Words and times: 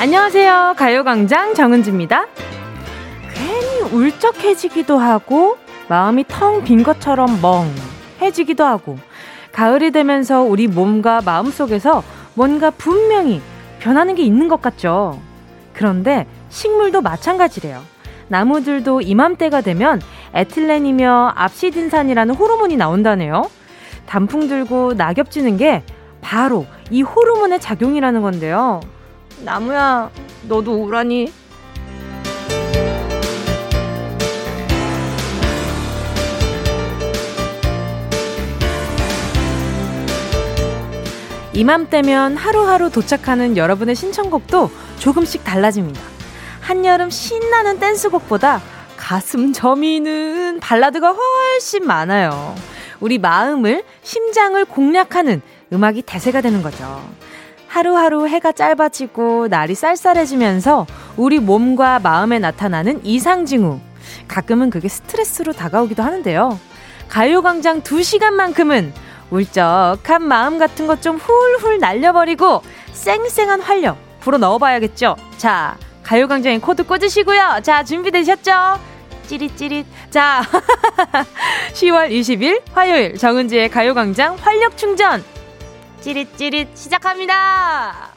안녕하세요. 0.00 0.76
가요광장 0.78 1.52
정은지입니다. 1.52 2.24
괜히 3.34 3.92
울적해지기도 3.92 4.96
하고, 4.96 5.58
마음이 5.90 6.24
텅 6.26 6.64
빈 6.64 6.82
것처럼 6.82 7.38
멍해지기도 7.42 8.64
하고, 8.64 8.96
가을이 9.52 9.90
되면서 9.90 10.40
우리 10.40 10.68
몸과 10.68 11.20
마음 11.20 11.50
속에서 11.50 12.02
뭔가 12.32 12.70
분명히 12.70 13.42
변하는 13.78 14.14
게 14.14 14.22
있는 14.22 14.48
것 14.48 14.62
같죠. 14.62 15.20
그런데 15.74 16.26
식물도 16.48 17.02
마찬가지래요. 17.02 17.82
나무들도 18.28 19.02
이맘때가 19.02 19.60
되면 19.60 20.00
에틸렌이며 20.32 21.34
압시딘산이라는 21.36 22.34
호르몬이 22.36 22.78
나온다네요. 22.78 23.50
단풍 24.06 24.48
들고 24.48 24.94
낙엽 24.94 25.30
지는 25.30 25.58
게 25.58 25.82
바로 26.22 26.64
이 26.88 27.02
호르몬의 27.02 27.60
작용이라는 27.60 28.22
건데요. 28.22 28.80
나무야, 29.42 30.10
너도 30.42 30.84
우라니? 30.84 31.32
이맘때면 41.52 42.36
하루하루 42.36 42.90
도착하는 42.90 43.56
여러분의 43.56 43.94
신청곡도 43.94 44.70
조금씩 44.98 45.44
달라집니다. 45.44 46.00
한여름 46.60 47.10
신나는 47.10 47.78
댄스곡보다 47.78 48.60
가슴 48.96 49.52
저미는 49.52 50.60
발라드가 50.60 51.10
훨씬 51.10 51.86
많아요. 51.86 52.54
우리 53.00 53.18
마음을, 53.18 53.82
심장을 54.02 54.62
공략하는 54.64 55.42
음악이 55.72 56.02
대세가 56.02 56.40
되는 56.40 56.62
거죠. 56.62 57.02
하루하루 57.74 58.26
해가 58.26 58.50
짧아지고 58.50 59.46
날이 59.48 59.76
쌀쌀해지면서 59.76 60.86
우리 61.16 61.38
몸과 61.38 62.00
마음에 62.00 62.40
나타나는 62.40 63.02
이상징후. 63.04 63.78
가끔은 64.26 64.70
그게 64.70 64.88
스트레스로 64.88 65.52
다가오기도 65.52 66.02
하는데요. 66.02 66.58
가요광장 67.08 67.82
2시간만큼은 67.82 68.90
울적한 69.30 70.20
마음 70.24 70.58
같은 70.58 70.88
것 70.88 71.00
좀 71.00 71.16
훌훌 71.16 71.78
날려버리고 71.78 72.62
쌩쌩한 72.92 73.60
활력 73.60 73.96
불어 74.18 74.36
넣어봐야겠죠. 74.38 75.14
자, 75.38 75.76
가요광장의 76.02 76.58
코드 76.60 76.82
꽂으시고요. 76.84 77.60
자, 77.62 77.84
준비되셨죠? 77.84 78.80
찌릿찌릿. 79.28 79.86
자, 80.10 80.42
10월 81.72 82.10
20일 82.10 82.62
화요일 82.72 83.16
정은지의 83.16 83.70
가요광장 83.70 84.36
활력 84.40 84.76
충전. 84.76 85.22
찌릿찌릿 86.00 86.76
시작합니다. 86.76 88.10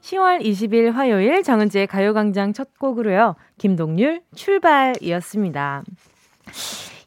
10월 0.00 0.40
20일 0.40 0.92
화요일 0.92 1.42
정은지의 1.42 1.86
가요광장 1.88 2.52
첫 2.52 2.78
곡으로요. 2.78 3.34
김동률 3.58 4.22
출발이었습니다. 4.34 5.82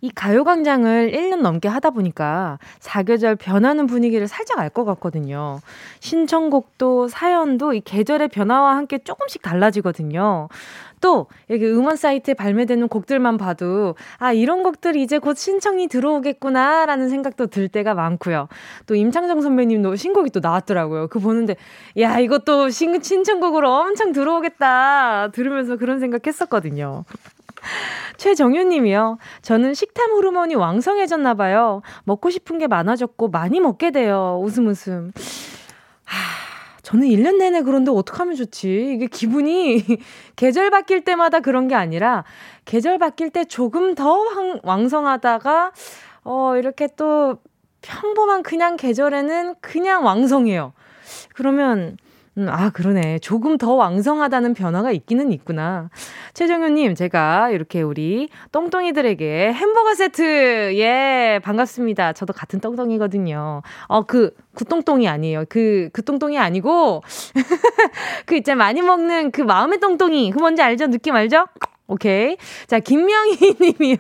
이 0.02 0.10
가요광장을 0.12 1.12
1년 1.12 1.42
넘게 1.42 1.68
하다 1.68 1.90
보니까 1.90 2.58
사계절 2.80 3.36
변하는 3.36 3.86
분위기를 3.88 4.28
살짝 4.28 4.60
알 4.60 4.70
것 4.70 4.86
같거든요. 4.86 5.60
신청곡도 6.00 7.08
사연도 7.10 7.74
이 7.74 7.82
계절의 7.82 8.30
변화와 8.30 8.78
함께 8.78 9.00
조금씩 9.00 9.42
달라지거든요. 9.42 10.48
또 11.02 11.28
여기 11.50 11.66
음원 11.66 11.96
사이트에 11.96 12.34
발매되는 12.34 12.88
곡들만 12.88 13.38
봐도 13.38 13.96
아 14.18 14.34
이런 14.34 14.64
곡들이 14.64 15.02
이제 15.02 15.18
곧 15.20 15.38
신청이 15.38 15.88
들어오겠구나라는 15.88 17.10
생각도 17.10 17.48
들 17.48 17.68
때가 17.68 17.94
많고요. 17.94 18.48
또 18.86 18.96
임창정 18.96 19.42
선배님도 19.42 19.96
신곡이 19.96 20.30
또 20.32 20.40
나왔더라고요. 20.40 21.08
그 21.08 21.20
보는데 21.20 21.56
야 21.98 22.20
이것도 22.20 22.70
신, 22.70 23.02
신청곡으로 23.02 23.72
엄청 23.72 24.12
들어오겠다 24.12 25.30
들으면서 25.32 25.78
그런 25.78 26.00
생각했었거든요. 26.00 27.06
최정윤 28.18 28.70
님이요. 28.70 29.18
저는 29.42 29.74
식탐 29.74 30.12
호르몬이 30.12 30.56
왕성해졌나 30.56 31.34
봐요. 31.34 31.82
먹고 32.04 32.30
싶은 32.30 32.58
게 32.58 32.68
많아졌고 32.68 33.30
많이 33.30 33.60
먹게 33.60 33.92
돼요. 33.92 34.40
웃음 34.44 34.68
웃음. 34.68 35.12
하, 36.06 36.49
저는 36.82 37.08
1년 37.08 37.38
내내 37.38 37.62
그런데 37.62 37.92
어떡하면 37.92 38.36
좋지? 38.36 38.94
이게 38.96 39.08
기분이 39.08 39.84
계절 40.36 40.70
바뀔 40.70 41.04
때마다 41.04 41.40
그런 41.40 41.68
게 41.68 41.76
아니라 41.76 42.24
계절 42.66 42.98
바뀔 42.98 43.30
때 43.30 43.46
조금 43.46 43.96
더 43.96 44.18
왕, 44.18 44.60
왕성하다가 44.64 45.72
어 46.24 46.56
이렇게 46.58 46.88
또 46.96 47.38
평범한 47.82 48.44
그냥 48.44 48.78
계절에는 48.78 49.56
그냥 49.62 50.06
왕성해요. 50.06 50.74
그러면 51.34 51.98
음, 52.40 52.48
아, 52.50 52.70
그러네. 52.70 53.20
조금 53.20 53.58
더 53.58 53.74
왕성하다는 53.74 54.54
변화가 54.54 54.92
있기는 54.94 55.34
있구나. 55.34 55.90
최정현님, 56.34 56.96
제가 56.96 57.50
이렇게 57.50 57.82
우리 57.82 58.30
똥똥이들에게 58.54 59.52
햄버거 59.52 59.94
세트, 59.94 60.78
예, 60.78 61.42
반갑습니다. 61.44 62.14
저도 62.14 62.32
같은 62.32 62.62
똥똥이거든요. 62.62 63.62
어, 63.88 64.04
그, 64.04 64.34
구똥똥이 64.56 65.08
아니에요. 65.10 65.44
그, 65.50 65.90
그 65.92 66.02
똥똥이 66.02 66.38
아니고, 66.38 67.04
그 68.26 68.36
이제 68.36 68.56
많이 68.56 68.82
먹는 68.82 69.32
그 69.32 69.42
마음의 69.42 69.80
똥똥이. 69.80 70.32
그 70.32 70.40
뭔지 70.40 70.62
알죠? 70.62 70.88
느낌 70.88 71.16
알죠? 71.16 71.46
오케이. 71.90 72.38
자, 72.68 72.80
김명희 72.80 73.56
님이요. 73.60 73.98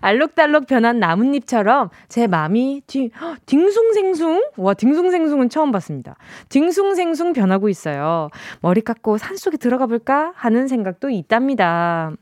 알록달록 0.00 0.66
변한 0.66 1.00
나뭇잎처럼 1.00 1.90
제 2.08 2.28
마음이 2.28 2.82
뒤, 2.86 3.10
딩숭생숭? 3.46 4.42
와, 4.56 4.74
딩숭생숭은 4.74 5.48
처음 5.48 5.72
봤습니다. 5.72 6.16
딩숭생숭 6.48 7.32
변하고 7.32 7.68
있어요. 7.68 8.28
머리 8.60 8.80
깎고 8.80 9.18
산 9.18 9.36
속에 9.36 9.56
들어가 9.56 9.86
볼까? 9.86 10.32
하는 10.36 10.68
생각도 10.68 11.10
있답니다. 11.10 12.12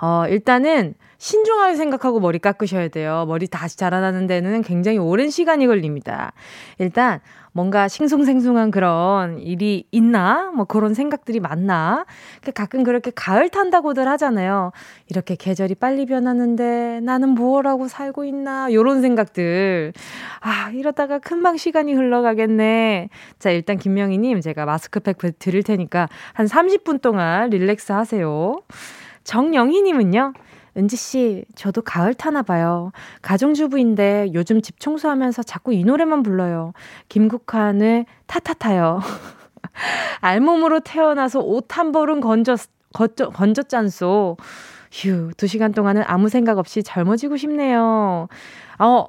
어, 0.00 0.24
일단은 0.28 0.94
신중하게 1.18 1.74
생각하고 1.76 2.20
머리 2.20 2.38
깎으셔야 2.38 2.88
돼요. 2.88 3.24
머리 3.26 3.48
다시 3.48 3.76
자라나는 3.76 4.26
데는 4.26 4.62
굉장히 4.62 4.98
오랜 4.98 5.30
시간이 5.30 5.66
걸립니다. 5.66 6.32
일단 6.78 7.20
뭔가 7.56 7.88
싱숭생숭한 7.88 8.70
그런 8.70 9.38
일이 9.38 9.86
있나? 9.90 10.50
뭐 10.54 10.66
그런 10.66 10.92
생각들이 10.92 11.40
많나? 11.40 12.04
그 12.42 12.52
가끔 12.52 12.84
그렇게 12.84 13.10
가을 13.14 13.48
탄다고들 13.48 14.06
하잖아요. 14.08 14.72
이렇게 15.08 15.36
계절이 15.36 15.76
빨리 15.76 16.04
변하는데 16.04 17.00
나는 17.02 17.30
무엇하고 17.30 17.88
살고 17.88 18.26
있나? 18.26 18.70
요런 18.74 19.00
생각들. 19.00 19.94
아, 20.40 20.70
이러다가 20.74 21.18
금방 21.18 21.56
시간이 21.56 21.94
흘러가겠네. 21.94 23.08
자, 23.38 23.50
일단 23.50 23.78
김명희님 23.78 24.42
제가 24.42 24.66
마스크팩 24.66 25.16
드릴 25.38 25.62
테니까 25.62 26.10
한 26.34 26.44
30분 26.44 27.00
동안 27.00 27.48
릴렉스 27.48 27.90
하세요. 27.90 28.60
정영희님은요? 29.24 30.34
은지씨, 30.76 31.44
저도 31.54 31.82
가을 31.82 32.14
타나 32.14 32.42
봐요. 32.42 32.92
가정주부인데 33.22 34.30
요즘 34.34 34.60
집 34.62 34.78
청소하면서 34.80 35.42
자꾸 35.44 35.72
이 35.72 35.84
노래만 35.84 36.22
불러요. 36.22 36.72
김국환의 37.08 38.06
타타타요. 38.26 39.00
알몸으로 40.20 40.80
태어나서 40.80 41.40
옷 41.40 41.66
한 41.78 41.92
벌은 41.92 42.20
건졌, 42.20 42.60
건졌, 42.94 43.30
건졌잖소. 43.32 44.36
휴, 44.92 45.30
두 45.36 45.46
시간 45.46 45.72
동안은 45.72 46.02
아무 46.06 46.28
생각 46.28 46.58
없이 46.58 46.82
젊어지고 46.82 47.36
싶네요. 47.36 48.28
어, 48.78 49.06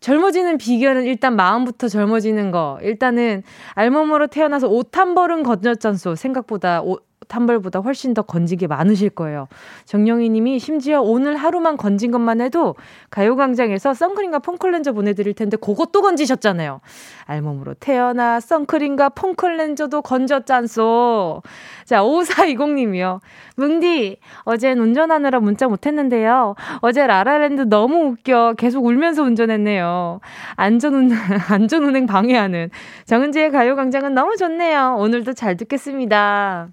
젊어지는 0.00 0.58
비결은 0.58 1.04
일단 1.04 1.36
마음부터 1.36 1.88
젊어지는 1.88 2.50
거. 2.52 2.78
일단은 2.82 3.42
알몸으로 3.74 4.28
태어나서 4.28 4.68
옷 4.68 4.96
한 4.96 5.14
벌은 5.14 5.42
건졌잖소. 5.42 6.14
생각보다 6.14 6.82
옷, 6.82 7.04
탐벌보다 7.28 7.80
훨씬 7.80 8.14
더 8.14 8.22
건지게 8.22 8.66
많으실 8.66 9.10
거예요. 9.10 9.48
정영희 9.84 10.30
님이 10.30 10.58
심지어 10.58 11.00
오늘 11.00 11.36
하루만 11.36 11.76
건진 11.76 12.10
것만 12.10 12.40
해도 12.40 12.74
가요광장에서 13.10 13.94
선크림과 13.94 14.40
폼클렌저 14.40 14.92
보내드릴 14.92 15.34
텐데 15.34 15.56
그것도 15.56 16.02
건지셨잖아요. 16.02 16.80
알몸으로 17.26 17.74
태어나 17.74 18.40
선크림과 18.40 19.10
폼클렌저도 19.10 20.02
건졌잖소. 20.02 21.42
자, 21.84 22.02
5420 22.02 22.74
님이요. 22.74 23.20
뭉디, 23.56 24.18
어젠 24.42 24.78
운전하느라 24.78 25.40
문자 25.40 25.68
못했는데요. 25.68 26.54
어제 26.80 27.06
라라랜드 27.06 27.62
너무 27.62 28.10
웃겨. 28.10 28.54
계속 28.56 28.84
울면서 28.84 29.22
운전했네요. 29.22 30.20
안전운, 30.56 31.10
안전운행 31.50 32.06
방해하는 32.06 32.70
정은지의 33.04 33.50
가요광장은 33.50 34.14
너무 34.14 34.36
좋네요. 34.36 34.96
오늘도 34.98 35.34
잘 35.34 35.56
듣겠습니다. 35.56 36.68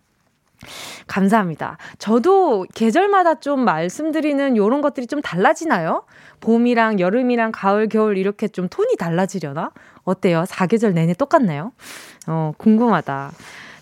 감사합니다. 1.07 1.77
저도 1.97 2.65
계절마다 2.73 3.35
좀 3.35 3.65
말씀드리는 3.65 4.57
요런 4.57 4.81
것들이 4.81 5.07
좀 5.07 5.21
달라지나요? 5.21 6.03
봄이랑 6.41 6.99
여름이랑 6.99 7.51
가을, 7.51 7.87
겨울 7.89 8.17
이렇게 8.17 8.47
좀 8.47 8.67
톤이 8.69 8.97
달라지려나? 8.97 9.71
어때요? 10.03 10.45
사계절 10.47 10.93
내내 10.93 11.13
똑같나요? 11.13 11.71
어, 12.27 12.53
궁금하다. 12.57 13.31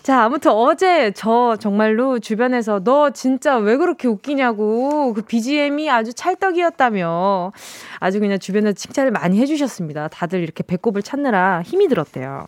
자, 0.04 0.22
아무튼 0.22 0.50
어제 0.50 1.12
저 1.12 1.56
정말로 1.58 2.18
주변에서 2.18 2.84
너 2.84 3.08
진짜 3.08 3.56
왜 3.56 3.78
그렇게 3.78 4.06
웃기냐고 4.06 5.14
그 5.14 5.22
BGM이 5.22 5.90
아주 5.90 6.12
찰떡이었다며 6.12 7.52
아주 8.00 8.20
그냥 8.20 8.38
주변에서 8.38 8.74
칭찬을 8.74 9.12
많이 9.12 9.40
해주셨습니다. 9.40 10.08
다들 10.08 10.42
이렇게 10.42 10.62
배꼽을 10.62 11.00
찾느라 11.00 11.62
힘이 11.62 11.88
들었대요. 11.88 12.46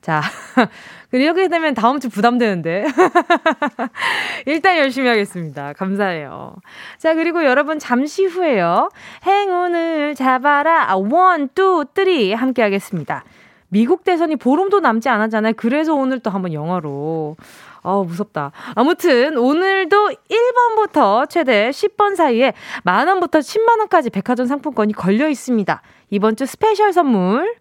자, 0.00 0.22
이렇게 1.12 1.48
되면 1.48 1.74
다음 1.74 2.00
주 2.00 2.08
부담되는데. 2.08 2.86
일단 4.46 4.78
열심히 4.78 5.08
하겠습니다. 5.08 5.72
감사해요. 5.72 6.56
자, 6.98 7.14
그리고 7.14 7.44
여러분 7.44 7.78
잠시 7.78 8.24
후에요. 8.24 8.90
행운을 9.24 10.14
잡아라. 10.14 10.94
one, 10.96 11.48
two, 11.54 11.84
three 11.94 12.32
함께 12.32 12.62
하겠습니다. 12.62 13.24
미국 13.68 14.04
대선이 14.04 14.36
보름도 14.36 14.80
남지 14.80 15.08
않았잖아요. 15.08 15.54
그래서 15.56 15.94
오늘 15.94 16.20
또 16.20 16.30
한번 16.30 16.52
영어로. 16.52 17.36
어, 17.82 18.04
무섭다. 18.04 18.50
아무튼, 18.74 19.36
오늘도 19.36 20.10
1번부터 20.28 21.28
최대 21.28 21.70
10번 21.70 22.16
사이에 22.16 22.52
만 22.82 23.06
원부터 23.06 23.38
10만 23.38 23.78
원까지 23.78 24.10
백화점 24.10 24.46
상품권이 24.46 24.92
걸려 24.92 25.28
있습니다. 25.28 25.82
이번 26.10 26.34
주 26.36 26.46
special 26.46 26.92
선물. 26.92 27.54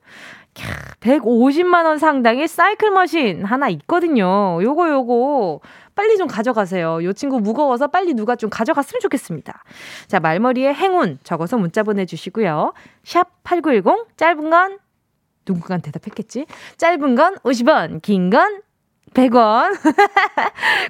150만 0.99 1.85
원 1.85 1.97
상당의 1.97 2.47
사이클 2.47 2.91
machine 2.91 3.43
하나 3.45 3.69
있거든요. 3.69 4.59
요거, 4.61 4.89
요거. 4.89 5.59
빨리 5.95 6.17
좀 6.17 6.27
가져가세요. 6.27 7.03
요 7.03 7.13
친구 7.13 7.39
무거워서 7.39 7.87
빨리 7.87 8.13
누가 8.13 8.35
좀 8.35 8.49
가져갔으면 8.49 8.99
좋겠습니다. 9.01 9.63
자, 10.07 10.19
말머리에 10.19 10.73
행운 10.73 11.19
적어서 11.23 11.57
문자 11.57 11.83
보내 11.83 12.05
주시고요. 12.05 12.73
샵 13.03 13.29
8910, 13.43 14.07
짧은 14.17 14.49
건 14.49 14.79
누군가 15.45 15.77
대답했겠지? 15.77 16.45
짧은 16.77 17.15
건 17.15 17.35
50원, 17.43 18.01
긴 18.01 18.29
건 18.29 18.61
100원. 19.13 19.77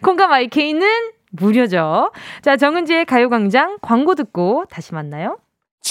콩과 0.01 0.31
마이케이는 0.33 1.12
무료죠. 1.31 2.12
자, 2.41 2.56
정은지의 2.57 3.06
가요광장 3.06 3.77
광고 3.81 4.15
듣고 4.15 4.65
다시 4.69 4.94
만나요. 4.94 5.38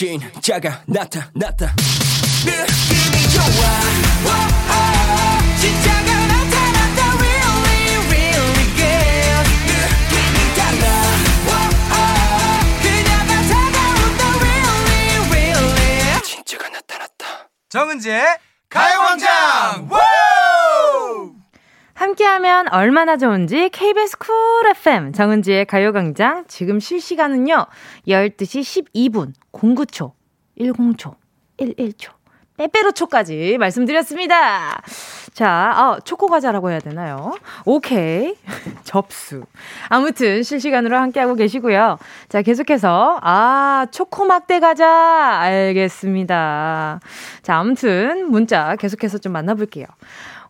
좋아. 0.03 0.25
오, 0.33 0.41
진짜가 0.41 0.83
나타 1.35 1.67
났다. 6.73 7.01
Really, 7.21 7.97
really 8.09 8.67
good. 8.79 9.47
느낌이 9.69 10.39
달라. 10.57 10.85
오, 11.45 11.53
그녀가 12.83 13.33
다가온다. 13.51 14.23
Really, 14.41 15.17
really. 15.31 16.23
진짜가 16.23 16.65
나타났다. 16.69 17.23
정은지의 17.69 18.39
가요광장 18.69 19.89
함께하면 21.95 22.69
얼마나 22.73 23.17
좋은지 23.17 23.69
KBS 23.69 24.19
쿨 24.19 24.33
FM 24.71 25.13
정은지의 25.13 25.65
가요광장 25.67 26.45
지금 26.49 26.81
실시간은요 26.81 27.67
12시 28.09 28.93
12분 28.93 29.33
09초 29.53 30.13
10초 30.59 31.15
11초 31.59 32.13
빼빼로초까지 32.57 33.59
말씀드렸습니다. 33.59 34.81
자, 35.33 35.75
어, 35.77 36.01
초코과자라고 36.01 36.71
해야 36.71 36.79
되나요? 36.79 37.35
오케이. 37.65 38.37
접수. 38.85 39.45
아무튼 39.89 40.45
실시간으로 40.45 40.97
함께하고 40.97 41.35
계시고요. 41.35 41.99
자, 42.29 42.43
계속해서, 42.43 43.19
아, 43.21 43.87
초코막대 43.91 44.61
과자. 44.61 44.89
알겠습니다. 45.41 47.01
자, 47.43 47.57
아무튼 47.57 48.31
문자 48.31 48.77
계속해서 48.77 49.19
좀 49.19 49.33
만나볼게요. 49.33 49.87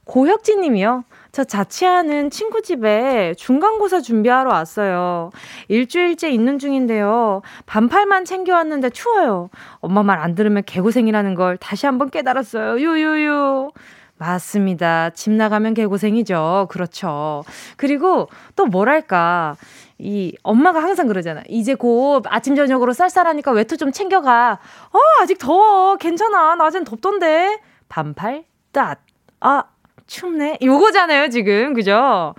고혁진 0.05 0.61
님이요. 0.61 1.05
저 1.35 1.43
자취하는 1.43 2.31
친구 2.31 2.63
집에 2.63 3.35
중간고사 3.37 4.01
준비하러 4.03 4.51
왔어요. 4.51 5.31
일주일째 5.67 6.31
있는 6.31 6.61
중인데요. 6.61 7.43
반팔만 7.67 8.25
챙겨왔는데 8.25 8.91
추워요. 8.91 9.51
엄마 9.81 10.03
말 10.05 10.21
안 10.21 10.37
들으면 10.37 10.63
개고생이라는 10.65 11.35
걸 11.35 11.57
다시 11.57 11.87
한번 11.87 12.09
깨달았어요. 12.11 12.79
유유유. 12.79 13.73
맞습니다. 14.17 15.11
집 15.11 15.33
나가면 15.33 15.75
개고생이죠. 15.75 16.69
그렇죠. 16.71 17.43
그리고 17.77 18.29
또 18.55 18.67
뭐랄까. 18.67 19.57
이 19.99 20.37
엄마가 20.45 20.81
항상 20.81 21.09
그러잖아. 21.09 21.43
이제 21.49 21.75
곧 21.75 22.23
아침 22.29 22.55
저녁으로 22.55 22.93
쌀쌀하니까 22.93 23.51
외투 23.51 23.77
좀 23.77 23.91
챙겨가. 23.91 24.59
어, 24.93 24.99
아직 25.21 25.39
더워. 25.39 25.97
괜찮아. 25.97 26.55
낮엔 26.55 26.85
덥던데. 26.85 27.59
반팔 27.89 28.45
따. 28.73 28.97
아, 29.41 29.65
춥네. 30.07 30.59
요거잖아요, 30.63 31.29
지금. 31.31 31.75
그죠? 31.75 32.35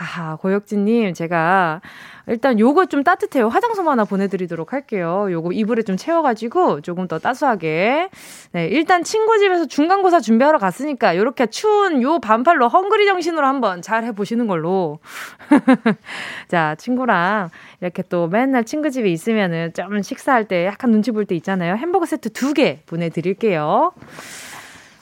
아, 0.00 0.36
고혁진님, 0.36 1.12
제가 1.14 1.80
일단 2.28 2.60
요거 2.60 2.86
좀 2.86 3.02
따뜻해요. 3.02 3.48
화장솜 3.48 3.88
하나 3.88 4.04
보내드리도록 4.04 4.74
할게요. 4.74 5.28
요거 5.30 5.52
이불에 5.52 5.82
좀 5.82 5.96
채워가지고 5.96 6.82
조금 6.82 7.08
더 7.08 7.18
따스하게. 7.18 8.10
네, 8.52 8.66
일단 8.66 9.02
친구 9.02 9.38
집에서 9.38 9.66
중간고사 9.66 10.20
준비하러 10.20 10.58
갔으니까 10.58 11.16
요렇게 11.16 11.46
추운 11.46 12.02
요 12.02 12.18
반팔로 12.20 12.68
헝그리 12.68 13.06
정신으로 13.06 13.46
한번 13.46 13.80
잘 13.80 14.04
해보시는 14.04 14.46
걸로. 14.46 14.98
자, 16.48 16.74
친구랑 16.76 17.48
이렇게 17.80 18.02
또 18.10 18.28
맨날 18.28 18.64
친구 18.64 18.90
집에 18.90 19.08
있으면은 19.08 19.72
좀 19.72 20.02
식사할 20.02 20.46
때 20.46 20.66
약간 20.66 20.90
눈치 20.90 21.10
볼 21.12 21.24
때 21.24 21.34
있잖아요. 21.36 21.76
햄버거 21.76 22.04
세트 22.04 22.30
두 22.34 22.52
개 22.52 22.80
보내드릴게요. 22.86 23.92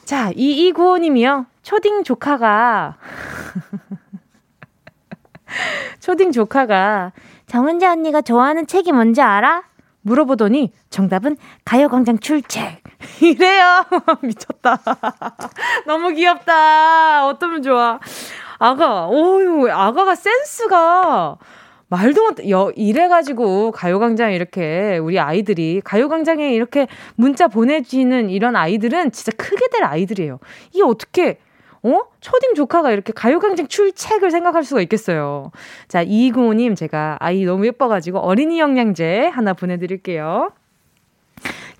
자, 0.04 0.30
2295님이요. 0.32 1.46
초딩 1.66 2.04
조카가, 2.04 2.94
초딩 5.98 6.30
조카가, 6.30 7.10
정은지 7.48 7.84
언니가 7.84 8.20
좋아하는 8.20 8.68
책이 8.68 8.92
뭔지 8.92 9.20
알아? 9.20 9.64
물어보더니 10.02 10.70
정답은 10.90 11.36
가요광장 11.64 12.20
출첵. 12.20 12.78
이래요. 13.20 13.84
미쳤다. 14.22 14.78
너무 15.88 16.10
귀엽다. 16.10 17.26
어쩌면 17.26 17.62
좋아. 17.62 17.98
아가, 18.60 19.08
오유, 19.08 19.68
아가가 19.68 20.14
센스가 20.14 21.36
말도 21.88 22.22
못, 22.22 22.48
여, 22.48 22.70
이래가지고 22.76 23.72
가요광장 23.72 24.32
이렇게 24.32 24.98
우리 24.98 25.18
아이들이 25.18 25.80
가요광장에 25.84 26.54
이렇게 26.54 26.86
문자 27.16 27.48
보내주는 27.48 28.30
이런 28.30 28.54
아이들은 28.54 29.10
진짜 29.10 29.32
크게 29.36 29.66
될 29.72 29.82
아이들이에요. 29.82 30.38
이게 30.72 30.84
어떻게, 30.84 31.40
어? 31.86 32.02
초딩 32.20 32.54
조카가 32.54 32.90
이렇게 32.90 33.12
가요광장 33.12 33.68
출첵을 33.68 34.30
생각할 34.30 34.64
수가 34.64 34.80
있겠어요. 34.82 35.52
자, 35.86 36.02
이구호님 36.02 36.74
제가 36.74 37.16
아이 37.20 37.44
너무 37.44 37.64
예뻐가지고 37.66 38.18
어린이 38.18 38.58
영양제 38.58 39.26
하나 39.28 39.52
보내드릴게요. 39.52 40.50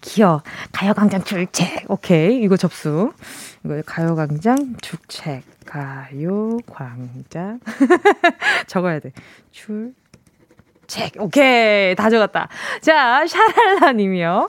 귀여워. 0.01 0.43
가요광장 0.73 1.25
출첵. 1.25 1.67
오케이. 1.89 2.41
이거 2.41 2.57
접수. 2.57 3.13
이거 3.65 3.83
가요광장 3.85 4.77
출첵. 4.81 5.43
가요광장. 5.67 7.59
적어야 8.69 9.01
돼. 9.01 9.11
출, 9.51 9.93
책. 10.87 11.13
오케이. 11.19 11.95
다 11.95 12.11
적었다. 12.11 12.49
자, 12.81 13.25
샤랄라 13.27 13.93
님이요. 13.93 14.49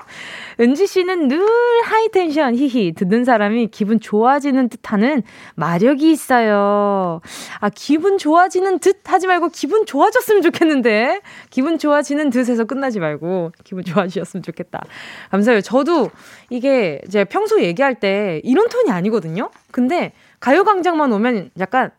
은지 0.60 0.88
씨는 0.88 1.28
늘 1.28 1.46
하이텐션, 1.84 2.56
히히. 2.56 2.94
듣는 2.94 3.24
사람이 3.26 3.68
기분 3.68 4.00
좋아지는 4.00 4.70
듯 4.70 4.92
하는 4.92 5.22
마력이 5.56 6.10
있어요. 6.12 7.22
아, 7.60 7.70
기분 7.70 8.18
좋아지는 8.18 8.80
듯 8.80 9.02
하지 9.06 9.28
말고 9.28 9.50
기분 9.50 9.86
좋아졌으면 9.86 10.42
좋겠는데. 10.42 11.22
기분 11.50 11.78
좋아지는 11.78 12.32
듯 12.32 12.50
해서 12.50 12.64
끝나지 12.66 13.00
말고 13.00 13.52
기분 13.64 13.84
좋아지셨으면 13.84 14.42
좋겠다. 14.42 14.82
감사해요. 15.30 15.62
저도 15.62 16.10
이게 16.50 17.02
이제 17.06 17.24
평소 17.24 17.62
얘기할 17.62 17.96
때 17.96 18.42
이런 18.44 18.68
톤이 18.70 18.90
아니거든요. 18.90 19.52
근데 19.72 20.12
가요광장만 20.40 21.12
오면 21.14 21.52
약간 21.60 21.92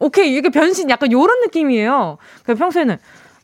오케이 0.00 0.34
이게 0.34 0.48
변신 0.48 0.90
약간 0.90 1.12
요런 1.12 1.40
느낌이에요. 1.40 2.18
그 2.44 2.54
평소에는 2.54 2.96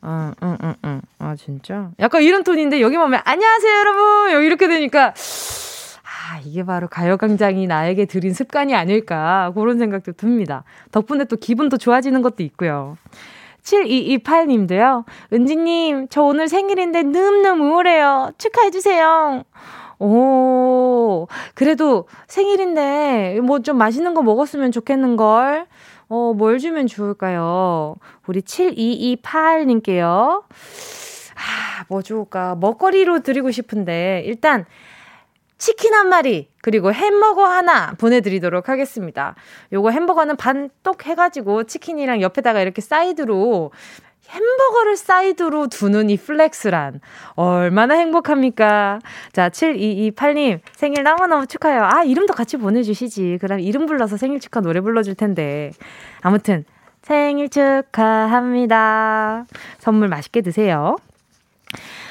아, 0.08 0.32
응, 0.40 0.56
응, 0.62 0.74
응. 0.84 1.00
아, 1.18 1.34
진짜? 1.34 1.90
약간 1.98 2.22
이런 2.22 2.44
톤인데, 2.44 2.80
여기만 2.80 3.06
오면, 3.06 3.22
안녕하세요, 3.24 3.72
여러분! 3.76 4.44
이렇게 4.44 4.68
되니까, 4.68 5.08
아, 5.08 6.38
이게 6.44 6.62
바로 6.64 6.86
가요광장이 6.86 7.66
나에게 7.66 8.04
들인 8.04 8.32
습관이 8.32 8.72
아닐까, 8.76 9.50
그런 9.56 9.78
생각도 9.78 10.12
듭니다. 10.12 10.62
덕분에 10.92 11.24
또 11.24 11.34
기분도 11.36 11.76
좋아지는 11.76 12.22
것도 12.22 12.44
있고요. 12.44 12.96
7228님도요, 13.64 15.02
은지님, 15.32 16.06
저 16.08 16.22
오늘 16.22 16.46
생일인데 16.46 17.02
늠름 17.02 17.60
우울해요. 17.62 18.30
축하해주세요. 18.38 19.42
오, 19.98 21.26
그래도 21.54 22.06
생일인데, 22.28 23.40
뭐 23.42 23.58
좀 23.58 23.76
맛있는 23.76 24.14
거 24.14 24.22
먹었으면 24.22 24.70
좋겠는걸. 24.70 25.66
어, 26.08 26.32
뭘 26.34 26.58
주면 26.58 26.86
좋을까요? 26.86 27.96
우리 28.26 28.42
7228님께요. 28.42 30.44
아, 31.34 31.84
뭐 31.88 32.02
좋을까? 32.02 32.54
먹거리로 32.56 33.20
드리고 33.20 33.50
싶은데, 33.50 34.22
일단, 34.24 34.66
치킨 35.58 35.94
한 35.94 36.08
마리, 36.08 36.48
그리고 36.62 36.92
햄버거 36.92 37.46
하나 37.46 37.94
보내드리도록 37.94 38.68
하겠습니다. 38.68 39.34
요거 39.72 39.90
햄버거는 39.90 40.36
반 40.36 40.66
똑 40.66 41.06
해가지고 41.06 41.64
치킨이랑 41.64 42.20
옆에다가 42.20 42.60
이렇게 42.60 42.82
사이드로 42.82 43.72
햄버거를 44.28 44.96
사이드로 44.96 45.68
두는 45.68 46.10
이 46.10 46.16
flex란 46.16 47.00
얼마나 47.34 47.94
행복합니까? 47.94 48.98
자, 49.32 49.48
7228님 49.48 50.60
생일 50.74 51.02
너무너무 51.02 51.46
축하해요. 51.46 51.82
아, 51.84 52.02
이름도 52.04 52.34
같이 52.34 52.56
보내주시지. 52.56 53.38
그럼 53.40 53.60
이름 53.60 53.86
불러서 53.86 54.16
생일 54.16 54.40
축하 54.40 54.60
노래 54.60 54.80
불러줄 54.80 55.14
텐데. 55.14 55.70
아무튼 56.20 56.64
생일 57.02 57.48
축하합니다. 57.48 59.46
선물 59.78 60.08
맛있게 60.08 60.40
드세요. 60.40 60.96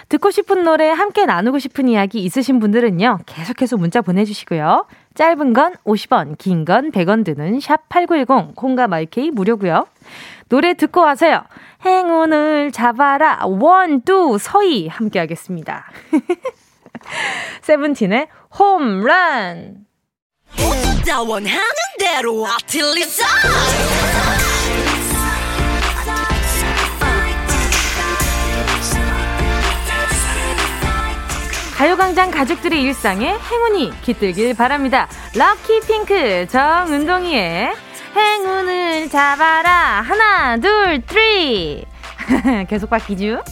듣고 0.08 0.30
싶은 0.30 0.64
노래, 0.64 0.90
함께 0.92 1.26
나누고 1.26 1.58
싶은 1.58 1.88
이야기 1.88 2.24
있으신 2.24 2.60
분들은요, 2.60 3.22
계속해서 3.26 3.76
문자 3.78 4.02
보내주시고요. 4.02 4.86
짧은 5.16 5.54
건 5.54 5.74
50원, 5.84 6.38
긴 6.38 6.64
건 6.64 6.92
100원 6.92 7.26
드는 7.26 7.58
샵8910, 7.58 8.54
콩과 8.56 8.88
마이케이 8.88 9.32
무료고요 9.32 9.88
노래 10.50 10.74
듣고 10.74 11.02
와서요. 11.02 11.44
행운을 11.86 12.72
잡아라. 12.72 13.46
one, 13.46 14.02
two, 14.02 14.38
three. 14.40 14.88
함께 14.88 15.20
하겠습니다. 15.20 15.86
세븐틴의 17.62 18.28
홈런. 18.58 19.86
원하는 21.28 21.60
대로 21.98 22.46
아틀리사 22.46 23.25
가요광장 31.75 32.32
가족들의 32.32 32.82
일상에 32.82 33.38
행운이 33.38 33.92
깃들길 34.02 34.56
바랍니다. 34.56 35.08
lucky 35.36 35.82
pink 35.82 36.48
정은동이의 36.48 37.74
행운을 38.16 39.10
잡아라. 39.10 40.02
하나, 40.02 40.58
둘, 40.58 41.02
three. 41.08 41.86
계속 42.68 42.90
바뀌죠? 42.90 43.44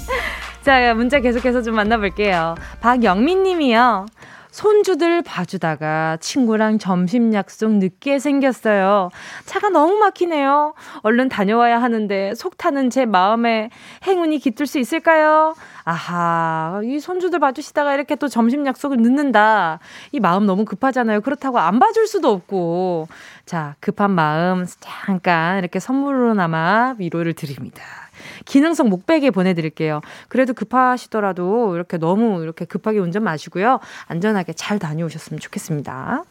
자, 0.61 0.93
문자 0.93 1.19
계속해서 1.19 1.61
좀 1.61 1.75
만나볼게요. 1.75 2.55
박영민 2.79 3.43
님이요. 3.43 4.05
손주들 4.53 5.23
봐주다가 5.23 6.17
친구랑 6.21 6.77
점심 6.77 7.33
약속 7.33 7.71
늦게 7.71 8.19
생겼어요. 8.19 9.09
차가 9.45 9.69
너무 9.69 9.95
막히네요. 9.95 10.75
얼른 11.01 11.27
다녀와야 11.29 11.81
하는데 11.81 12.35
속 12.35 12.55
타는 12.57 12.91
제 12.91 13.07
마음에 13.07 13.71
행운이 14.05 14.37
깃들 14.37 14.67
수 14.67 14.77
있을까요? 14.77 15.55
아하, 15.85 16.81
이 16.83 16.99
손주들 16.99 17.39
봐주시다가 17.39 17.95
이렇게 17.95 18.15
또 18.15 18.27
점심 18.27 18.67
약속을 18.67 18.97
늦는다. 18.97 19.79
이 20.11 20.19
마음 20.19 20.45
너무 20.45 20.65
급하잖아요. 20.65 21.21
그렇다고 21.21 21.57
안 21.57 21.79
봐줄 21.79 22.05
수도 22.05 22.29
없고. 22.29 23.07
자, 23.47 23.75
급한 23.79 24.11
마음 24.11 24.67
잠깐 24.79 25.57
이렇게 25.57 25.79
선물로나마 25.79 26.93
위로를 26.99 27.33
드립니다. 27.33 28.02
기능성 28.45 28.89
목베개 28.89 29.31
보내드릴게요. 29.31 30.01
그래도 30.27 30.53
급하시더라도 30.53 31.75
이렇게 31.75 31.97
너무 31.97 32.41
이렇게 32.43 32.65
급하게 32.65 32.99
운전 32.99 33.23
마시고요. 33.23 33.79
안전하게 34.07 34.53
잘 34.53 34.79
다녀오셨으면 34.79 35.39
좋겠습니다. 35.39 36.23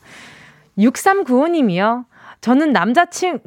6395님이요. 0.78 2.04
저는 2.40 2.73
남자친, 2.73 3.40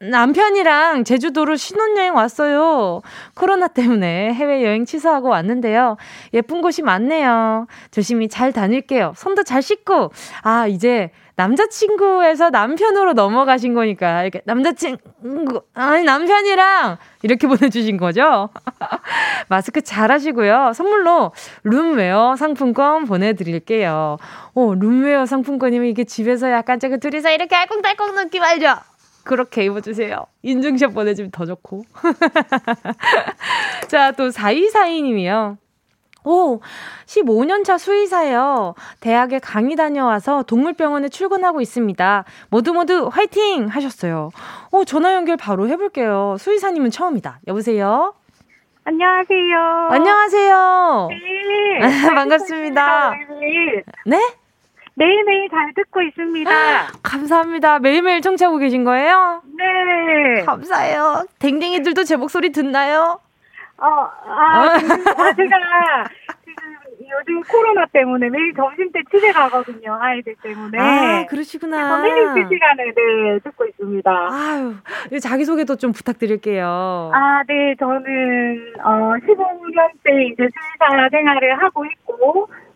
남편이랑 0.00 1.04
제주도로 1.04 1.56
신혼여행 1.56 2.14
왔어요. 2.14 3.02
코로나 3.34 3.68
때문에 3.68 4.32
해외여행 4.32 4.84
취소하고 4.84 5.28
왔는데요. 5.28 5.96
예쁜 6.32 6.62
곳이 6.62 6.82
많네요. 6.82 7.66
조심히 7.90 8.28
잘 8.28 8.52
다닐게요. 8.52 9.12
손도 9.16 9.42
잘 9.42 9.62
씻고. 9.62 10.12
아, 10.42 10.66
이제 10.66 11.10
남자친구에서 11.36 12.50
남편으로 12.50 13.12
넘어가신 13.12 13.74
거니까, 13.74 14.22
이렇게 14.22 14.40
남자친구, 14.44 15.62
아니, 15.74 16.04
남편이랑 16.04 16.96
이렇게 17.22 17.46
보내주신 17.48 17.96
거죠? 17.96 18.50
마스크 19.48 19.82
잘 19.82 20.12
하시고요. 20.12 20.72
선물로 20.74 21.32
룸웨어 21.64 22.36
상품권 22.36 23.04
보내드릴게요. 23.04 24.18
어, 24.54 24.74
룸웨어 24.74 25.26
상품권이면 25.26 25.88
이게 25.88 26.04
집에서 26.04 26.50
약간 26.50 26.78
제가 26.78 26.98
둘이서 26.98 27.30
이렇게 27.32 27.56
알콩달콩 27.56 28.14
느낌 28.14 28.42
알죠? 28.42 28.76
그렇게 29.24 29.64
입어주세요. 29.64 30.26
인증샷 30.42 30.92
보내주면 30.92 31.30
더 31.30 31.46
좋고. 31.46 31.84
자, 33.88 34.12
또 34.12 34.28
4242님이요. 34.28 35.56
오, 36.24 36.60
15년차 37.06 37.78
수의사예요. 37.78 38.74
대학에 39.00 39.38
강의 39.38 39.76
다녀와서 39.76 40.42
동물병원에 40.44 41.10
출근하고 41.10 41.60
있습니다. 41.60 42.24
모두 42.48 42.72
모두 42.72 43.08
화이팅! 43.12 43.66
하셨어요. 43.66 44.30
오, 44.70 44.84
전화 44.84 45.14
연결 45.14 45.36
바로 45.36 45.68
해볼게요. 45.68 46.36
수의사님은 46.38 46.90
처음이다. 46.90 47.40
여보세요? 47.46 48.14
안녕하세요. 48.84 49.88
안녕하세요. 49.90 51.08
네. 51.10 51.78
반갑습니다. 52.14 53.12
네? 54.06 54.18
매일매일 54.96 55.48
잘 55.50 55.72
듣고 55.74 56.02
있습니다. 56.02 56.50
감사합니다. 57.02 57.78
매일매일 57.80 58.20
청취하고 58.20 58.58
계신 58.58 58.84
거예요? 58.84 59.42
네. 59.56 60.42
감사해요. 60.44 61.24
댕댕이들도 61.38 62.04
제 62.04 62.16
목소리 62.16 62.52
듣나요? 62.52 63.18
어, 63.76 63.86
아, 63.86 64.76
아 64.76 65.32
제가 65.34 66.04
지금 66.44 66.74
요즘 67.00 67.42
코로나 67.42 67.84
때문에 67.86 68.28
매일 68.30 68.54
점심 68.54 68.90
때 68.92 69.00
집에 69.10 69.32
가거든요. 69.32 69.98
아이들 70.00 70.34
때문에. 70.42 70.78
아, 70.78 71.26
그러시구나. 71.26 72.02
매일 72.02 72.34
그 72.34 72.48
시간에 72.48 72.84
네, 72.84 73.38
듣고 73.42 73.66
있습니다. 73.66 74.10
아유, 74.10 74.74
자기 75.20 75.44
소개도 75.44 75.76
좀 75.76 75.92
부탁드릴게요. 75.92 77.10
아, 77.12 77.42
네, 77.46 77.74
저는, 77.78 78.74
어, 78.82 79.14
15년째 79.26 80.32
이제 80.32 80.48
수의사 80.48 81.08
생활을 81.10 81.62
하고 81.62 81.84
있고, 81.84 82.03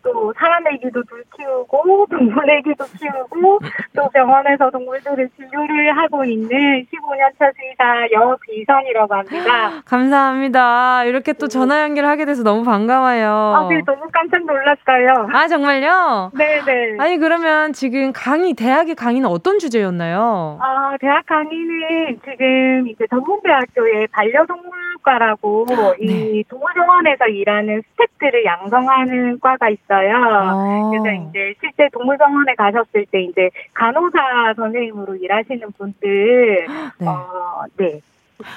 또 0.01 0.33
사람 0.37 0.65
애기도 0.67 1.03
둘 1.03 1.23
키우고 1.35 2.07
동물 2.09 2.49
애기도 2.49 2.85
키우고 2.85 3.59
또 3.95 4.09
병원에서 4.13 4.69
동물들을 4.69 5.29
진료를 5.35 5.97
하고 5.97 6.23
있는 6.23 6.47
15년차 6.49 7.53
수의사 7.55 8.07
여비선이라고 8.11 9.13
합니다. 9.13 9.81
감사합니다. 9.85 11.03
이렇게 11.05 11.33
또 11.33 11.47
전화 11.47 11.81
연결하게 11.83 12.25
돼서 12.25 12.43
너무 12.43 12.63
반가워요. 12.63 13.29
아, 13.29 13.67
네, 13.69 13.81
너무 13.85 14.07
깜짝 14.11 14.45
놀랐어요. 14.45 15.29
아, 15.33 15.47
정말요? 15.47 16.31
네네. 16.37 16.97
아니, 16.99 17.17
그러면 17.17 17.73
지금 17.73 18.13
강의, 18.13 18.53
대학의 18.53 18.95
강의는 18.95 19.27
어떤 19.29 19.59
주제였나요? 19.59 20.59
아, 20.61 20.95
대학 21.01 21.25
강의는 21.25 22.19
지금 22.23 22.87
이제 22.87 23.05
전문대학교의 23.09 24.07
반려동물과라고 24.11 25.65
네. 25.69 25.95
이 25.99 26.43
동물병원에서 26.45 27.27
일하는 27.27 27.81
스태프들을 27.91 28.45
양성하는 28.45 29.28
과가 29.39 29.69
있어요. 29.69 29.79
있어요. 29.89 30.15
아. 30.15 30.89
그래서 30.91 31.29
이제 31.29 31.53
실제 31.59 31.89
동물병원에 31.91 32.55
가셨을 32.55 33.05
때 33.11 33.21
이제 33.23 33.49
간호사 33.73 34.53
선생님으로 34.55 35.15
일하시는 35.15 35.71
분들, 35.77 36.67
네. 36.99 37.07
어, 37.07 37.63
네. 37.77 37.99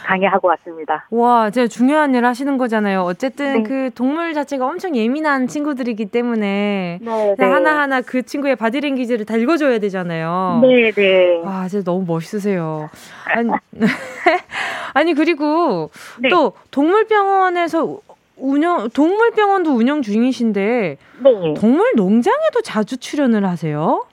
강의하고 0.05 0.47
왔습니다. 0.47 1.09
와, 1.11 1.51
제가 1.51 1.67
중요한 1.67 2.15
일 2.15 2.25
하시는 2.25 2.57
거잖아요. 2.57 3.01
어쨌든 3.01 3.65
네. 3.65 3.69
그 3.69 3.91
동물 3.97 4.33
자체가 4.33 4.65
엄청 4.65 4.95
예민한 4.95 5.49
친구들이기 5.49 6.07
때문에 6.07 7.01
네, 7.03 7.35
네. 7.37 7.45
하나하나 7.45 8.01
그 8.01 8.23
친구의 8.23 8.55
바디랭귀지를 8.55 9.27
다 9.27 9.37
읽어줘야 9.37 9.81
되잖아요. 9.81 10.61
네, 10.63 10.93
네. 10.93 11.41
와, 11.43 11.67
진짜 11.67 11.83
너무 11.85 12.05
멋있으세요. 12.07 12.91
아니, 13.25 13.51
아니 14.95 15.15
그리고 15.15 15.91
네. 16.21 16.29
또 16.29 16.53
동물병원에서 16.71 17.99
운영 18.37 18.89
동물병원도 18.91 19.71
운영 19.71 20.03
중이신데 20.03 20.97
네. 21.23 21.55
동물 21.57 21.93
농장에도 21.97 22.61
자주 22.63 22.99
출연을 22.99 23.45
하세요? 23.45 24.05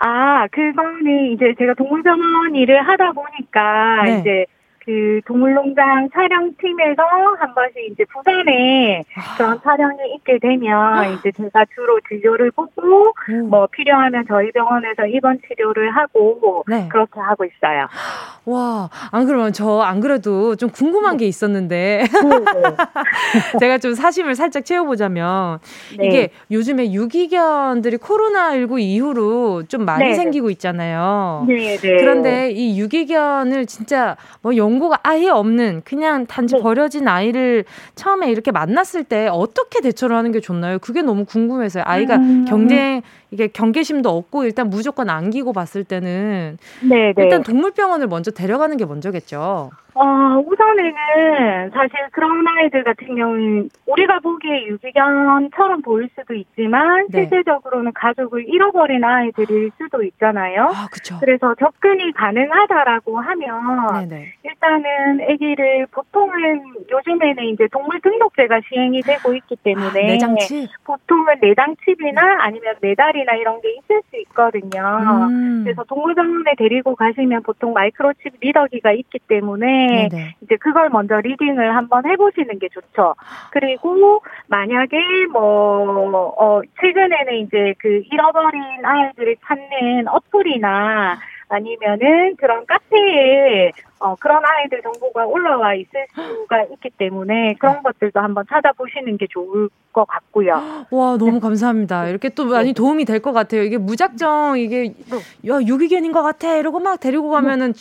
아, 0.00 0.46
그거는 0.48 1.32
이제 1.32 1.54
제가 1.58 1.74
동물병원 1.74 2.54
일을 2.54 2.86
하다 2.86 3.12
보니까 3.12 4.02
네. 4.04 4.18
이제 4.20 4.46
그 4.88 5.20
동물농장 5.26 6.08
촬영팀에서 6.14 7.02
한 7.38 7.54
번씩 7.54 7.92
이제 7.92 8.06
부산에 8.06 9.04
아. 9.16 9.36
그런 9.36 9.60
촬영이 9.62 10.14
있게 10.16 10.38
되면 10.38 10.72
아. 10.98 11.06
이제 11.06 11.30
제가 11.30 11.66
주로 11.74 12.00
진료를 12.08 12.50
보고 12.52 13.12
음. 13.28 13.50
뭐 13.50 13.66
필요하면 13.66 14.24
저희 14.26 14.50
병원에서 14.52 15.06
입원 15.06 15.38
치료를 15.46 15.90
하고 15.94 16.64
네. 16.66 16.88
그렇게 16.90 17.20
하고 17.20 17.44
있어요. 17.44 17.86
와, 18.46 18.88
안 19.12 19.26
그러면 19.26 19.52
저 19.52 19.82
안 19.88 20.00
그래도 20.00 20.56
좀 20.56 20.70
궁금한 20.70 21.16
게 21.16 21.26
있었는데. 21.26 22.04
네, 22.04 22.28
네. 22.28 22.76
제가 23.60 23.78
좀 23.78 23.94
사심을 23.94 24.34
살짝 24.34 24.64
채워보자면 24.64 25.58
네. 25.98 26.06
이게 26.06 26.30
요즘에 26.50 26.92
유기견들이 26.92 27.96
코로나19 27.98 28.80
이후로 28.80 29.64
좀 29.68 29.84
많이 29.84 30.04
네. 30.04 30.14
생기고 30.14 30.50
있잖아요. 30.50 31.44
네, 31.48 31.76
네. 31.76 31.96
그런데 31.98 32.50
이 32.50 32.78
유기견을 32.78 33.66
진짜 33.66 34.16
뭐 34.42 34.56
연고가 34.78 35.00
아예 35.02 35.28
없는 35.28 35.82
그냥 35.84 36.26
단지 36.26 36.54
네. 36.54 36.62
버려진 36.62 37.08
아이를 37.08 37.64
처음에 37.96 38.30
이렇게 38.30 38.52
만났을 38.52 39.04
때 39.04 39.28
어떻게 39.30 39.80
대처를 39.80 40.16
하는 40.16 40.32
게 40.32 40.40
좋나요? 40.40 40.78
그게 40.78 41.02
너무 41.02 41.24
궁금해서요. 41.24 41.82
아이가 41.86 42.16
음. 42.16 42.44
경쟁 42.48 43.02
이게 43.30 43.48
경계심도 43.48 44.08
없고 44.08 44.44
일단 44.44 44.70
무조건 44.70 45.10
안기고 45.10 45.52
봤을 45.52 45.84
때는 45.84 46.56
네, 46.82 47.12
네. 47.14 47.22
일단 47.22 47.42
동물병원을 47.42 48.06
먼저 48.06 48.30
데려가는 48.30 48.76
게 48.76 48.84
먼저겠죠. 48.84 49.70
어, 50.00 50.38
우선에는 50.46 51.70
사실 51.70 51.90
그런 52.12 52.46
아이들 52.46 52.84
같은 52.84 53.16
경우는 53.16 53.68
우리가 53.86 54.20
보기에 54.20 54.66
유기견처럼 54.66 55.82
보일 55.82 56.08
수도 56.16 56.34
있지만 56.34 57.08
네. 57.10 57.22
실제적으로는 57.22 57.92
가족을 57.94 58.48
잃어버린 58.48 59.02
아이들일 59.02 59.72
수도 59.76 60.04
있잖아요. 60.04 60.66
아, 60.66 60.86
그쵸. 60.92 61.16
그래서 61.18 61.52
접근이 61.56 62.12
가능하다라고 62.12 63.18
하면 63.18 64.08
네네. 64.08 64.32
일단은 64.44 65.20
아기를 65.28 65.88
보통은 65.90 66.62
요즘에는 66.88 67.44
이제 67.46 67.66
동물 67.72 68.00
등록제가 68.00 68.60
시행이 68.68 69.02
되고 69.02 69.34
있기 69.34 69.56
때문에 69.56 69.88
아, 69.88 70.06
내장칩? 70.12 70.68
보통은 70.84 71.38
내장칩이나 71.40 72.38
아니면 72.38 72.74
메달이나 72.80 73.34
이런 73.34 73.60
게 73.60 73.72
있을 73.72 74.02
수 74.10 74.16
있거든요. 74.20 75.26
음. 75.28 75.62
그래서 75.64 75.82
동물병원에 75.82 76.52
데리고 76.56 76.94
가시면 76.94 77.42
보통 77.42 77.72
마이크로칩 77.72 78.34
리더기가 78.40 78.92
있기 78.92 79.18
때문에 79.26 79.87
네네. 79.88 80.34
이제 80.42 80.56
그걸 80.56 80.88
먼저 80.90 81.20
리딩을 81.20 81.74
한번 81.74 82.06
해보시는 82.06 82.58
게 82.58 82.68
좋죠. 82.68 83.14
그리고 83.50 84.22
만약에 84.48 84.98
뭐, 85.32 86.34
어, 86.38 86.60
최근에는 86.80 87.34
이제 87.34 87.74
그 87.78 88.02
잃어버린 88.10 88.62
아이들을 88.84 89.36
찾는 89.46 90.08
어플이나 90.08 91.18
아니면은 91.48 92.36
그런 92.36 92.64
카페에 92.66 93.72
어, 94.00 94.14
그런 94.20 94.42
아이들 94.44 94.80
정보가 94.82 95.26
올라와 95.26 95.74
있을 95.74 96.06
수가 96.14 96.62
있기 96.74 96.90
때문에 96.98 97.54
그런 97.58 97.82
것들도 97.82 98.20
한번 98.20 98.44
찾아보시는 98.48 99.16
게 99.16 99.26
좋을 99.28 99.68
것 99.92 100.04
같고요. 100.06 100.52
와, 100.90 101.16
너무 101.16 101.32
네. 101.32 101.40
감사합니다. 101.40 102.06
이렇게 102.08 102.28
또 102.28 102.44
많이 102.44 102.68
네. 102.68 102.72
도움이 102.74 103.04
될 103.06 103.18
것 103.18 103.32
같아요. 103.32 103.62
이게 103.62 103.76
무작정 103.78 104.58
이게 104.58 104.92
네. 105.10 105.50
야, 105.50 105.58
유기견인 105.60 106.12
것 106.12 106.22
같아. 106.22 106.54
이러고 106.56 106.78
막 106.78 107.00
데리고 107.00 107.30
가면은 107.30 107.72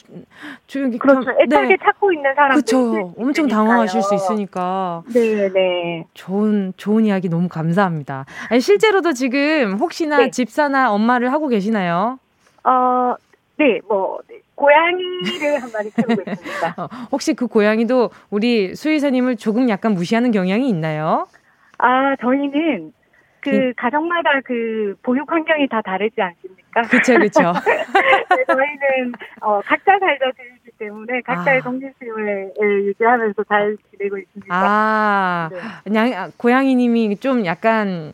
조용히 0.66 0.98
그렇죠. 0.98 1.30
애타게 1.40 1.68
네. 1.68 1.78
찾고 1.84 2.12
있는 2.12 2.34
사람들 2.34 2.56
그렇죠. 2.64 3.14
엄청 3.18 3.48
당황하실 3.48 4.02
수 4.02 4.16
있으니까. 4.16 5.04
네, 5.14 5.50
네. 5.54 6.06
좋은 6.16 6.74
좋은 6.78 7.06
이야기 7.06 7.30
너무 7.30 7.48
감사합니다. 7.50 8.26
아니, 8.50 8.60
실제로도 8.60 9.14
지금 9.14 9.74
혹시나 9.80 10.18
네. 10.18 10.32
집사나 10.32 10.92
엄마를 10.92 11.32
하고 11.32 11.48
계시나요? 11.48 12.18
어, 12.64 13.14
네, 13.58 13.80
뭐 13.88 14.20
네. 14.30 14.40
고양이를 14.56 15.62
한 15.62 15.72
마리 15.72 15.90
키우고 15.92 16.14
있습니다. 16.32 16.76
어, 16.78 16.88
혹시 17.12 17.34
그 17.34 17.48
고양이도 17.48 18.10
우리 18.30 18.76
수의사님을 18.76 19.38
조금 19.38 19.70
약간 19.70 19.94
무시하는 19.94 20.32
경향이 20.32 20.70
있나요? 20.70 21.28
아, 21.80 22.16
저희는 22.22 22.94
그 23.40 23.50
음. 23.50 23.74
가정마다 23.78 24.42
그 24.44 24.96
보육 25.04 25.32
환경이 25.32 25.68
다 25.70 25.82
다르지 25.82 26.22
않습니까? 26.22 26.82
그렇죠, 26.84 27.14
그렇죠. 27.14 27.54
네, 28.36 28.46
저희는 28.46 29.14
어, 29.42 29.62
각자 29.62 29.98
살자 30.00 30.26
주이기 30.36 30.78
때문에 30.78 31.22
각자의 31.22 31.60
아. 31.60 31.64
동심심을 31.64 32.54
유지하면서 32.60 33.44
잘 33.44 33.78
지내고 33.92 34.18
있습니다. 34.18 34.54
아, 34.56 35.50
네. 35.52 35.60
그냥 35.84 36.32
고양이님이 36.38 37.18
좀 37.18 37.46
약간 37.46 38.14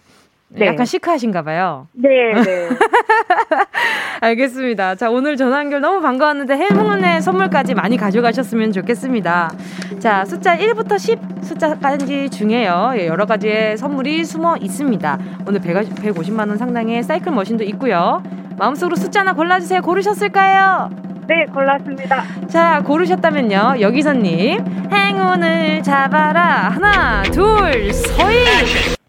네. 0.55 0.67
약간 0.67 0.85
시크하신가 0.85 1.41
봐요. 1.41 1.87
네, 1.93 2.09
네. 2.33 2.69
알겠습니다. 4.21 4.95
자, 4.95 5.09
오늘 5.09 5.35
전화 5.35 5.59
연결 5.59 5.81
너무 5.81 6.01
반가웠는데 6.01 6.55
행운의 6.55 7.21
선물까지 7.21 7.73
많이 7.73 7.97
가져가셨으면 7.97 8.71
좋겠습니다. 8.71 9.51
자, 9.99 10.23
숫자 10.25 10.55
1부터 10.57 10.99
10 10.99 11.19
숫자까지 11.41 12.29
중에요. 12.29 12.93
예, 12.97 13.07
여러 13.07 13.25
가지의 13.25 13.77
선물이 13.77 14.23
숨어 14.25 14.57
있습니다. 14.57 15.19
오늘 15.47 15.65
1 15.65 15.75
5 15.75 16.13
0만 16.13 16.47
원 16.49 16.57
상당의 16.57 17.03
사이클 17.03 17.31
머신도 17.31 17.63
있고요. 17.65 18.23
마음속으로 18.57 18.95
숫자 18.95 19.21
하나 19.21 19.33
골라주세요. 19.33 19.81
고르셨을까요? 19.81 20.89
네, 21.27 21.45
골랐습니다. 21.53 22.23
자, 22.47 22.81
고르셨다면요. 22.85 23.75
여기서님, 23.79 24.59
행운을 24.91 25.81
잡아라. 25.81 26.69
하나, 26.69 27.23
둘, 27.23 27.91
서희! 27.93 29.02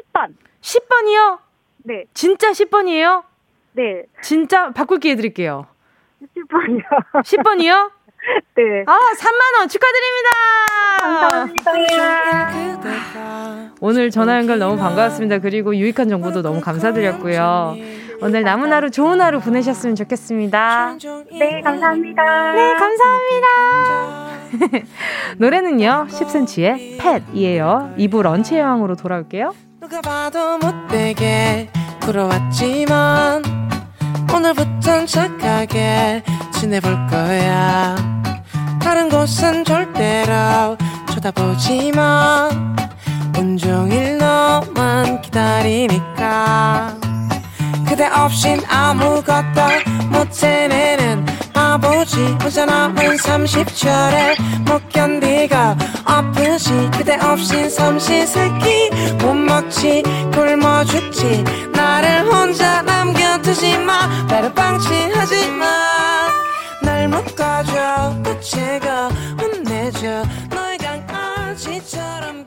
10번. 0.00 0.34
10번이요? 0.60 1.38
네. 1.84 2.04
진짜 2.14 2.50
10번이에요? 2.50 3.24
네. 3.72 4.04
진짜 4.22 4.70
바꿀 4.72 4.98
기회 4.98 5.14
드릴게요. 5.16 5.66
10번이요. 6.36 6.82
10번이요? 7.24 7.90
네. 8.56 8.84
아, 8.86 8.98
3만원 9.16 9.70
축하드립니다. 9.70 10.28
감사합니다. 11.00 11.72
오늘 13.80 14.10
전화 14.10 14.36
연결 14.36 14.58
너무 14.58 14.76
반가웠습니다. 14.76 15.38
그리고 15.38 15.74
유익한 15.74 16.10
정보도 16.10 16.42
너무 16.42 16.60
감사드렸고요. 16.60 17.76
오늘 18.20 18.42
남은 18.42 18.70
하루 18.70 18.90
좋은 18.90 19.22
하루 19.22 19.40
보내셨으면 19.40 19.96
좋겠습니다. 19.96 20.98
네, 21.32 21.62
감사합니다. 21.62 22.52
네, 22.52 22.74
감사합니다. 22.74 24.30
노래는요, 25.38 26.06
10cm의 26.10 26.98
팻이에요. 26.98 27.94
2부 27.96 28.20
런치 28.20 28.58
여왕으로 28.58 28.96
돌아올게요. 28.96 29.54
누가 29.80 30.02
봐도 30.02 30.58
못되게 30.58 31.70
굴어왔지만 32.02 33.42
오늘부턴 34.30 35.06
착하게 35.06 36.22
지내볼 36.52 37.06
거야. 37.06 37.96
다른 38.78 39.08
곳은 39.08 39.64
절대로 39.64 40.76
쳐다보지 41.10 41.92
마 41.92 42.50
온종일 43.38 44.18
너만 44.18 45.22
기다리니까. 45.22 46.94
그대 47.88 48.06
없인 48.06 48.60
아무것도 48.68 49.62
못 50.10 50.44
해내는 50.44 51.24
아버지 51.60 52.24
혼자 52.42 52.64
남은 52.64 53.16
30초를 53.16 54.40
못 54.66 54.88
견디고 54.88 55.54
아프지. 56.06 56.90
그대 56.96 57.18
없인 57.22 57.68
삼시세끼 57.68 58.90
못 59.20 59.34
먹지. 59.34 60.02
굶어 60.32 60.84
죽지. 60.84 61.44
나를 61.74 62.32
혼자 62.32 62.80
남겨두지 62.82 63.76
마. 63.78 64.06
나를 64.26 64.54
방치하지 64.54 65.50
마날 65.50 67.08
묶어줘. 67.08 68.22
붙이고 68.22 68.88
혼내줘. 69.40 70.24
너의 70.50 70.78
강아지처럼 70.78 72.46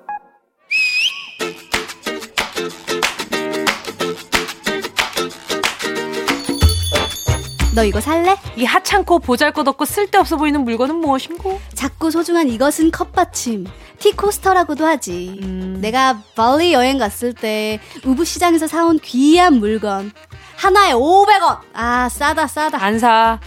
너 7.73 7.85
이거 7.85 8.01
살래? 8.01 8.35
이 8.57 8.65
하찮고 8.65 9.19
보잘것없고 9.19 9.85
쓸데없어 9.85 10.35
보이는 10.35 10.63
물건은 10.65 10.95
무엇인고? 10.95 11.61
작고 11.73 12.11
소중한 12.11 12.49
이것은 12.49 12.91
컵받침. 12.91 13.65
티코스터라고도 13.99 14.85
하지. 14.85 15.39
음. 15.41 15.77
내가 15.79 16.21
발리 16.35 16.73
여행 16.73 16.97
갔을 16.97 17.33
때 17.33 17.79
우부 18.03 18.25
시장에서 18.25 18.67
사온 18.67 18.99
귀한 18.99 19.55
물건. 19.59 20.11
하나에 20.57 20.91
500원. 20.91 21.59
아, 21.73 22.09
싸다 22.09 22.47
싸다. 22.47 22.83
안 22.83 22.99
사. 22.99 23.39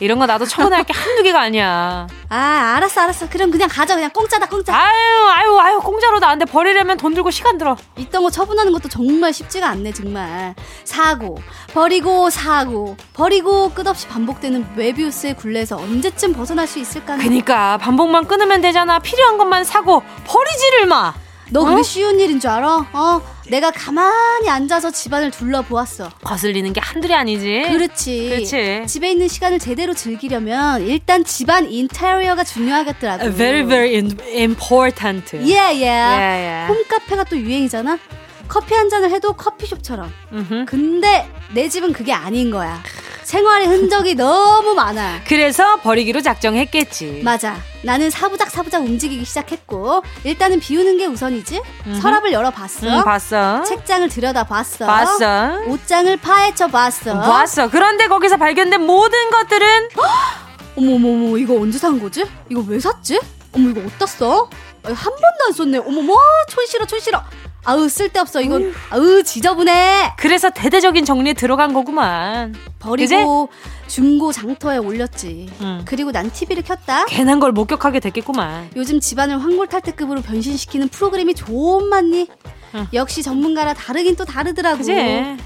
이런 0.00 0.18
거 0.18 0.26
나도 0.26 0.44
처분할 0.44 0.84
게 0.84 0.92
한두 0.92 1.22
개가 1.22 1.40
아니야. 1.40 2.06
아, 2.28 2.74
알았어, 2.76 3.00
알았어. 3.02 3.28
그럼 3.30 3.50
그냥 3.50 3.68
가자. 3.70 3.94
그냥 3.94 4.10
공짜다, 4.10 4.46
공짜. 4.46 4.74
아유, 4.76 5.28
아유, 5.30 5.58
아유, 5.58 5.78
공짜로 5.80 6.18
나한테 6.18 6.44
버리려면 6.44 6.98
돈 6.98 7.14
들고 7.14 7.30
시간 7.30 7.56
들어. 7.56 7.76
있던 7.96 8.22
거 8.22 8.30
처분하는 8.30 8.72
것도 8.72 8.88
정말 8.88 9.32
쉽지가 9.32 9.66
않네, 9.68 9.92
정말. 9.92 10.54
사고, 10.84 11.38
버리고, 11.72 12.28
사고, 12.28 12.96
버리고, 13.14 13.70
끝없이 13.70 14.06
반복되는 14.08 14.76
메비우스의 14.76 15.36
굴레에서 15.36 15.76
언제쯤 15.76 16.34
벗어날 16.34 16.66
수 16.66 16.78
있을까? 16.78 17.16
그니까, 17.16 17.78
반복만 17.78 18.26
끊으면 18.26 18.60
되잖아. 18.60 18.98
필요한 18.98 19.38
것만 19.38 19.64
사고, 19.64 20.02
버리지를 20.26 20.86
마! 20.86 21.14
너 21.50 21.64
그게 21.64 21.80
어? 21.80 21.82
쉬운 21.82 22.18
일인 22.18 22.40
줄 22.40 22.50
알아? 22.50 22.88
어, 22.92 23.22
내가 23.48 23.70
가만히 23.70 24.48
앉아서 24.48 24.90
집안을 24.90 25.30
둘러보았어. 25.30 26.10
거슬리는 26.24 26.72
게 26.72 26.80
한둘이 26.80 27.14
아니지. 27.14 27.64
그렇지. 27.68 28.28
그렇지. 28.28 28.82
집에 28.86 29.12
있는 29.12 29.28
시간을 29.28 29.58
제대로 29.58 29.94
즐기려면 29.94 30.82
일단 30.82 31.24
집안 31.24 31.70
인테리어가 31.70 32.44
중요하겠더라고. 32.44 33.30
Very 33.32 33.64
very 33.66 33.94
important. 34.34 35.36
Yeah, 35.36 35.70
yeah. 35.70 35.82
yeah, 35.82 36.18
yeah. 36.18 36.72
홈카페가 36.72 37.24
또 37.24 37.36
유행이잖아. 37.36 37.98
커피 38.48 38.74
한 38.74 38.88
잔을 38.88 39.10
해도 39.10 39.32
커피숍처럼. 39.32 40.12
음흠. 40.32 40.64
근데 40.66 41.28
내 41.52 41.68
집은 41.68 41.92
그게 41.92 42.12
아닌 42.12 42.50
거야. 42.50 42.82
생활의 43.30 43.66
흔적이 43.66 44.14
너무 44.14 44.72
많아. 44.74 45.22
그래서 45.26 45.80
버리기로 45.80 46.22
작정했겠지. 46.22 47.22
맞아. 47.24 47.56
나는 47.82 48.08
사부작 48.08 48.50
사부작 48.52 48.84
움직이기 48.84 49.24
시작했고 49.24 50.04
일단은 50.22 50.60
비우는 50.60 50.96
게 50.96 51.06
우선이지. 51.06 51.60
음흠. 51.88 52.00
서랍을 52.00 52.30
열어봤어. 52.32 52.86
응, 52.86 53.02
봤어. 53.02 53.64
책장을 53.64 54.08
들여다봤어. 54.08 54.86
봤어. 54.86 55.58
옷장을 55.66 56.16
파헤쳐 56.18 56.68
봤어. 56.68 57.18
봤어. 57.18 57.68
그런데 57.68 58.06
거기서 58.06 58.36
발견된 58.36 58.80
모든 58.86 59.30
것들은 59.30 59.88
어머머머 60.78 61.36
이거 61.36 61.54
언제 61.54 61.78
산 61.78 61.98
거지? 61.98 62.24
이거 62.48 62.62
왜 62.68 62.78
샀지? 62.78 63.20
어머 63.52 63.70
이거 63.70 63.80
어디다 63.80 64.06
써? 64.06 64.48
한 64.84 64.94
번도 64.94 65.44
안 65.48 65.52
썼네. 65.52 65.78
어머머 65.78 66.14
촌 66.48 66.64
싫어 66.66 66.86
촌 66.86 67.00
싫어. 67.00 67.20
아우 67.66 67.88
쓸데없어. 67.88 68.40
이건 68.40 68.62
음. 68.62 68.74
아우 68.90 69.22
지저분해. 69.22 70.14
그래서 70.16 70.50
대대적인 70.50 71.04
정리에 71.04 71.32
들어간 71.34 71.74
거구만. 71.74 72.54
버리고 72.78 73.48
그제? 73.48 73.88
중고 73.88 74.32
장터에 74.32 74.78
올렸지. 74.78 75.50
응. 75.60 75.82
그리고 75.84 76.12
난 76.12 76.30
TV를 76.30 76.62
켰다. 76.62 77.06
괜한 77.06 77.40
걸 77.40 77.50
목격하게 77.52 78.00
됐겠구만. 78.00 78.70
요즘 78.76 79.00
집안을 79.00 79.42
황골탈퇴급으로 79.42 80.22
변신시키는 80.22 80.88
프로그램이 80.88 81.34
좀 81.34 81.88
많니 81.88 82.28
응. 82.76 82.86
역시 82.92 83.22
전문가라 83.22 83.74
다르긴 83.74 84.16
또 84.16 84.24
다르더라고 84.24 84.78
그치? 84.78 84.92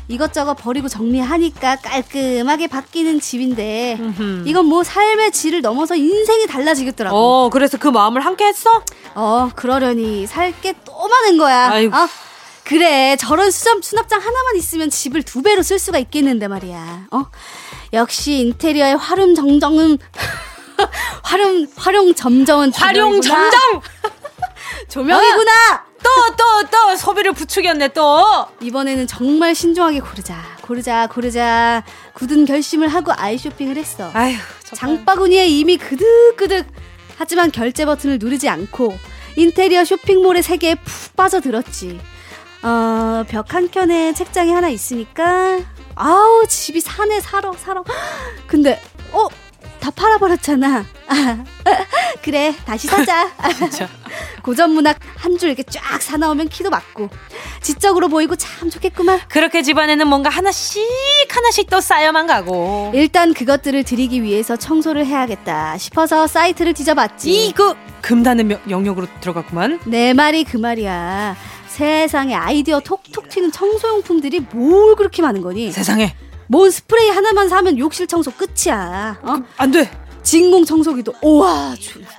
이것저것 0.08 0.54
버리고 0.54 0.88
정리하니까 0.88 1.76
깔끔하게 1.76 2.66
바뀌는 2.66 3.20
집인데 3.20 3.96
음흠. 4.00 4.42
이건 4.46 4.66
뭐 4.66 4.82
삶의 4.84 5.32
질을 5.32 5.60
넘어서 5.62 5.94
인생이 5.96 6.46
달라지겠더라고 6.46 7.16
어 7.16 7.50
그래서 7.50 7.78
그 7.78 7.88
마음을 7.88 8.24
함께 8.24 8.46
했어? 8.46 8.82
어 9.14 9.50
그러려니 9.54 10.26
살 10.26 10.52
게 10.60 10.74
또 10.84 11.08
많은 11.08 11.38
거야 11.38 11.70
아이고. 11.70 11.96
어? 11.96 12.08
그래 12.64 13.16
저런 13.18 13.50
수납, 13.50 13.82
수납장 13.84 14.20
하나만 14.20 14.56
있으면 14.56 14.90
집을 14.90 15.22
두 15.22 15.42
배로 15.42 15.62
쓸 15.62 15.78
수가 15.78 15.98
있겠는데 15.98 16.46
말이야 16.48 17.06
어 17.10 17.26
역시 17.92 18.38
인테리어의 18.40 18.96
화름 18.96 19.34
정정은 19.34 19.98
활용 21.22 21.66
활용 21.76 22.14
점정은 22.14 22.72
활용 22.74 23.20
점정 23.20 23.60
조명이구나 24.88 25.50
또 26.02 26.36
또, 26.36 26.68
또, 26.70 26.96
소비를 26.96 27.32
부추겼네, 27.32 27.88
또. 27.88 28.46
이번에는 28.60 29.06
정말 29.06 29.54
신중하게 29.54 30.00
고르자. 30.00 30.36
고르자, 30.62 31.06
고르자. 31.06 31.84
굳은 32.14 32.44
결심을 32.44 32.88
하고 32.88 33.12
아이 33.14 33.38
쇼핑을 33.38 33.76
했어. 33.76 34.10
아휴, 34.12 34.36
장바구니에 34.64 35.46
이미 35.46 35.76
그득그득. 35.76 36.66
하지만 37.18 37.52
결제 37.52 37.84
버튼을 37.84 38.18
누르지 38.18 38.48
않고 38.48 38.96
인테리어 39.36 39.84
쇼핑몰의 39.84 40.42
세계에 40.42 40.74
푹 40.76 41.16
빠져들었지. 41.16 42.00
어, 42.62 43.24
벽 43.28 43.54
한켠에 43.54 44.12
책장이 44.14 44.52
하나 44.52 44.68
있으니까 44.68 45.58
아우 45.94 46.46
집이 46.46 46.80
사네 46.80 47.20
살어 47.20 47.52
살어 47.54 47.82
근데 48.46 48.80
어 49.12 49.28
다 49.80 49.90
팔아버렸잖아. 49.90 50.84
그래 52.22 52.54
다시 52.66 52.86
사자. 52.86 53.30
진짜. 53.58 53.88
고전 54.42 54.70
문학 54.72 54.98
한 55.16 55.38
줄 55.38 55.48
이렇게 55.48 55.62
쫙 55.62 56.00
사나오면 56.02 56.48
키도 56.48 56.70
맞고. 56.70 57.08
지적으로 57.62 58.08
보이고 58.08 58.36
참 58.36 58.68
좋겠구만. 58.70 59.20
그렇게 59.28 59.62
집안에는 59.62 60.06
뭔가 60.06 60.28
하나씩 60.28 60.82
하나씩 61.30 61.70
또 61.70 61.80
쌓여만 61.80 62.26
가고. 62.26 62.90
일단 62.94 63.32
그것들을 63.32 63.82
드리기 63.84 64.22
위해서 64.22 64.56
청소를 64.56 65.06
해야겠다 65.06 65.78
싶어서 65.78 66.26
사이트를 66.26 66.74
뒤져봤지. 66.74 67.46
이거 67.46 67.74
금단의 68.02 68.58
영역으로 68.68 69.06
들어갔구만. 69.20 69.80
내 69.86 70.12
말이 70.12 70.44
그 70.44 70.56
말이야. 70.58 71.36
세상에 71.68 72.34
아이디어 72.34 72.80
톡톡 72.80 73.28
튀는 73.30 73.52
청소용품들이 73.52 74.40
뭘 74.52 74.96
그렇게 74.96 75.22
많은 75.22 75.40
거니? 75.40 75.70
세상에. 75.72 76.14
뭔 76.50 76.68
스프레이 76.68 77.10
하나만 77.10 77.48
사면 77.48 77.78
욕실 77.78 78.08
청소 78.08 78.32
끝이야. 78.32 79.18
어? 79.22 79.34
그, 79.36 79.44
안 79.56 79.70
돼. 79.70 79.88
진공 80.24 80.64
청소기도 80.64 81.14
우와 81.22 81.74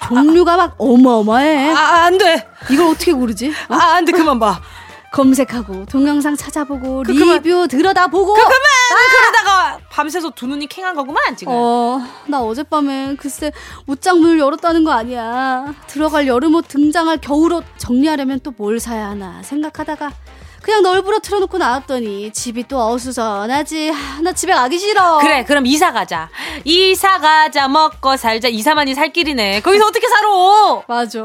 종류가 0.07 0.55
막 0.55 0.75
어마어마해. 0.77 1.71
아, 1.73 2.05
안 2.05 2.17
돼. 2.17 2.47
이걸 2.71 2.87
어떻게 2.87 3.11
고르지? 3.11 3.49
어? 3.49 3.73
아, 3.75 3.95
안 3.95 4.05
돼. 4.05 4.13
그만 4.13 4.39
봐. 4.39 4.61
검색하고 5.11 5.85
동영상 5.87 6.37
찾아보고 6.37 7.03
그, 7.05 7.11
리뷰 7.11 7.19
그만. 7.41 7.67
들여다보고 7.67 8.33
그 8.33 8.39
그만 8.41 8.51
아! 8.53 9.11
그러다가 9.11 9.79
밤새서 9.89 10.29
두 10.29 10.47
눈이 10.47 10.67
캥한 10.67 10.95
거구만 10.95 11.35
지금 11.35 11.51
어나 11.53 12.39
어젯밤에 12.41 13.17
글쎄 13.17 13.51
옷장 13.87 14.21
문을 14.21 14.39
열었다는 14.39 14.85
거 14.85 14.91
아니야 14.93 15.65
들어갈 15.87 16.27
여름옷 16.27 16.69
등장할 16.69 17.17
겨울옷 17.17 17.65
정리하려면 17.77 18.39
또 18.39 18.53
뭘 18.57 18.79
사야 18.79 19.09
하나 19.09 19.43
생각하다가 19.43 20.13
그냥 20.61 20.83
널브러 20.83 21.19
틀어놓고 21.19 21.57
나왔더니 21.57 22.31
집이 22.31 22.67
또 22.67 22.79
어수선하지. 22.91 23.89
하, 23.89 24.21
나 24.21 24.31
집에 24.31 24.53
가기 24.53 24.77
싫어. 24.77 25.17
그래, 25.17 25.43
그럼 25.43 25.65
이사 25.65 25.91
가자. 25.91 26.29
이사 26.63 27.19
가자, 27.19 27.67
먹고 27.67 28.15
살자. 28.15 28.47
이사만이 28.47 28.93
살 28.93 29.11
길이네. 29.11 29.61
거기서 29.61 29.85
어떻게 29.87 30.07
살아? 30.07 30.29
맞아. 30.87 31.19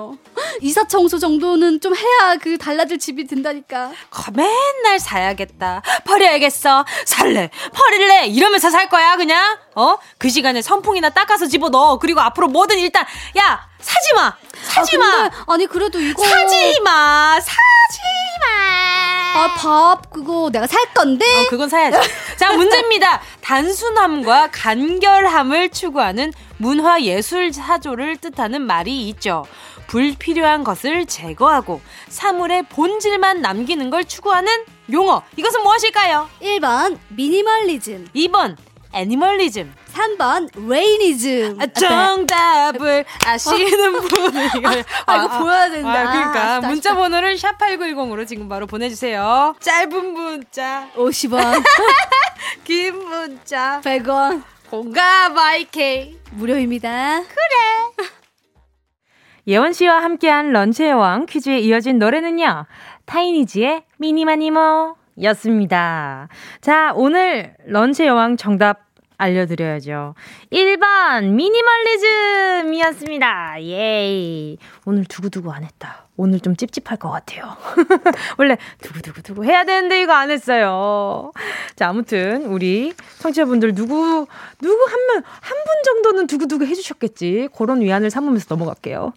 이사 0.61 0.87
청소 0.87 1.19
정도는 1.19 1.81
좀 1.81 1.95
해야 1.95 2.37
그 2.41 2.57
달라질 2.57 2.99
집이 2.99 3.27
든다니까. 3.27 3.91
거, 4.11 4.33
맨날 4.33 4.99
사야겠다. 4.99 5.83
버려야겠어. 6.05 6.85
살래. 7.05 7.51
버릴래. 7.75 8.27
이러면서 8.27 8.71
살 8.71 8.89
거야, 8.89 9.17
그냥. 9.17 9.59
어? 9.75 9.97
그 10.19 10.31
시간에 10.31 10.63
선풍이나 10.63 11.11
닦아서 11.11 11.47
집어 11.47 11.69
넣어. 11.69 11.99
그리고 11.99 12.21
앞으로 12.21 12.49
뭐든 12.49 12.79
일단, 12.79 13.05
야, 13.39 13.69
사지 13.87 14.13
마! 14.15 14.37
사지 14.65 14.99
마! 14.99 15.05
아, 15.07 15.31
아니, 15.47 15.65
그래도 15.67 16.01
이거. 16.01 16.25
사지 16.25 16.81
마! 16.81 17.39
사지 17.41 18.01
마! 18.41 19.41
아, 19.45 19.55
밥, 19.55 20.11
그거 20.11 20.51
내가 20.51 20.67
살 20.67 20.93
건데? 20.93 21.25
어, 21.25 21.47
그건 21.49 21.69
사야지. 21.69 21.97
자, 22.37 22.53
문제입니다. 22.53 23.21
단순함과 23.43 24.49
간결함을 24.51 25.69
추구하는 25.69 26.33
문화 26.57 27.01
예술 27.03 27.53
사조를 27.53 28.17
뜻하는 28.17 28.63
말이 28.63 29.09
있죠. 29.11 29.47
불필요한 29.87 30.65
것을 30.65 31.07
제거하고 31.07 31.81
사물의 32.09 32.65
본질만 32.65 33.41
남기는 33.41 33.89
걸 33.91 34.05
추구하는 34.05 34.65
용어. 34.91 35.23
이것은 35.37 35.63
무엇일까요? 35.63 36.29
1번 36.43 36.99
미니멀리즘 37.11 38.09
2번 38.17 38.57
애니멀리즘. 38.97 39.73
3번 39.93 40.49
Rainism. 40.69 41.59
아, 41.61 41.67
정답을 41.67 43.05
아시는 43.27 43.93
분이 44.01 44.67
아, 45.07 45.17
이거 45.17 45.39
보여야 45.39 45.71
된다. 45.71 45.91
아, 45.91 46.13
그러니까 46.13 46.55
아, 46.57 46.61
문자 46.61 46.95
번호를 46.95 47.37
샵8910으로 47.37 48.27
지금 48.27 48.49
바로 48.49 48.67
보내 48.67 48.89
주세요. 48.89 49.55
짧은 49.61 50.13
문자. 50.13 50.89
50원. 50.95 51.63
긴 52.65 52.99
문자. 52.99 53.81
100원. 53.83 54.43
콩과 54.71 55.39
마이케이 55.39 56.19
무료입니다. 56.33 57.21
그래. 57.23 58.09
예원 59.47 59.73
씨와 59.73 60.03
함께한 60.03 60.53
런치의 60.53 60.93
왕 60.95 61.27
퀴즈에 61.27 61.61
이어진 61.61 61.99
노래는요. 61.99 62.67
타이니지의 63.05 63.85
미니마니모 63.99 64.97
였습니다. 65.23 66.29
자, 66.61 66.93
오늘 66.97 67.55
런치의 67.67 68.11
왕 68.11 68.37
정답 68.37 68.86
알려드려야죠. 69.19 70.15
1번 70.53 71.31
미니멀리즘이었습니다. 71.35 73.63
예이. 73.63 74.59
오늘 74.85 75.05
두구두구 75.05 75.51
안 75.53 75.65
했다. 75.65 76.05
오늘 76.19 76.41
좀 76.41 76.57
찝찝할 76.57 76.99
것 76.99 77.11
같아요. 77.11 77.57
원래 78.39 78.57
두구두구두구 78.83 79.45
해야 79.45 79.65
되는데 79.65 80.01
이거 80.03 80.13
안 80.15 80.31
했어요. 80.31 81.33
자, 81.77 81.89
아무튼 81.89 82.47
우리 82.47 82.93
청취자분들 83.19 83.75
누구 83.75 84.27
누구 84.61 84.85
한 84.89 85.07
명 85.07 85.23
한 85.41 85.57
분 85.67 85.83
정도는 85.85 86.27
두구두구 86.27 86.65
해주셨겠지. 86.67 87.49
그런 87.57 87.81
위안을 87.81 88.11
삼으면서 88.11 88.47
넘어갈게요. 88.55 89.13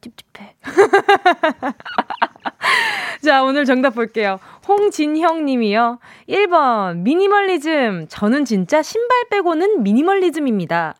찝찝해. 0.00 0.54
자, 3.24 3.42
오늘 3.42 3.64
정답 3.64 3.94
볼게요. 3.94 4.38
홍진형 4.66 5.44
님이요. 5.44 5.98
1번, 6.28 6.98
미니멀리즘. 6.98 8.06
저는 8.08 8.44
진짜 8.44 8.82
신발 8.82 9.24
빼고는 9.30 9.82
미니멀리즘입니다. 9.82 10.94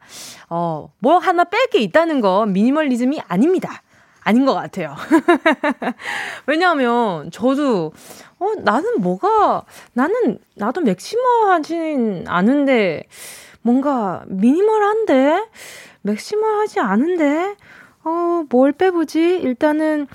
어, 0.51 0.91
뭐 0.99 1.19
하나 1.19 1.45
뺄 1.45 1.67
게 1.71 1.79
있다는 1.81 2.21
건 2.21 2.53
미니멀리즘이 2.53 3.23
아닙니다. 3.29 3.83
아닌 4.25 4.47
것 4.47 4.55
같아요. 4.55 4.97
왜냐하면 6.47 7.31
저도 7.31 7.93
어 8.39 8.53
나는 8.59 9.01
뭐가 9.01 9.65
나는 9.93 10.39
나도 10.55 10.81
maximal하진 10.81 12.25
않은데 12.27 13.05
뭔가 13.61 14.23
minimal한데 14.27 15.45
maximal하지 16.03 16.81
않은데 16.81 17.55
어, 18.05 18.45
뭘 18.51 18.73
빼보지? 18.73 19.39
일단은, 19.39 20.07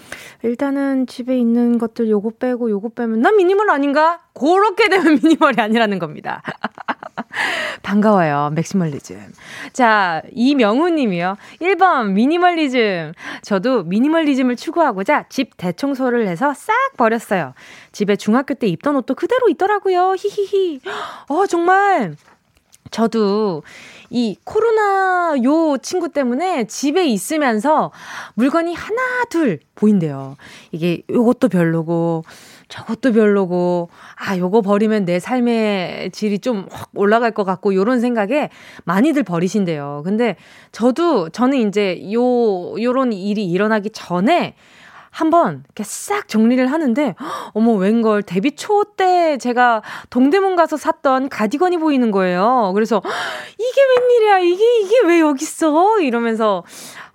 일단은 0.44 1.08
집에 1.08 1.38
있는 1.38 1.80
것들 1.80 2.10
요거 2.10 2.34
빼고 2.40 2.70
요거 2.70 2.90
빼면 2.90 3.22
난 3.22 3.36
미니멀 3.36 3.70
아닌가? 3.70 4.20
그렇게 4.34 4.90
되면 4.90 5.20
minimal이 5.24 5.56
아니라는 5.60 5.98
겁니다. 5.98 6.44
반가워요. 7.82 8.52
maximalism. 8.54 9.20
자, 9.74 10.22
이명우 10.32 10.90
님이요. 10.90 11.36
1번 11.62 12.12
미니멀리즘. 12.12 13.14
저도 13.42 13.84
미니멀리즘을 13.84 14.56
추구하고자 14.56 15.26
집 15.30 15.58
대청소를 15.58 16.28
해서 16.28 16.54
싹 16.54 16.74
버렸어요. 16.96 17.54
집에 17.92 18.16
중학교 18.16 18.54
때 18.54 18.68
입던 18.68 18.96
옷도 18.98 19.16
그대로 19.16 19.50
있더라고요. 19.50 20.16
히히히. 20.18 20.82
어, 21.30 21.46
정말 21.48 22.16
저도 22.92 23.64
이 24.10 24.38
코로나 24.44 25.36
요 25.44 25.78
친구 25.78 26.10
때문에 26.10 26.66
집에 26.66 27.06
있으면서 27.06 27.92
물건이 28.36 28.74
하나, 28.74 29.26
둘 29.30 29.60
보인대요. 29.76 30.36
이게 30.72 31.04
요것도 31.10 31.50
별로고, 31.50 32.24
저것도 32.68 33.14
별로고, 33.14 33.90
아, 34.16 34.38
요거 34.38 34.62
버리면 34.62 35.06
내 35.06 35.20
삶의 35.20 36.12
질이 36.12 36.40
좀 36.40 36.68
확 36.72 36.90
올라갈 36.94 37.32
것 37.32 37.44
같고, 37.44 37.74
요런 37.74 38.00
생각에 38.00 38.50
많이들 38.86 39.24
버리신대요. 39.24 40.02
근데 40.06 40.36
저도, 40.72 41.30
저는 41.30 41.68
이제 41.68 42.02
요, 42.14 42.22
요런 42.82 43.14
일이 43.14 43.46
일어나기 43.46 43.90
전에 43.92 44.56
한번 45.12 45.64
이렇게 45.66 45.84
싹 45.84 46.28
정리를 46.28 46.66
하는데 46.72 47.16
어머 47.54 47.74
웬걸 47.74 48.24
데뷔 48.24 48.56
초 48.56 48.84
때 49.00 49.38
제가 49.38 49.82
동대문 50.10 50.56
가서 50.58 50.76
샀던 50.76 51.30
가디건이 51.30 51.78
보이는 51.78 52.12
거예요. 52.12 52.72
그래서 52.76 53.02
이게 53.58 53.82
웬일이야? 54.02 54.40
이게 54.40 54.80
이게 54.82 55.00
왜 55.08 55.20
여기 55.22 55.44
있어? 55.44 56.00
이러면서 56.02 56.64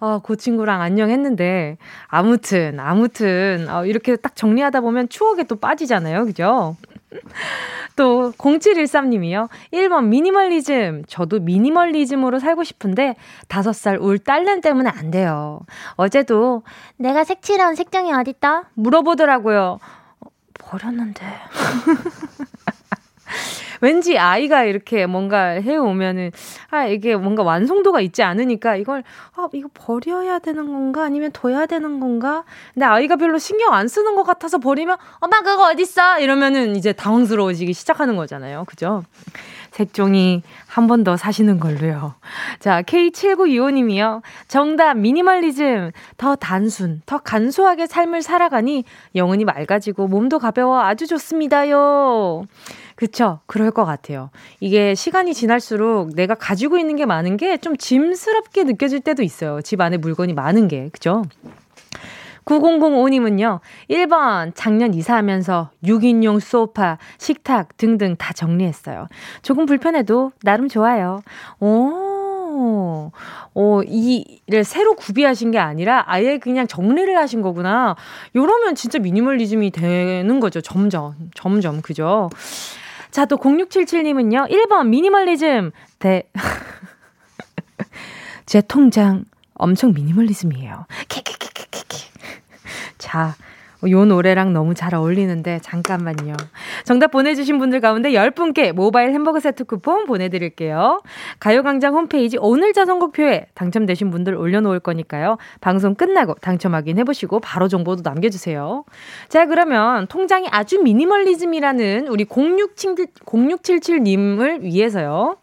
어, 0.00 0.20
그 0.22 0.36
친구랑 0.36 0.80
안녕했는데 0.80 1.76
아무튼 2.06 2.80
아무튼 2.80 3.66
어, 3.68 3.84
이렇게 3.84 4.16
딱 4.16 4.34
정리하다 4.34 4.80
보면 4.80 5.08
추억에 5.10 5.42
또 5.44 5.56
빠지잖아요. 5.56 6.24
그죠? 6.24 6.76
또 7.96 8.32
0713님이요. 8.32 9.48
1번 9.72 10.06
미니멀리즘. 10.06 11.04
저도 11.06 11.40
미니멀리즘으로 11.40 12.38
살고 12.38 12.64
싶은데 12.64 13.16
5살 13.48 14.02
울 14.02 14.18
딸년 14.18 14.60
때문에 14.60 14.90
안 14.90 15.10
돼요. 15.10 15.60
어제도 15.96 16.62
내가 16.96 17.24
색칠한 17.24 17.74
색종이 17.74 18.12
어딨다? 18.12 18.70
물어보더라고요. 18.74 19.78
어, 20.20 20.26
버렸는데. 20.58 21.24
왠지 23.80 24.18
아이가 24.18 24.64
이렇게 24.64 25.06
뭔가 25.06 25.48
해오면은, 25.48 26.30
아, 26.70 26.86
이게 26.86 27.16
뭔가 27.16 27.42
완성도가 27.42 28.00
있지 28.00 28.22
않으니까 28.22 28.76
이걸, 28.76 29.02
아, 29.36 29.48
이거 29.52 29.68
버려야 29.74 30.38
되는 30.38 30.66
건가? 30.66 31.04
아니면 31.04 31.30
둬야 31.32 31.66
되는 31.66 32.00
건가? 32.00 32.44
근데 32.72 32.86
아이가 32.86 33.16
별로 33.16 33.38
신경 33.38 33.74
안 33.74 33.88
쓰는 33.88 34.14
것 34.14 34.22
같아서 34.24 34.58
버리면, 34.58 34.96
엄마 35.20 35.40
그거 35.40 35.70
어딨어? 35.70 36.20
이러면은 36.20 36.76
이제 36.76 36.92
당황스러워지기 36.92 37.72
시작하는 37.72 38.16
거잖아요. 38.16 38.64
그죠? 38.66 39.04
색종이 39.74 40.42
한 40.68 40.86
번 40.86 41.02
더 41.02 41.16
사시는 41.16 41.58
걸로요. 41.58 42.14
자, 42.60 42.82
K7925님이요. 42.82 44.22
정답, 44.46 44.94
미니멀리즘. 44.94 45.90
더 46.16 46.36
단순, 46.36 47.02
더 47.06 47.18
간소하게 47.18 47.86
삶을 47.88 48.22
살아가니 48.22 48.84
영혼이 49.16 49.44
맑아지고 49.44 50.06
몸도 50.06 50.38
가벼워 50.38 50.80
아주 50.80 51.06
좋습니다요. 51.08 52.44
그쵸. 52.94 53.40
그럴 53.46 53.72
것 53.72 53.84
같아요. 53.84 54.30
이게 54.60 54.94
시간이 54.94 55.34
지날수록 55.34 56.14
내가 56.14 56.34
가지고 56.36 56.78
있는 56.78 56.94
게 56.96 57.04
많은 57.06 57.36
게 57.36 57.56
좀 57.58 57.76
짐스럽게 57.76 58.64
느껴질 58.64 59.00
때도 59.00 59.22
있어요. 59.22 59.60
집 59.62 59.80
안에 59.80 59.96
물건이 59.96 60.34
많은 60.34 60.68
게. 60.68 60.90
그죠? 60.92 61.22
9005님은요, 62.44 63.60
1번, 63.90 64.52
작년 64.54 64.94
이사하면서 64.94 65.70
6인용 65.84 66.40
소파, 66.40 66.98
식탁 67.18 67.76
등등 67.76 68.16
다 68.16 68.32
정리했어요. 68.32 69.08
조금 69.42 69.66
불편해도 69.66 70.32
나름 70.42 70.68
좋아요. 70.68 71.22
오, 71.60 73.10
오, 73.54 73.82
이를 73.82 74.64
새로 74.64 74.94
구비하신 74.94 75.50
게 75.50 75.58
아니라 75.58 76.04
아예 76.06 76.38
그냥 76.38 76.66
정리를 76.66 77.16
하신 77.16 77.42
거구나. 77.42 77.96
요러면 78.36 78.74
진짜 78.74 78.98
미니멀리즘이 78.98 79.70
되는 79.70 80.40
거죠. 80.40 80.60
점점, 80.60 81.14
점점, 81.34 81.82
그죠? 81.82 82.30
자, 83.10 83.24
또 83.26 83.36
0677님은요, 83.36 84.50
1번 84.50 84.88
미니멀리즘. 84.88 85.70
대, 85.98 86.28
제 88.46 88.60
통장 88.60 89.24
엄청 89.54 89.94
미니멀리즘이에요. 89.94 90.86
키키키키키키. 91.08 91.53
자, 93.04 93.34
요 93.90 94.06
노래랑 94.06 94.54
너무 94.54 94.72
잘 94.72 94.94
어울리는데 94.94 95.58
잠깐만요. 95.62 96.32
정답 96.84 97.10
보내주신 97.10 97.58
분들 97.58 97.82
가운데 97.82 98.12
10분께 98.12 98.72
모바일 98.72 99.12
햄버거 99.12 99.40
세트 99.40 99.64
쿠폰 99.64 100.06
보내드릴게요. 100.06 101.02
가요광장 101.38 101.92
홈페이지 101.92 102.38
오늘자 102.38 102.86
선곡표에 102.86 103.48
당첨되신 103.52 104.10
분들 104.10 104.34
올려놓을 104.36 104.80
거니까요. 104.80 105.36
방송 105.60 105.94
끝나고 105.94 106.32
당첨 106.40 106.74
확인해보시고 106.74 107.40
바로 107.40 107.68
정보도 107.68 108.00
남겨주세요. 108.02 108.84
자 109.28 109.44
그러면 109.44 110.06
통장이 110.06 110.48
아주 110.50 110.80
미니멀리즘이라는 110.80 112.08
우리 112.08 112.24
0677, 112.24 113.08
0677님을 113.26 114.62
위해서요. 114.62 115.36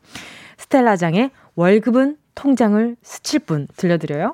스텔라장의 0.57 1.29
월급은 1.53 2.17
통장을 2.33 2.95
스칠 3.03 3.41
분 3.41 3.67
들려드려요. 3.77 4.33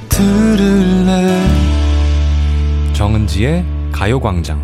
들을래 0.21 1.41
정은지의 2.93 3.65
가요광장 3.91 4.61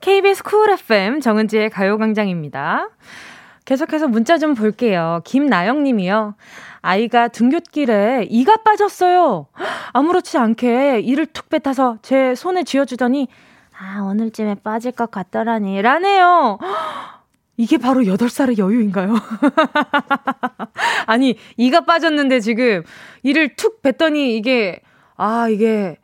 KBS 0.00 0.42
쿨 0.42 0.70
FM 0.70 1.20
정은지의 1.20 1.68
가요광장입니다. 1.68 2.88
계속해서 3.66 4.08
문자 4.08 4.38
좀 4.38 4.54
볼게요. 4.54 5.20
김나영 5.24 5.82
님이요. 5.82 6.34
아이가 6.80 7.28
등굣길에 7.28 8.26
이가 8.30 8.56
빠졌어요. 8.64 9.48
아무렇지 9.92 10.38
않게 10.38 11.00
이를 11.00 11.26
툭 11.26 11.50
뱉어서 11.50 11.98
제 12.00 12.34
손에 12.34 12.62
쥐어주더니 12.62 13.28
아 13.78 14.00
오늘쯤에 14.00 14.56
빠질 14.64 14.92
것 14.92 15.10
같더라니 15.10 15.82
라네요. 15.82 16.58
이게 17.60 17.76
바로 17.76 18.00
8살의 18.02 18.56
여유인가요? 18.56 19.14
아니, 21.06 21.36
이가 21.58 21.82
빠졌는데 21.84 22.40
지금 22.40 22.82
이를 23.22 23.54
툭 23.54 23.82
뱉더니 23.82 24.34
이게, 24.36 24.80
아, 25.16 25.46
이게, 25.48 25.98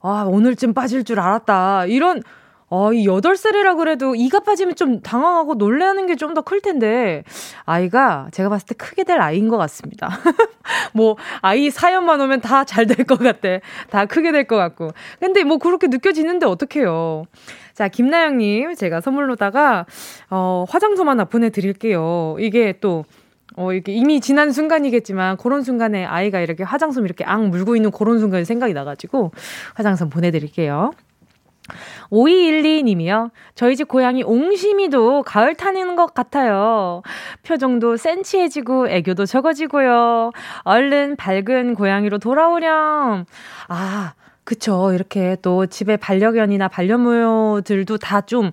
아, 0.00 0.24
오늘쯤 0.26 0.72
빠질 0.72 1.04
줄 1.04 1.20
알았다. 1.20 1.84
이런, 1.86 2.22
어, 2.68 2.94
이 2.94 3.06
8살이라 3.06 3.76
그래도 3.76 4.14
이가 4.14 4.40
빠지면 4.40 4.74
좀 4.74 5.02
당황하고 5.02 5.54
놀라는 5.56 6.06
게 6.06 6.14
좀 6.16 6.32
더 6.32 6.40
클 6.40 6.62
텐데, 6.62 7.24
아이가 7.66 8.28
제가 8.32 8.48
봤을 8.48 8.66
때 8.68 8.74
크게 8.74 9.04
될 9.04 9.20
아이인 9.20 9.48
것 9.48 9.58
같습니다. 9.58 10.08
뭐, 10.94 11.16
아이 11.42 11.68
사연만 11.68 12.18
오면 12.22 12.40
다 12.40 12.64
잘 12.64 12.86
될 12.86 13.04
것 13.04 13.18
같대. 13.18 13.60
다 13.90 14.06
크게 14.06 14.32
될 14.32 14.46
것 14.46 14.56
같고. 14.56 14.88
근데 15.20 15.44
뭐 15.44 15.58
그렇게 15.58 15.88
느껴지는데 15.88 16.46
어떡해요. 16.46 17.24
자, 17.74 17.88
김나영님, 17.88 18.74
제가 18.74 19.00
선물로다가, 19.00 19.86
어, 20.30 20.64
화장솜 20.68 21.08
하나 21.08 21.24
보내드릴게요. 21.24 22.36
이게 22.38 22.74
또, 22.80 23.04
어, 23.56 23.72
이렇게 23.72 23.92
이미 23.92 24.20
지난 24.20 24.52
순간이겠지만, 24.52 25.36
그런 25.36 25.62
순간에 25.62 26.04
아이가 26.04 26.40
이렇게 26.40 26.64
화장솜 26.64 27.04
이렇게 27.04 27.24
앙 27.24 27.50
물고 27.50 27.76
있는 27.76 27.90
그런 27.90 28.18
순간이 28.18 28.44
생각이 28.44 28.72
나가지고, 28.74 29.32
화장솜 29.74 30.10
보내드릴게요. 30.10 30.92
5212님이요. 32.10 33.30
저희 33.54 33.76
집 33.76 33.88
고양이 33.88 34.22
옹심이도 34.22 35.22
가을 35.22 35.54
타는 35.54 35.96
것 35.96 36.12
같아요. 36.12 37.02
표정도 37.46 37.96
센치해지고 37.96 38.88
애교도 38.88 39.26
적어지고요. 39.26 40.32
얼른 40.64 41.16
밝은 41.16 41.74
고양이로 41.74 42.18
돌아오렴. 42.18 43.24
아, 43.68 44.14
그쵸. 44.44 44.92
이렇게 44.92 45.36
또 45.42 45.66
집에 45.66 45.96
반려견이나 45.96 46.68
반려묘들도 46.68 47.98
다 47.98 48.22
좀 48.26 48.50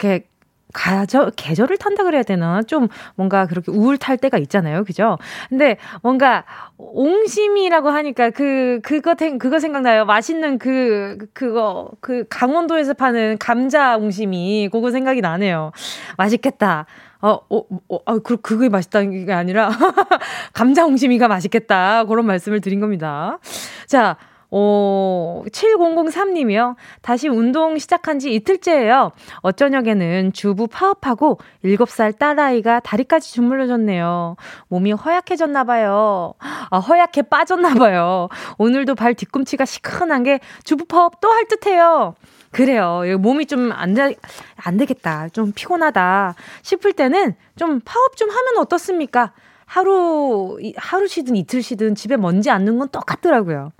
이렇게 0.00 0.26
가저, 0.74 1.30
계절을 1.34 1.78
탄다 1.78 2.04
그래야 2.04 2.22
되나? 2.22 2.62
좀 2.62 2.88
뭔가 3.16 3.46
그렇게 3.46 3.72
우울 3.72 3.96
탈 3.98 4.16
때가 4.18 4.36
있잖아요. 4.38 4.84
그죠? 4.84 5.16
근데 5.48 5.78
뭔가 6.02 6.44
옹심이라고 6.76 7.88
하니까 7.88 8.30
그, 8.30 8.78
그거, 8.82 9.14
그거 9.38 9.58
생각나요. 9.60 10.04
맛있는 10.04 10.58
그, 10.58 11.16
그거, 11.32 11.90
그 12.00 12.24
강원도에서 12.28 12.92
파는 12.94 13.38
감자 13.38 13.96
옹심이. 13.96 14.68
그거 14.70 14.90
생각이 14.90 15.20
나네요. 15.22 15.72
맛있겠다. 16.18 16.84
어, 17.22 17.30
어, 17.48 17.62
어, 17.88 17.98
아, 18.06 18.18
그, 18.22 18.36
그게 18.36 18.68
맛있다는 18.68 19.26
게 19.26 19.32
아니라, 19.32 19.70
감자 20.52 20.84
옹심이가 20.84 21.28
맛있겠다. 21.28 22.04
그런 22.04 22.26
말씀을 22.26 22.60
드린 22.60 22.78
겁니다. 22.78 23.38
자, 23.86 24.16
오, 24.50 25.44
7003님이요. 25.50 26.74
다시 27.02 27.28
운동 27.28 27.78
시작한 27.78 28.18
지 28.18 28.32
이틀째예요. 28.34 29.12
어쩌녁에는 29.40 30.32
주부 30.32 30.66
파업하고 30.66 31.38
7살 31.64 32.18
딸아이가 32.18 32.80
다리까지 32.80 33.32
주물러졌네요. 33.32 34.36
몸이 34.68 34.92
허약해졌나봐요. 34.92 36.34
아, 36.70 36.78
허약해 36.78 37.22
빠졌나봐요. 37.22 38.28
오늘도 38.58 38.94
발 38.94 39.14
뒤꿈치가 39.14 39.64
시큰한 39.64 40.22
게 40.22 40.40
주부 40.64 40.84
파업 40.84 41.20
또 41.20 41.28
할 41.28 41.44
듯해요. 41.46 42.14
그래요. 42.50 43.02
몸이 43.18 43.46
좀안 43.46 43.94
되, 43.94 44.14
안 44.56 44.76
되겠다. 44.76 45.28
좀 45.28 45.52
피곤하다. 45.52 46.34
싶을 46.62 46.94
때는 46.94 47.34
좀 47.56 47.80
파업 47.84 48.16
좀 48.16 48.30
하면 48.30 48.58
어떻습니까? 48.58 49.32
하루, 49.66 50.58
하루 50.76 51.06
쉬든 51.06 51.36
이틀 51.36 51.62
쉬든 51.62 51.94
집에 51.94 52.16
먼지 52.16 52.50
않는 52.50 52.78
건 52.78 52.88
똑같더라고요. 52.88 53.72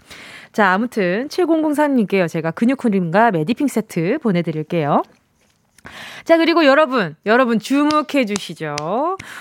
자, 0.59 0.73
아무튼 0.73 1.29
7004님께요. 1.29 2.27
제가 2.27 2.51
근육 2.51 2.79
크림과 2.79 3.31
메디핑 3.31 3.69
세트 3.69 4.19
보내드릴게요. 4.21 5.05
자, 6.29 6.37
그리고 6.37 6.67
여러분, 6.67 7.17
여러분 7.25 7.59
주목해 7.59 8.27
주시죠. 8.27 8.77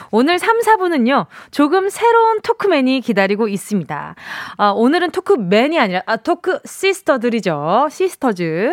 오늘 0.10 0.40
3, 0.40 0.62
4부는요, 0.62 1.26
조금 1.52 1.90
새로운 1.90 2.40
토크맨이 2.40 3.02
기다리고 3.02 3.50
있습니다. 3.50 4.16
아, 4.56 4.70
오늘은 4.70 5.12
토크맨이 5.12 5.78
아니라, 5.78 6.02
아, 6.06 6.16
talk 6.16 6.60
sister들이죠. 6.64 7.90
Sisters. 7.92 8.72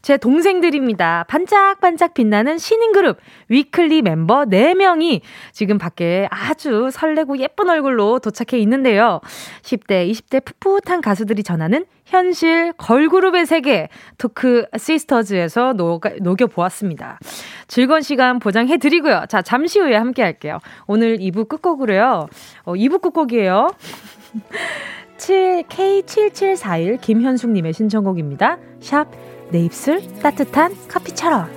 제 0.00 0.16
동생들입니다. 0.16 1.26
반짝반짝 1.28 2.14
빛나는 2.14 2.56
신인그룹 2.56 3.18
위클리 3.48 4.00
멤버 4.00 4.46
4명이 4.46 5.20
지금 5.52 5.76
밖에 5.76 6.28
아주 6.30 6.88
설레고 6.90 7.36
예쁜 7.40 7.68
얼굴로 7.68 8.20
도착해 8.20 8.58
있는데요. 8.62 9.20
10대, 9.60 10.10
20대 10.10 10.42
풋풋한 10.46 11.02
가수들이 11.02 11.42
전하는 11.42 11.84
현실 12.10 12.72
걸그룹의 12.72 13.46
세계 13.46 13.88
토크 14.18 14.66
시스터즈에서 14.76 15.74
녹여, 15.74 16.10
녹여 16.20 16.46
보았습니다. 16.48 17.20
즐거운 17.68 18.02
시간 18.02 18.40
보장해 18.40 18.78
드리고요. 18.78 19.26
자, 19.28 19.42
잠시 19.42 19.78
후에 19.78 19.94
함께 19.94 20.22
할게요. 20.22 20.58
오늘 20.86 21.18
2부 21.18 21.48
끝곡으로요. 21.48 22.28
어, 22.64 22.72
2부 22.72 23.00
끝곡이에요. 23.00 23.70
7, 25.18 25.64
K7741 25.68 27.00
김현숙 27.00 27.50
님의 27.50 27.74
신청곡입니다. 27.74 28.58
샵, 28.80 29.06
내 29.50 29.60
입술 29.60 30.00
따뜻한 30.20 30.74
커피처럼. 30.88 31.48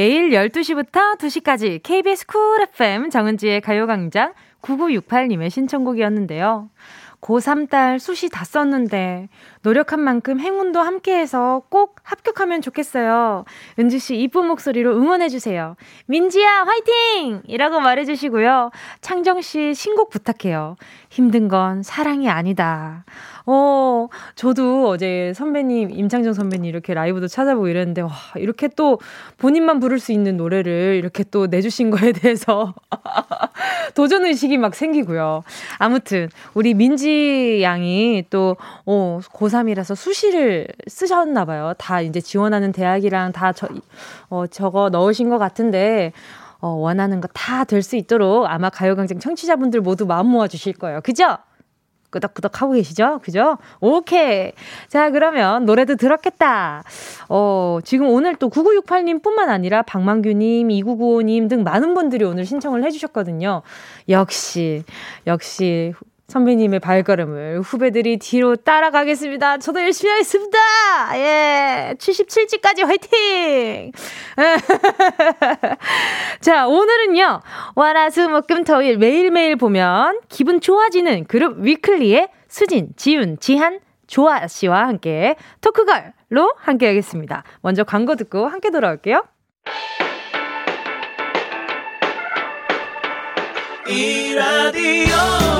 매일 0.00 0.30
12시부터 0.30 1.18
2시까지 1.18 1.82
KBS 1.82 2.24
쿨 2.26 2.62
FM 2.62 3.10
정은지의 3.10 3.60
가요광장 3.60 4.32
9968님의 4.62 5.50
신청곡이었는데요. 5.50 6.70
고3 7.20 7.68
딸 7.68 8.00
수시 8.00 8.30
다 8.30 8.46
썼는데 8.46 9.28
노력한 9.62 10.00
만큼 10.00 10.40
행운도 10.40 10.80
함께해서 10.80 11.62
꼭 11.68 11.96
합격하면 12.02 12.62
좋겠어요. 12.62 13.44
은지 13.78 13.98
씨 13.98 14.16
이쁜 14.16 14.46
목소리로 14.46 14.96
응원해 14.96 15.28
주세요. 15.28 15.76
민지야 16.06 16.64
화이팅! 16.64 17.42
이라고 17.46 17.80
말해 17.80 18.04
주시고요. 18.04 18.70
창정 19.00 19.42
씨 19.42 19.74
신곡 19.74 20.10
부탁해요. 20.10 20.76
힘든 21.10 21.48
건 21.48 21.82
사랑이 21.82 22.28
아니다. 22.28 23.04
어, 23.46 24.08
저도 24.36 24.88
어제 24.88 25.32
선배님, 25.34 25.90
임창정 25.90 26.34
선배님 26.34 26.66
이렇게 26.66 26.94
라이브도 26.94 27.26
찾아보고 27.26 27.68
이랬는데, 27.68 28.02
와, 28.02 28.10
이렇게 28.36 28.68
또 28.68 29.00
본인만 29.38 29.80
부를 29.80 29.98
수 29.98 30.12
있는 30.12 30.36
노래를 30.36 30.94
이렇게 30.96 31.24
또 31.24 31.46
내주신 31.48 31.90
거에 31.90 32.12
대해서 32.12 32.74
도전의식이 33.96 34.56
막 34.58 34.74
생기고요. 34.74 35.42
아무튼, 35.78 36.28
우리 36.54 36.74
민지 36.74 37.60
양이 37.62 38.24
또, 38.30 38.56
어, 38.86 39.20
고 39.32 39.48
3이라서 39.50 39.94
수시를 39.94 40.66
쓰셨나 40.86 41.44
봐요. 41.44 41.74
다 41.78 42.00
이제 42.00 42.20
지원하는 42.20 42.72
대학이랑 42.72 43.32
다 43.32 43.52
저, 43.52 43.68
어, 44.30 44.46
적어 44.46 44.88
넣으신 44.90 45.28
것 45.28 45.38
같은데, 45.38 46.12
어, 46.60 46.68
원하는 46.68 47.20
거 47.20 47.28
다 47.34 47.64
될 47.64 47.82
수 47.82 47.96
있도록 47.96 48.46
아마 48.46 48.70
가요광장 48.70 49.18
청취자분들 49.18 49.80
모두 49.80 50.06
마음 50.06 50.28
모아 50.28 50.46
주실 50.48 50.74
거예요. 50.74 51.00
그죠? 51.02 51.38
끄덕끄덕 52.10 52.60
하고 52.60 52.72
계시죠? 52.72 53.20
그죠? 53.22 53.56
오케이. 53.80 54.50
자, 54.88 55.10
그러면 55.10 55.64
노래도 55.64 55.94
들었겠다. 55.94 56.82
어, 57.28 57.78
지금 57.84 58.08
오늘 58.08 58.34
또 58.34 58.48
9968님 58.50 59.22
뿐만 59.22 59.48
아니라 59.48 59.82
박만규님, 59.82 60.68
2995님 60.68 61.48
등 61.48 61.62
많은 61.62 61.94
분들이 61.94 62.24
오늘 62.24 62.44
신청을 62.46 62.82
해주셨거든요. 62.84 63.62
역시, 64.08 64.82
역시 65.28 65.94
선배님의 66.30 66.78
발걸음을 66.78 67.60
후배들이 67.60 68.18
뒤로 68.18 68.54
따라가겠습니다. 68.54 69.58
저도 69.58 69.80
열심히 69.80 70.12
하겠습니다. 70.12 70.58
예. 71.16 71.94
77지까지 71.98 72.86
화이팅! 72.86 73.90
자, 76.40 76.68
오늘은요. 76.68 77.40
와라수 77.74 78.28
목금 78.28 78.62
토일 78.62 78.98
매일매일 78.98 79.56
보면 79.56 80.20
기분 80.28 80.60
좋아지는 80.60 81.24
그룹 81.24 81.58
위클리의 81.58 82.28
수진, 82.46 82.90
지윤, 82.96 83.38
지한, 83.40 83.80
조아 84.06 84.46
씨와 84.46 84.86
함께 84.86 85.34
토크걸로 85.60 86.54
함께 86.58 86.86
하겠습니다. 86.86 87.42
먼저 87.60 87.82
광고 87.82 88.14
듣고 88.14 88.46
함께 88.46 88.70
돌아올게요. 88.70 89.24
이 93.88 94.34
라디오 94.34 95.59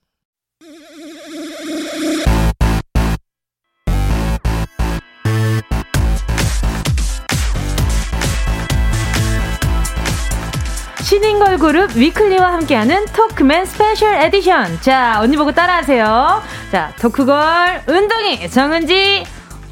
신인 11.11 11.39
걸 11.39 11.57
그룹 11.57 11.93
위클리와 11.93 12.53
함께하는 12.53 13.03
토크맨 13.07 13.65
special 13.65 14.13
edition. 14.13 14.79
자, 14.79 15.19
언니 15.19 15.35
보고 15.35 15.51
따라하세요. 15.51 16.41
자, 16.71 16.93
토크걸 17.01 17.83
운동이 17.85 18.49
정은지 18.49 19.25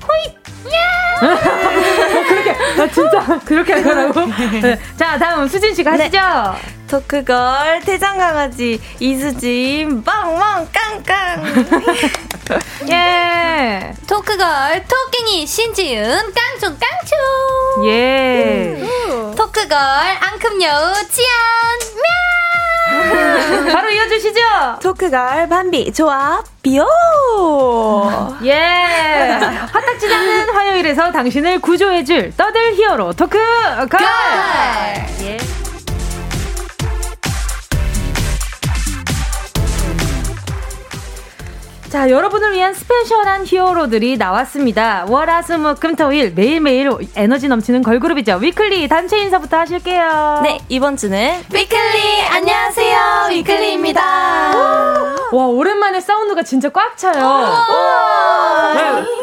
호잇! 0.06 0.39
야! 0.74 1.20
어, 1.22 2.24
그렇게, 2.28 2.52
나 2.78 2.88
진짜 2.92 3.40
그렇게 3.46 3.74
할 3.74 3.84
거라고? 3.84 4.26
네. 4.62 4.80
자, 4.98 5.18
다음 5.18 5.48
수진 5.48 5.74
씨가 5.74 5.92
하시죠. 5.94 6.18
네. 6.20 6.80
토크걸 6.88 7.82
대장강아지 7.82 8.82
이수진 9.00 10.04
빵빵 10.04 10.68
깡깡. 10.72 11.44
예. 12.90 13.94
토크걸 14.08 14.84
토끼니 14.88 15.46
신지은 15.46 16.34
깡총 16.34 16.76
깡총 16.80 17.86
예. 17.86 18.84
토크걸 19.38 19.78
앙큼 19.78 20.60
여우 20.64 20.94
치안 21.12 21.30
喵 21.96 22.10
바로 23.72 23.92
이어주시죠. 23.92 24.40
토크걸 24.82 25.48
반비 25.48 25.94
조합 25.94 26.44
비오. 26.64 26.88
예. 28.46 28.56
화딱지 29.72 30.12
않 30.12 30.26
는 30.90 30.96
화요일에서 30.96 31.12
당신을 31.12 31.60
구조해줄 31.60 32.34
떠들 32.36 32.74
히어로 32.74 33.14
토크 33.14 33.38
걸 33.38 34.00
예. 35.22 35.38
자, 41.90 42.10
여러분을 42.10 42.54
위한 42.54 42.74
special한 42.76 43.46
히어로들이 43.48 44.18
나왔습니다. 44.18 45.06
월화수목금토일 45.08 46.34
매일매일 46.36 46.92
에너지 47.16 47.48
넘치는 47.48 47.82
걸그룹이죠. 47.82 48.36
위클리 48.36 48.88
단체 48.88 49.18
인사부터 49.18 49.58
하실게요. 49.58 50.42
네, 50.44 50.60
이번 50.70 50.98
주는 50.98 51.40
위클리 51.52 52.22
안녕하세요. 52.32 53.30
위클리입니다. 53.32 54.02
와, 55.32 55.46
오랜만에 55.48 56.00
사운드가 56.00 56.44
진짜 56.44 56.70
꽉 56.70 56.96
차요. 56.96 57.24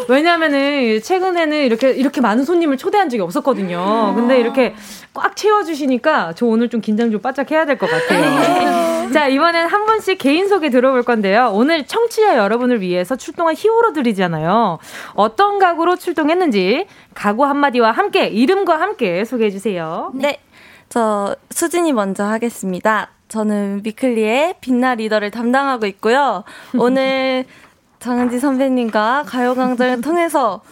왜, 0.09 0.17
왜냐면은 0.17 1.01
최근에는 1.03 1.65
이렇게 1.65 1.91
이렇게 1.91 2.21
많은 2.21 2.45
손님을 2.45 2.77
초대한 2.77 3.09
적이 3.09 3.23
없었거든요. 3.23 4.13
근데 4.15 4.39
이렇게 4.41 4.75
꽉 5.15 5.37
채워주시니까 5.37 6.35
저 6.37 6.47
오늘 6.47 6.69
좀 6.69 6.81
긴장 6.81 7.11
좀 7.11 7.21
바짝 7.21 7.51
해야 7.51 7.65
될 7.65 7.79
것 7.79 7.89
같아요. 7.91 9.11
자, 9.13 9.29
이번엔 9.29 9.67
한 9.69 9.87
분씩 9.87 10.19
개인 10.19 10.49
소개 10.49 10.69
들어볼 10.71 11.03
건데요. 11.05 11.51
오늘 11.53 11.87
청취자 11.87 12.37
여러분을 12.37 12.81
위해서 12.81 13.17
출동한 13.17 13.55
히어로들이잖아요. 13.57 14.79
어떤 15.15 15.59
각오로 15.59 15.97
출동했는지 15.97 16.87
각오 17.15 17.45
한마디와 17.45 17.93
함께 17.93 18.27
이름과 18.27 18.81
함께 18.81 19.25
소개해 19.25 19.51
주세요. 19.51 20.11
네. 20.15 20.41
저 20.89 21.35
수진이 21.51 21.93
먼저 21.93 22.25
하겠습니다. 22.25 23.11
저는 23.29 23.83
위클리의 23.85 24.55
빛나 24.61 24.95
리더를 24.97 25.31
담당하고 25.31 25.87
있고요. 25.87 26.45
오늘 26.79 27.45
정은지 28.01 28.39
선배님과 28.39 29.25
가요광장을 29.27 30.01
통해서 30.03 30.63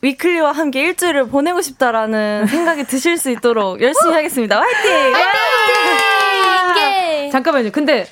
위클리와 0.00 0.52
함께 0.52 0.80
일주일을 0.82 1.28
보내고 1.28 1.60
싶다라는 1.62 2.46
생각이 2.48 2.84
드실 2.84 3.16
수 3.18 3.30
있도록 3.30 3.80
열심히 3.80 4.12
하겠습니다. 4.12 4.60
화이팅! 4.60 5.14
화이팅! 6.74 7.30
잠깐만요. 7.30 7.70
근데 7.70 8.06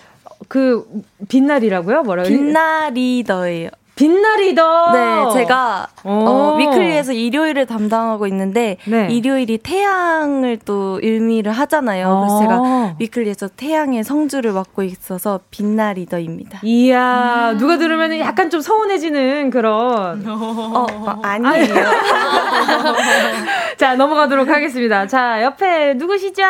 그 0.49 0.87
빛날이라고요? 1.28 2.03
뭐라고? 2.03 2.28
빛나 2.28 2.91
리더예요. 2.91 3.70
빛날이더. 4.01 4.92
네, 4.92 5.32
제가 5.34 5.88
어, 6.05 6.57
위클리에서 6.59 7.12
일요일을 7.12 7.66
담당하고 7.66 8.26
있는데 8.28 8.78
네. 8.86 9.09
일요일이 9.11 9.59
태양을 9.59 10.61
또 10.64 10.98
의미를 11.03 11.53
하잖아요. 11.53 12.20
그래서 12.20 12.40
제가 12.40 12.61
어. 12.61 12.96
위클리에서 12.98 13.48
태양의 13.48 14.05
성주를 14.05 14.53
맡고 14.53 14.84
있어서 14.84 15.40
빛나 15.51 15.92
리더입니다. 15.92 16.61
이야, 16.62 17.51
음. 17.53 17.59
누가 17.59 17.76
들으면 17.76 18.18
약간 18.20 18.48
좀 18.48 18.62
서운해지는 18.62 19.51
그런. 19.51 20.26
어, 20.26 20.86
어 20.88 21.20
아니에요. 21.22 21.74
자, 23.76 23.96
넘어가도록 23.96 24.48
하겠습니다. 24.48 25.07
자, 25.09 25.42
옆에 25.42 25.92
누구시죠? 25.94 26.42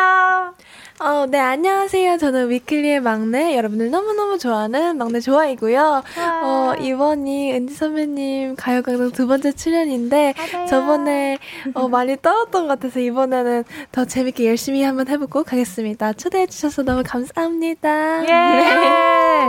어, 1.03 1.25
네, 1.25 1.39
안녕하세요. 1.39 2.19
저는 2.19 2.51
위클리의 2.51 2.99
막내, 2.99 3.57
여러분들 3.57 3.89
너무너무 3.89 4.37
좋아하는 4.37 4.99
막내 4.99 5.19
조아이고요. 5.19 6.03
어, 6.43 6.73
이번이 6.79 7.53
은지 7.53 7.73
선배님 7.73 8.55
가요광장 8.55 9.11
두 9.11 9.25
번째 9.25 9.51
출연인데, 9.51 10.35
맞아요. 10.37 10.67
저번에 10.67 11.39
어, 11.73 11.87
많이 11.89 12.15
떨었던 12.21 12.67
것 12.67 12.67
같아서 12.67 12.99
이번에는 12.99 13.63
더 13.91 14.05
재밌게 14.05 14.45
열심히 14.47 14.83
한번 14.83 15.07
해보고 15.07 15.43
가겠습니다. 15.43 16.13
초대해주셔서 16.13 16.83
너무 16.83 17.01
감사합니다. 17.03 18.21
예. 18.21 18.27
네. 18.27 19.47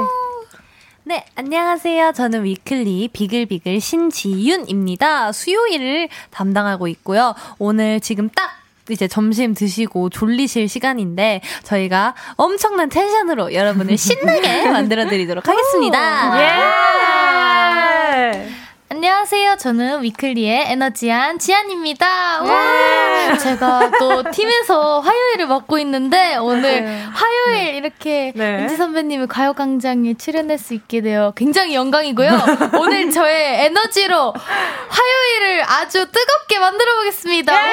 네, 1.04 1.24
안녕하세요. 1.34 2.12
저는 2.12 2.44
위클리 2.44 3.10
비글비글 3.12 3.78
신지윤입니다. 3.78 5.32
수요일을 5.32 6.08
담당하고 6.30 6.88
있고요. 6.88 7.34
오늘 7.58 8.00
지금 8.00 8.30
딱 8.30 8.61
이제 8.90 9.06
점심 9.08 9.54
드시고 9.54 10.10
졸리실 10.10 10.68
시간인데 10.68 11.40
저희가 11.62 12.14
엄청난 12.36 12.88
텐션으로 12.88 13.54
여러분을 13.54 13.96
신나게 13.96 14.68
만들어 14.70 15.08
드리도록 15.08 15.48
하겠습니다. 15.48 16.40
예! 16.40 16.42
안녕하세요. 18.94 19.56
저는 19.56 20.02
위클리의 20.02 20.70
에너지한 20.70 21.38
지안입니다. 21.38 22.42
와! 22.42 23.38
제가 23.38 23.90
또 23.98 24.22
팀에서 24.30 25.00
화요일을 25.00 25.46
맡고 25.46 25.78
있는데 25.78 26.36
오늘 26.36 26.84
네. 26.84 27.02
화요일 27.10 27.76
이렇게 27.76 28.34
네. 28.36 28.58
은지 28.58 28.76
선배님이 28.76 29.28
가요광장에 29.28 30.12
출연할 30.18 30.58
수 30.58 30.74
있게 30.74 31.00
되어 31.00 31.32
굉장히 31.34 31.74
영광이고요. 31.74 32.32
오늘 32.78 33.10
저의 33.10 33.64
에너지로 33.64 34.34
화요일을 34.90 35.62
아주 35.66 36.06
뜨겁게 36.12 36.58
만들어 36.58 36.94
보겠습니다. 36.96 37.68
예! 37.70 37.72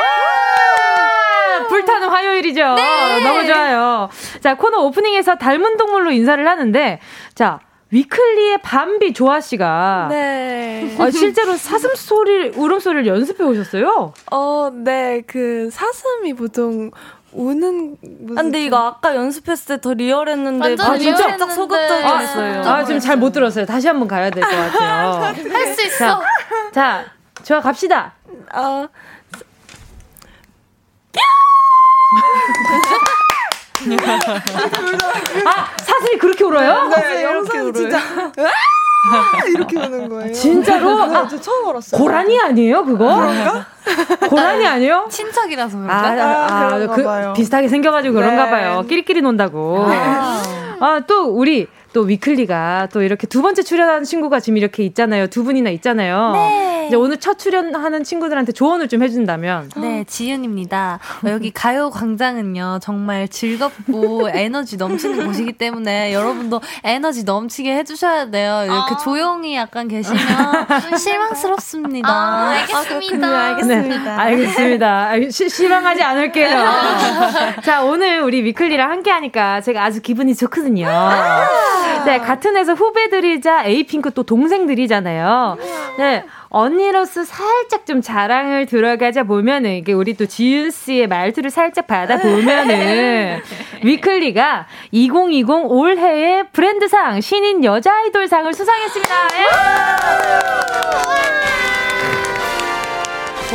불타는 1.67 2.07
화요일이죠. 2.07 2.76
네! 2.76 3.24
너무 3.26 3.45
좋아요. 3.45 4.09
자, 4.39 4.55
코너 4.55 4.84
오프닝에서 4.84 5.36
닮은 5.36 5.76
동물로 5.76 6.11
인사를 6.11 6.47
하는데, 6.47 7.01
자, 7.36 7.59
위클리의 7.91 8.59
밤비 8.61 9.13
조아 9.13 9.41
씨가 9.41 10.07
네. 10.11 10.95
아, 10.99 11.09
실제로 11.09 11.57
사슴 11.57 11.95
소리 11.95 12.49
울음 12.49 12.79
소리를 12.79 13.07
연습해 13.07 13.43
오셨어요? 13.43 14.13
어, 14.31 14.69
네. 14.71 15.21
그 15.25 15.69
사슴이 15.71 16.33
보통 16.35 16.91
우는 17.31 17.97
아, 18.37 18.41
근데 18.41 18.63
이거 18.63 18.77
아까 18.77 19.15
연습했을 19.15 19.77
때 19.77 19.81
더 19.81 19.93
리얼했는데 19.93 20.75
아, 20.79 20.97
진짜 20.97 21.35
짝 21.37 21.51
소극적이었어요. 21.51 22.61
아, 22.63 22.75
아, 22.75 22.85
지금 22.85 22.99
잘 22.99 23.17
못 23.17 23.31
들었어요. 23.31 23.65
다시 23.65 23.87
한번 23.87 24.07
가야 24.07 24.29
될 24.29 24.43
것 24.43 24.49
같아요. 24.71 25.33
할 25.51 25.75
수 25.75 25.85
있어. 25.85 25.97
자, 25.97 26.21
자, 26.71 27.05
좋아 27.43 27.59
갑시다. 27.59 28.13
어. 28.53 28.87
아, 35.45 35.67
사슴이 35.77 36.17
그렇게 36.17 36.43
울어요? 36.43 36.89
네, 36.89 37.01
네 37.01 37.23
영상 37.23 37.73
진짜. 37.73 37.99
이렇게 39.47 39.77
우는 39.77 40.09
거예요. 40.09 40.34
진짜로? 40.34 41.01
아, 41.01 41.27
저 41.27 41.39
처음 41.39 41.69
알았어요. 41.69 42.01
고라니 42.01 42.39
아니에요, 42.39 42.84
그거? 42.84 43.15
그런가? 43.15 43.65
고라니 44.27 44.67
아니에요? 44.67 45.07
친척이라서 45.09 45.77
그런가? 45.77 45.95
아, 45.95 46.09
아, 46.09 46.75
아 46.75 46.88
그, 46.88 47.03
봐요. 47.03 47.34
비슷하게 47.34 47.69
생겨가지고 47.69 48.15
그런가 48.15 48.45
네. 48.45 48.51
봐요. 48.51 48.86
끼리끼리 48.88 49.21
논다고. 49.21 49.86
아, 49.88 50.41
아또 50.82 51.27
우리 51.27 51.67
또 51.93 52.01
위클리가 52.01 52.89
또 52.91 53.01
이렇게 53.01 53.27
두 53.27 53.41
번째 53.41 53.63
출연하는 53.63 54.03
친구가 54.03 54.39
지금 54.39 54.57
이렇게 54.57 54.83
있잖아요. 54.83 55.27
두 55.27 55.43
분이나 55.43 55.69
있잖아요. 55.71 56.31
네. 56.33 56.69
이제 56.87 56.95
오늘 56.95 57.17
첫 57.17 57.37
출연하는 57.37 58.03
친구들한테 58.03 58.51
조언을 58.51 58.87
좀 58.87 59.03
해준다면. 59.03 59.69
네, 59.77 60.03
지윤입니다. 60.07 60.99
여기 61.25 61.51
가요 61.51 61.91
광장은요 61.91 62.79
정말 62.81 63.27
즐겁고 63.27 64.29
에너지 64.33 64.75
넘치는 64.77 65.27
곳이기 65.27 65.53
때문에 65.53 66.13
여러분도 66.13 66.61
에너지 66.83 67.25
넘치게 67.25 67.75
해주셔야 67.77 68.31
돼요. 68.31 68.61
이렇게 68.63 68.95
아. 68.95 68.97
조용히 68.97 69.55
약간 69.55 69.87
계시면 69.87 70.19
실망스럽습니다. 70.97 72.09
아, 72.09 72.49
알겠습니다. 72.49 73.27
아, 73.27 73.45
알겠습니다. 73.49 74.03
네, 74.03 74.09
알겠습니다. 74.09 75.29
시, 75.29 75.47
실망하지 75.49 76.01
않을게요. 76.01 76.49
자, 77.63 77.83
오늘 77.83 78.21
우리 78.21 78.43
위클리랑 78.43 78.89
함께 78.89 79.11
하니까 79.11 79.61
제가 79.61 79.83
아주 79.83 80.01
기분이 80.01 80.35
좋거든요. 80.35 80.87
네, 82.05 82.19
같은 82.19 82.55
회사 82.55 82.73
후배들이자 82.73 83.65
에이핑크 83.65 84.11
또 84.13 84.23
동생들이잖아요. 84.23 85.57
네. 85.97 86.23
언니로서 86.49 87.23
살짝 87.25 87.86
좀 87.86 88.01
자랑을 88.01 88.65
들어가자 88.65 89.23
보면은 89.23 89.75
이게 89.75 89.93
우리 89.93 90.15
또 90.15 90.25
지윤 90.25 90.71
씨의 90.71 91.07
말투를 91.07 91.51
살짝 91.51 91.86
받아 91.86 92.17
보면은 92.17 93.39
위클리가 93.84 94.65
2020 94.91 95.49
올해의 95.71 96.45
브랜드상 96.51 97.21
신인 97.21 97.63
여자 97.63 97.93
아이돌상을 97.93 98.51
수상했습니다. 98.51 99.15
예! 99.38 99.39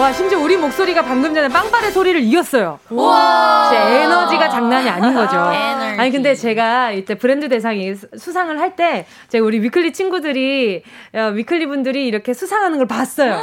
와, 0.01 0.12
심지어 0.12 0.41
우리 0.41 0.57
목소리가 0.57 1.03
방금 1.03 1.35
전에 1.35 1.49
빵빠레 1.49 1.91
소리를 1.93 2.20
이겼어요. 2.20 2.81
와. 2.91 3.70
아닌 4.95 5.15
거죠. 5.15 5.37
아니, 5.99 6.11
근데 6.11 6.35
제가 6.35 6.93
이때 6.93 7.15
브랜드 7.17 7.49
대상이 7.49 7.95
수상을 7.95 8.59
할 8.59 8.77
때, 8.77 9.07
제가 9.29 9.45
우리 9.45 9.61
위클리 9.61 9.93
친구들이, 9.93 10.83
어, 11.15 11.31
위클리 11.35 11.67
분들이 11.67 12.07
이렇게 12.07 12.33
수상하는 12.35 12.79
걸 12.79 12.87
봤어요. 12.87 13.39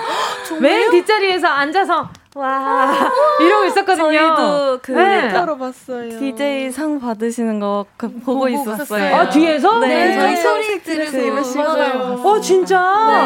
맨 0.59 0.91
뒷자리에서 0.91 1.47
앉아서, 1.47 2.09
와 2.33 2.93
이러고 3.41 3.65
있었거든요. 3.65 4.07
저희도 4.07 4.79
그 4.81 4.91
네. 4.93 5.33
따로 5.33 5.57
봤어요. 5.57 6.17
DJ 6.17 6.71
상 6.71 6.99
받으시는 6.99 7.59
거 7.59 7.85
그 7.97 8.07
보고, 8.09 8.25
보고 8.25 8.49
있었어요. 8.49 9.15
아 9.15 9.29
뒤에서? 9.29 9.79
네, 9.79 9.87
네. 10.07 10.15
저희 10.15 10.37
소리 10.37 10.81
들으시고 10.81 11.63
어 11.63 12.39
진짜? 12.39 12.79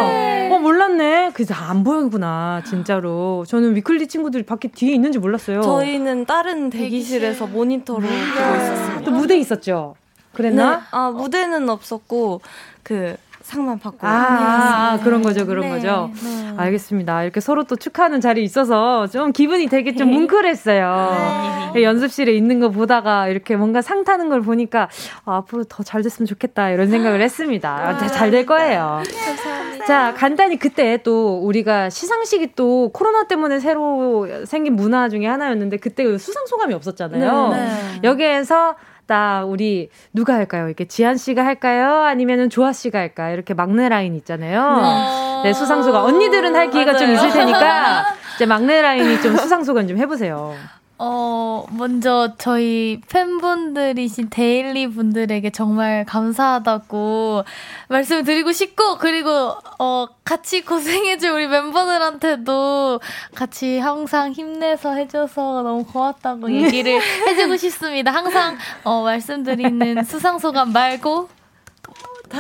네. 0.08 0.49
어 0.51 0.58
몰랐네. 0.58 1.32
그래서 1.36 1.53
안 1.53 1.84
보이구나 1.84 2.64
진짜로. 2.66 3.45
저는 3.47 3.76
위클리 3.76 4.08
친구들이 4.08 4.43
밖에 4.43 4.70
뒤에 4.70 4.95
있는지 4.95 5.20
몰랐어요. 5.20 5.62
저희는 5.62 6.26
다른 6.26 6.72
대기실에서 6.72 7.45
모니터로 7.45 8.01
보고 8.01 8.12
있었어요. 8.12 9.01
또 9.06 9.12
무대 9.12 9.38
있었죠? 9.38 9.95
그랬나? 10.34 10.78
네. 10.78 10.82
아 10.91 11.12
무대는 11.12 11.70
없었고 11.70 12.41
그 12.84 13.16
상만 13.46 13.78
받고. 13.78 14.06
아, 14.08 14.10
아, 14.10 14.91
아 14.93 15.00
그런 15.04 15.22
거죠, 15.22 15.46
그런 15.46 15.66
네. 15.66 15.70
거죠. 15.70 16.10
네. 16.24 16.54
알겠습니다. 16.58 17.22
이렇게 17.24 17.39
서로 17.39 17.64
또 17.64 17.76
축하하는 17.76 18.20
자리 18.20 18.43
있어서 18.43 19.06
좀 19.08 19.32
기분이 19.32 19.68
되게 19.68 19.93
좀 19.96 20.10
네. 20.10 20.14
뭉클했어요. 20.18 21.72
네. 21.76 21.84
연습실에 21.84 22.32
있는 22.34 22.60
거 22.60 22.70
보다가 22.70 23.28
이렇게 23.28 23.56
뭔가 23.56 23.82
상 23.84 24.04
타는 24.04 24.30
걸 24.30 24.41
보니까 24.41 24.89
아, 25.26 25.38
앞으로 25.38 25.64
더 25.66 25.84
잘 25.86 26.02
됐으면 26.02 26.26
좋겠다 26.26 26.72
이런 26.72 26.89
생각을 26.89 27.22
했습니다. 27.22 28.08
잘 28.08 28.32
될 28.32 28.46
거예요. 28.48 29.04
감사합니다. 29.26 29.86
자, 29.86 30.14
간단히 30.18 30.58
그때 30.58 30.98
또 31.04 31.38
우리가 31.43 31.91
시상식이 31.91 32.54
또 32.56 32.89
코로나 32.91 33.28
때문에 33.28 33.60
새로 33.60 34.28
생긴 34.46 34.76
문화 34.76 35.08
중에 35.10 35.28
하나였는데 35.28 35.78
그때 35.78 36.18
수상 36.18 36.48
소감이 36.48 36.74
없었잖아요. 36.74 37.50
네. 37.50 37.68
여기에서 38.04 38.76
딱 39.08 39.43
우리 39.43 39.89
누가 40.14 40.34
할까요? 40.34 40.68
이렇게 40.68 40.86
지한 40.86 41.18
씨가 41.18 41.45
할까요? 41.45 42.01
아니면은 42.01 42.49
조아 42.49 42.74
씨가 42.74 42.99
할까요? 42.99 43.34
이렇게 43.34 43.53
막내 43.53 43.89
라인 43.89 44.16
있잖아요. 44.16 45.41
네, 45.43 45.49
네 45.49 45.53
수상소가 45.53 46.03
언니들은 46.03 46.56
할 46.56 46.70
기회가 46.70 46.93
맞아요. 46.93 47.06
좀 47.06 47.16
있을 47.16 47.32
테니까 47.32 48.06
이제 48.36 48.45
막내 48.45 48.82
라인이 48.82 49.22
좀 49.22 49.36
수상소감 49.38 49.88
좀 49.88 49.97
해보세요. 49.97 50.56
어, 50.98 51.66
먼저 51.72 52.36
저희 52.38 53.02
팬분들이신 53.10 54.30
데일리 54.30 54.88
분들에게 54.88 55.50
정말 55.50 56.06
감사하다고 56.06 57.43
말씀을 57.89 58.24
드리고 58.24 58.54
싶고, 58.54 58.98
그리고, 58.98 59.58
어, 59.78 60.08
같이 60.24 60.62
고생해줄 60.64 61.32
우리 61.32 61.48
멤버들한테도 61.48 63.02
같이 63.36 63.78
항상 63.78 64.32
힘내서 64.32 64.93
해줘서 64.93 65.64
너무 65.64 65.84
고맙다고 65.84 66.50
얘기를 66.52 67.02
해주고 67.28 67.58
싶습니다. 67.58 68.12
항상, 68.12 68.58
어, 68.86 69.04
말씀드리는 69.04 70.02
수상소감 70.06 70.72
말고, 70.72 71.28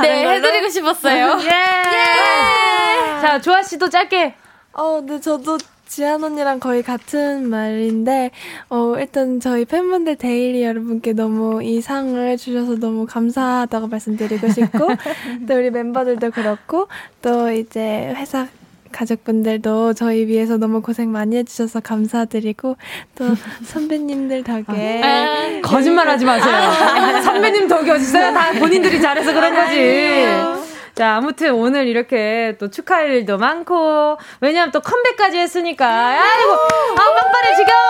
네, 0.01 0.27
해드리고 0.29 0.69
싶었어요. 0.69 1.39
예! 1.41 1.45
예! 1.47 3.21
자, 3.21 3.39
조아씨도 3.41 3.89
짧게. 3.89 4.33
어, 4.73 5.01
네, 5.03 5.19
저도 5.19 5.57
지한 5.95 6.21
언니랑 6.21 6.59
거의 6.59 6.83
같은 6.83 7.47
말인데, 7.49 8.31
어, 8.67 8.95
일단 8.97 9.39
저희 9.39 9.63
팬분들 9.63 10.17
데일리 10.17 10.61
여러분께 10.61 11.13
너무 11.13 11.63
이 11.63 11.79
상을 11.79 12.35
주셔서 12.35 12.75
너무 12.79 13.05
감사하다고 13.05 13.87
말씀드리고 13.87 14.49
싶고, 14.49 14.77
또 15.47 15.55
우리 15.55 15.71
멤버들도 15.71 16.31
그렇고, 16.31 16.89
또 17.21 17.49
이제 17.49 18.13
회사 18.13 18.45
가족분들도 18.91 19.93
저희 19.93 20.27
위해서 20.27 20.57
너무 20.57 20.81
고생 20.81 21.13
많이 21.13 21.37
해주셔서 21.37 21.79
감사드리고 21.79 22.75
또 23.15 23.25
선배님들 23.63 24.43
덕에 24.43 25.01
아, 25.01 25.61
거짓말하지 25.61 26.25
마세요. 26.25 27.21
선배님 27.23 27.69
덕이 27.69 27.89
어딨어요? 27.89 28.33
다 28.33 28.51
본인들이 28.53 29.01
잘해서 29.01 29.33
그런 29.33 29.53
거지. 29.55 30.74
자, 30.95 31.17
아무튼 31.17 31.53
오늘 31.55 31.87
이렇게 31.87 32.55
또 32.57 32.69
축하할 32.69 33.09
일도 33.11 33.37
많고, 33.37 34.17
왜냐면 34.39 34.71
또 34.71 34.79
컴백까지 34.79 35.37
했으니까. 35.37 35.85
아이고, 35.85 36.51
아, 36.53 36.95
빵빠레 36.95 37.55
지겨워! 37.57 37.81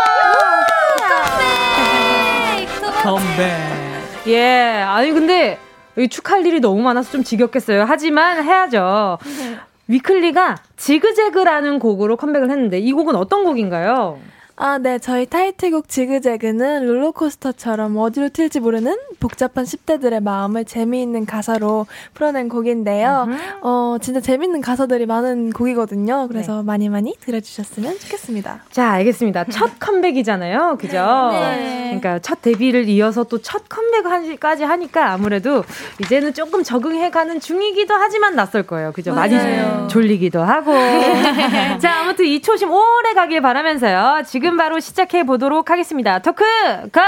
컴백! 3.04 3.04
컴백! 3.04 3.52
예, 4.28 4.84
아니, 4.88 5.12
근데, 5.12 5.60
이 5.96 6.08
축하할 6.08 6.44
일이 6.48 6.60
너무 6.60 6.82
많아서 6.82 7.12
좀 7.12 7.24
지겹겠어요. 7.24 7.86
하지만 7.88 8.44
해야죠. 8.44 9.20
위클리가 9.88 10.56
지그재그라는 10.76 11.78
곡으로 11.78 12.18
컴백을 12.18 12.50
했는데, 12.50 12.80
이 12.80 12.92
곡은 12.92 13.16
어떤 13.16 13.44
곡인가요? 13.44 14.20
아, 14.58 14.78
네. 14.78 15.00
저희 15.00 15.26
타이틀곡 15.26 15.90
지그재그는 15.90 16.86
롤러코스터처럼 16.88 17.98
어디로 17.98 18.30
튈지 18.30 18.62
모르는 18.62 18.96
복잡한 19.20 19.66
10대들의 19.66 20.24
마음을 20.24 20.64
재미있는 20.64 21.26
가사로 21.26 21.88
풀어낸 22.14 22.48
곡인데요. 22.48 23.28
어, 23.62 23.98
진짜 24.02 24.22
재미있는 24.22 24.62
가사들이 24.62 25.08
많은 25.08 25.52
곡이거든요. 25.52 26.30
그래서 26.30 26.58
네. 26.58 26.64
많이 26.64 26.88
많이 26.88 27.14
들어주셨으면 27.20 28.00
좋겠습니다. 28.00 28.62
자, 28.72 28.92
알겠습니다. 28.92 29.44
첫 29.46 29.72
컴백이잖아요. 29.80 30.78
그죠? 30.80 31.30
네. 31.34 31.84
그러니까 32.00 32.20
첫 32.20 32.42
데뷔를 32.42 32.88
이어서 32.90 33.24
또 33.24 33.40
첫 33.46 33.64
컴백까지 33.70 34.64
하니까 34.64 35.12
아무래도 35.12 35.64
이제는 36.02 36.34
조금 36.34 36.64
적응해가는 36.64 37.40
중이기도 37.42 37.94
하지만 37.94 38.36
낯설 38.36 38.64
거예요. 38.64 38.92
그죠? 38.92 39.14
많이 39.14 39.36
졸리기도 39.90 40.42
하고. 40.42 40.72
자, 41.80 42.00
아무튼 42.02 42.26
이 42.26 42.42
초심 42.42 42.72
오래 42.72 43.14
가길 43.14 43.42
바라면서요. 43.42 44.24
지금 44.26 44.45
지금 44.46 44.58
바로 44.58 44.80
시작해 44.80 45.24
보도록 45.24 45.72
하겠습니다. 45.72 46.20
토크 46.20 46.44
걸. 46.92 47.04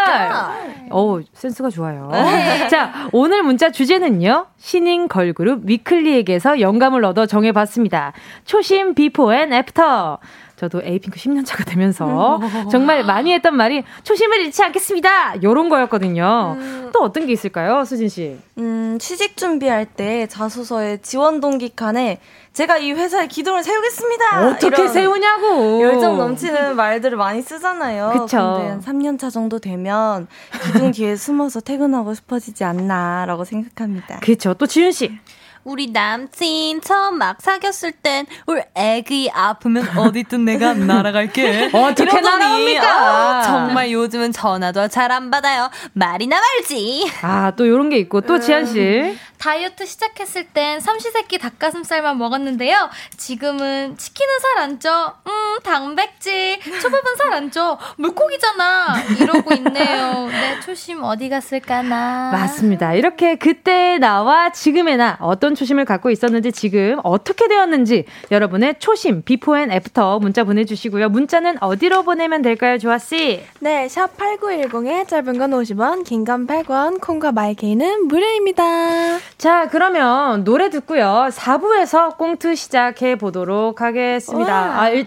오 0.92 1.22
센스가 1.34 1.70
좋아요. 1.70 2.10
네. 2.12 2.66
자 2.68 3.10
오늘 3.12 3.44
문자 3.44 3.70
주제는요. 3.70 4.48
신인 4.58 5.08
걸그룹 5.08 5.62
위클리에게서 5.66 6.60
영감을 6.62 7.06
얻어 7.06 7.28
정해봤습니다. 7.28 8.14
초심 8.46 8.96
before 8.96 9.36
and 9.36 9.54
after. 9.54 10.18
저도 10.58 10.82
에이핑크 10.84 11.20
10년 11.20 11.46
차가 11.46 11.64
되면서 11.64 12.40
정말 12.72 13.06
많이 13.06 13.32
했던 13.32 13.56
말이 13.56 13.84
초심을 14.04 14.42
잃지 14.42 14.64
않겠습니다. 14.64 15.44
요런 15.44 15.70
거였거든요. 15.70 16.56
음. 16.58 16.90
또 16.92 17.04
어떤 17.04 17.28
게 17.28 17.34
있을까요, 17.34 17.86
수진 17.86 18.10
씨? 18.10 18.38
음, 18.58 18.98
취직 19.00 19.38
준비할 19.38 19.86
때 19.86 20.26
자소서에 20.28 20.98
지원 21.04 21.40
동기 21.42 21.76
칸에 21.76 22.20
제가 22.54 22.80
이 22.80 22.92
회사에 22.92 23.28
기둥을 23.28 23.64
세우겠습니다. 23.64 24.48
어떻게 24.48 24.88
세우냐고. 24.88 25.80
열정 25.84 26.18
넘치는 26.18 26.76
말들을 26.76 27.16
많이 27.16 27.44
쓰잖아요. 27.44 28.10
그쵸. 28.14 28.56
근데 28.58 28.70
한 28.70 28.82
3년 28.82 29.20
차 29.20 29.30
정도 29.30 29.60
되면 29.60 30.28
기둥 30.64 30.92
뒤에 30.92 31.16
숨어서 31.18 31.60
퇴근하고 31.60 32.16
싶어지지 32.16 32.64
않나라고 32.64 33.44
생각합니다. 33.44 34.20
그렇죠. 34.22 34.56
또 34.56 34.66
지윤 34.66 34.92
씨. 34.92 35.20
우리 35.68 35.88
남친 35.88 36.80
처음 36.80 37.18
막 37.18 37.42
사귀었을 37.42 37.92
땐 37.92 38.26
우리 38.46 38.62
애기 38.74 39.30
아프면 39.34 39.86
어디든 39.98 40.46
내가 40.46 40.72
날아갈게. 40.74 41.72
어떻게 41.74 42.22
날아갑니까? 42.22 43.40
어, 43.40 43.44
정말 43.44 43.92
요즘은 43.92 44.32
전화도 44.32 44.88
잘 44.88 45.12
안 45.12 45.30
받아요. 45.30 45.70
말이나 45.92 46.38
말지. 46.40 47.12
아, 47.22 47.52
또 47.58 47.68
요런 47.68 47.90
게 47.90 47.98
있고 47.98 48.22
또 48.22 48.40
지한 48.40 48.66
씨. 48.66 49.18
다이어트 49.38 49.86
시작했을 49.86 50.46
땐 50.48 50.80
삼시세끼 50.80 51.38
닭가슴살만 51.38 52.18
먹었는데요. 52.18 52.90
지금은 53.18 53.98
치킨은 53.98 54.40
살 54.40 54.58
안 54.58 54.80
쪄. 54.80 55.14
음, 55.28 55.60
단백질. 55.64 56.60
초밥은 56.82 57.16
살 57.18 57.34
안 57.34 57.52
쪄. 57.52 57.78
물고기잖아. 57.98 58.96
이러고 59.22 59.54
있네요. 59.56 60.28
내 60.30 60.60
초심 60.62 61.04
어디 61.04 61.30
갔을까나. 61.30 62.32
맞습니다. 62.32 62.94
이렇게 62.94 63.36
그때 63.36 63.98
나와 64.00 64.52
지금의 64.52 64.98
나 64.98 65.18
어떤 65.20 65.54
초심을 65.54 65.86
갖고 65.86 66.10
있었는지 66.10 66.52
지금 66.52 67.00
어떻게 67.04 67.48
되었는지 67.48 68.06
여러분의 68.32 68.80
초심 68.80 69.24
before 69.24 69.58
and 69.58 69.72
after 69.72 70.20
문자 70.20 70.44
보내주시고요. 70.44 71.10
문자는 71.10 71.62
어디로 71.62 72.04
보내면 72.04 72.42
될까요, 72.42 72.78
조아 72.80 72.98
씨? 72.98 73.44
네, 73.60 73.88
샵 73.88 74.18
8910에 74.18 75.08
짧은 75.08 75.38
건 75.38 75.52
50원, 75.52 76.04
긴 76.04 76.26
건 76.26 76.48
100원, 76.48 77.00
콩과 77.00 77.32
마이케이는 77.32 78.08
무료입니다. 78.08 79.20
자, 79.38 79.68
그러면 79.70 80.44
노래 80.44 80.70
듣고요. 80.70 81.28
4부에서 81.32 82.18
꽁트 82.18 82.56
시작해 82.56 83.16
보도록 83.16 83.82
하겠습니다. 83.82 84.82
아, 84.82 84.90
일, 84.90 85.06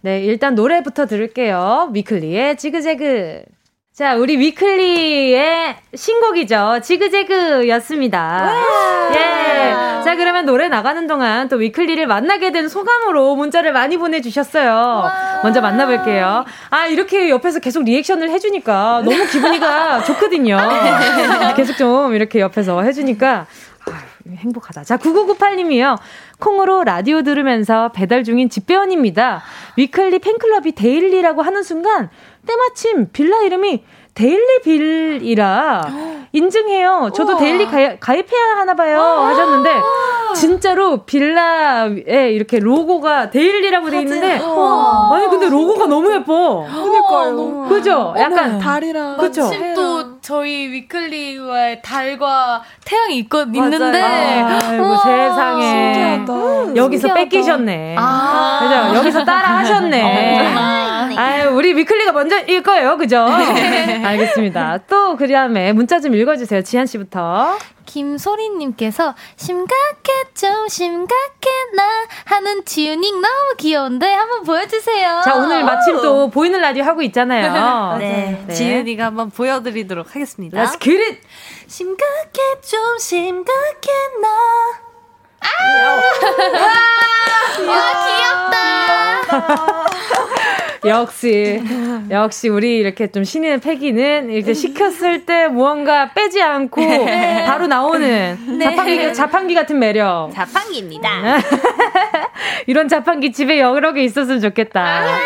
네, 0.00 0.20
일단 0.24 0.56
노래부터 0.56 1.06
들을게요. 1.06 1.90
위클리의 1.92 2.56
지그재그. 2.56 3.44
자, 3.94 4.16
우리 4.16 4.36
위클리의 4.38 5.76
신곡이죠. 5.94 6.80
지그재그였습니다. 6.82 8.52
예. 9.14 9.91
자, 10.04 10.16
그러면 10.16 10.46
노래 10.46 10.68
나가는 10.68 11.06
동안 11.06 11.48
또 11.48 11.56
위클리를 11.56 12.06
만나게 12.06 12.52
된 12.52 12.68
소감으로 12.68 13.36
문자를 13.36 13.72
많이 13.72 13.96
보내주셨어요. 13.96 15.10
먼저 15.42 15.60
만나볼게요. 15.60 16.44
아, 16.70 16.86
이렇게 16.86 17.30
옆에서 17.30 17.60
계속 17.60 17.84
리액션을 17.84 18.30
해주니까 18.30 19.02
너무 19.04 19.26
기분이가 19.26 20.02
좋거든요. 20.04 20.58
계속 21.56 21.76
좀 21.76 22.14
이렇게 22.14 22.40
옆에서 22.40 22.82
해주니까 22.82 23.46
행복하다. 24.36 24.84
자, 24.84 24.96
9998님이요. 24.96 25.98
콩으로 26.38 26.84
라디오 26.84 27.22
들으면서 27.22 27.90
배달 27.92 28.24
중인 28.24 28.50
집배원입니다. 28.50 29.42
위클리 29.76 30.18
팬클럽이 30.20 30.72
데일리라고 30.72 31.42
하는 31.42 31.62
순간 31.62 32.08
때마침 32.46 33.10
빌라 33.12 33.38
이름이 33.42 33.84
데일리 34.14 34.60
빌이라 34.62 35.82
인증해요. 36.34 37.10
저도 37.14 37.32
우와. 37.32 37.40
데일리 37.40 37.66
가입, 37.66 38.00
가입해야 38.00 38.56
하나 38.56 38.74
봐요. 38.74 38.98
하셨는데 38.98 39.70
진짜로 40.34 41.04
빌라에 41.04 42.30
이렇게 42.32 42.58
로고가 42.58 43.28
데일리라고 43.28 43.90
돼 43.90 44.00
있는데 44.00 44.40
아니 44.40 45.28
근데 45.28 45.48
로고가 45.50 45.86
너무 45.86 46.10
예뻐. 46.14 46.66
그니까요. 46.72 47.66
그죠? 47.68 48.14
약간 48.18 48.58
달이랑 48.58 49.18
그죠? 49.18 49.50
또 49.74 50.20
저희 50.22 50.68
위클리와의 50.70 51.82
달과 51.82 52.62
태양이 52.86 53.18
있거 53.18 53.42
있는데 53.42 54.00
아이고 54.00 54.96
세상에 54.96 55.62
신기하다. 56.24 56.76
여기서 56.76 57.08
신기하다. 57.08 57.14
뺏기셨네. 57.14 57.96
아~ 57.98 58.88
그죠? 58.90 58.98
여기서 58.98 59.24
따라 59.24 59.58
하셨네. 59.58 60.54
아유, 61.16 61.50
우리 61.50 61.74
위클리가 61.74 62.12
먼저 62.12 62.38
일 62.40 62.62
거예요. 62.62 62.96
그죠? 62.96 63.26
알겠습니다. 64.04 64.78
또 64.88 65.16
그다음에 65.16 65.72
문자 65.72 66.00
좀 66.00 66.14
읽어주세요. 66.14 66.62
지한 66.62 66.86
씨부터. 66.86 67.58
김소리님께서 67.86 69.14
심각해 69.36 70.12
좀 70.34 70.68
심각해 70.68 71.50
나 71.74 71.82
하는 72.24 72.64
지유닝 72.64 73.20
너무 73.20 73.54
귀여운데 73.58 74.12
한번 74.12 74.44
보여주세요. 74.44 75.20
자 75.24 75.34
오늘 75.34 75.62
마침 75.64 75.96
또 76.00 76.30
보이는 76.30 76.58
라디오 76.60 76.84
하고 76.84 77.02
있잖아요. 77.02 77.98
네, 78.00 78.42
네. 78.46 78.54
지윤이가 78.54 79.06
한번 79.06 79.30
보여드리도록 79.30 80.14
하겠습니다. 80.14 80.62
Let's 80.64 80.80
get 80.80 81.02
it. 81.02 81.20
심각해 81.66 82.60
좀 82.62 82.98
심각해 82.98 83.90
나. 84.22 84.28
아! 85.40 85.46
와 87.68 87.92
귀엽다. 88.06 89.82
역시 90.84 91.62
역시 92.10 92.48
우리 92.48 92.76
이렇게 92.76 93.06
좀 93.06 93.24
신인의 93.24 93.60
패기는 93.60 94.30
이렇게 94.30 94.54
시켰을 94.54 95.24
때 95.26 95.48
무언가 95.48 96.12
빼지 96.12 96.42
않고 96.42 96.80
바로 97.46 97.66
나오는 97.66 98.58
네. 98.58 98.64
자판기 98.64 99.14
자판기 99.14 99.54
같은 99.54 99.78
매력. 99.78 100.30
자판기입니다. 100.34 101.38
이런 102.66 102.88
자판기 102.88 103.32
집에 103.32 103.60
여러 103.60 103.92
개 103.92 104.02
있었으면 104.02 104.40
좋겠다. 104.40 104.80
아~ 104.82 105.18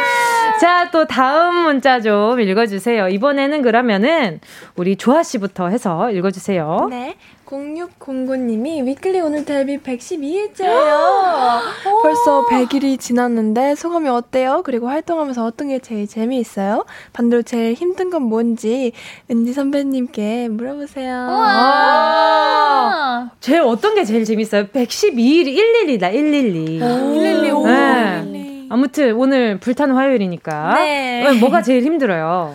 자, 0.61 0.91
또 0.91 1.07
다음 1.07 1.65
문자 1.65 2.01
좀 2.01 2.41
읽어주세요. 2.41 3.09
이번에는 3.09 3.63
그러면은 3.63 4.41
우리 4.77 4.97
조아 4.97 5.23
씨부터 5.23 5.69
해서 5.69 6.11
읽어주세요. 6.11 6.87
네. 6.91 7.17
0609님이 7.47 8.85
위클리 8.85 9.21
오늘 9.21 9.45
데뷔 9.45 9.79
112일째예요. 9.79 11.61
벌써 12.03 12.45
100일이 12.47 12.99
지났는데 12.99 13.77
소감이 13.77 14.09
어때요? 14.09 14.63
그리고 14.65 14.89
활동하면서 14.89 15.45
어떤 15.45 15.69
게 15.69 15.79
제일 15.79 16.09
재미있어요? 16.09 16.85
반대로 17.13 17.43
제일 17.43 17.75
힘든 17.75 18.11
건 18.11 18.23
뭔지 18.23 18.93
은지 19.31 19.53
선배님께 19.53 20.49
물어보세요. 20.49 21.29
제일 23.41 23.61
어떤 23.63 23.95
게 23.95 24.05
제일 24.05 24.25
재밌어요? 24.25 24.67
112일이 24.67 25.57
112다, 25.57 26.13
112. 26.13 26.81
112, 26.81 27.51
오. 27.53 27.67
네. 27.67 28.23
112. 28.25 28.67
아무튼 28.69 29.15
오늘 29.15 29.61
불타는 29.61 29.95
화요일이니까. 29.95 30.75
네. 30.75 31.33
뭐가 31.39 31.63
제일 31.63 31.85
힘들어요? 31.85 32.55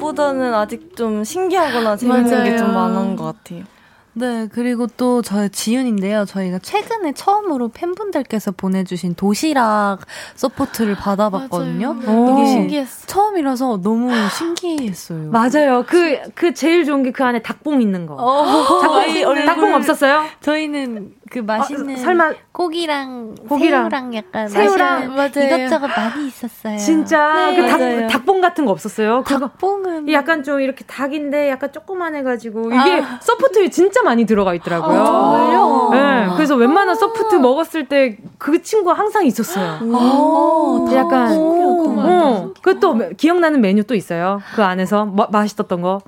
음. 0.00 0.14
것보다는 0.14 0.54
아직 0.54 0.96
좀 0.96 1.22
신기하거나 1.24 1.96
재밌는 1.96 2.44
게 2.44 2.56
좀 2.58 2.72
많은 2.74 3.16
것 3.16 3.24
같아요. 3.24 3.64
네, 4.12 4.48
그리고 4.52 4.88
또 4.96 5.22
저희 5.22 5.48
지윤인데요. 5.50 6.24
저희가 6.24 6.58
최근에 6.58 7.12
처음으로 7.12 7.68
팬분들께서 7.68 8.50
보내주신 8.50 9.14
도시락 9.14 9.98
support를 10.34 10.96
받아봤거든요. 10.96 11.94
너무 12.04 12.44
신기했어. 12.44 13.06
처음이라서 13.06 13.80
너무 13.82 14.10
신기했어요. 14.36 15.30
맞아요. 15.30 15.84
그, 15.86 16.18
그 16.34 16.52
제일 16.54 16.84
좋은 16.84 17.04
게 17.04 17.12
그 17.12 17.22
안에 17.24 17.40
닭봉 17.40 17.80
있는 17.80 18.06
거. 18.06 18.14
어, 18.14 18.80
닭봉, 18.82 19.46
닭봉 19.46 19.74
없었어요? 19.74 20.24
저희는 20.40 21.12
그 21.30 21.38
맛있는 21.38 21.94
어, 21.94 21.96
설마 21.96 22.32
고기랑 22.50 23.36
고기랑 23.48 23.88
새우랑 23.88 24.14
약간 24.16 24.48
새우랑 24.48 25.14
맞아요. 25.14 25.56
이것저것 25.56 25.86
많이 25.86 26.26
있었어요. 26.26 26.76
진짜 26.76 27.50
네, 27.52 27.56
그 27.56 27.68
닭, 27.68 28.08
닭봉 28.08 28.40
같은 28.40 28.66
거 28.66 28.72
없었어요? 28.72 29.22
닭봉은 29.24 30.10
약간 30.10 30.42
좀 30.42 30.60
이렇게 30.60 30.84
닭인데 30.84 31.48
약간 31.50 31.72
조그만 31.72 32.16
해가지고 32.16 32.66
이게 32.66 33.00
아. 33.00 33.20
support에 33.22 33.70
진짜 33.70 34.02
많이 34.02 34.26
들어가 34.26 34.54
있더라고요. 34.54 35.90
아? 35.92 35.94
네, 35.94 36.34
그래서 36.34 36.56
웬만한 36.56 36.96
support 36.96 37.36
먹었을 37.36 37.86
때 37.86 38.18
그 38.40 38.62
친구 38.62 38.90
항상 38.90 39.26
있었어요. 39.26 39.78
아, 39.94 40.92
약간 40.94 41.36
어, 41.36 42.52
그또 42.62 42.98
기억나는 43.18 43.60
메뉴 43.60 43.84
또 43.84 43.94
있어요. 43.94 44.40
그 44.54 44.64
안에서 44.64 45.04
마, 45.04 45.26
맛있었던 45.30 45.82
거 45.82 46.00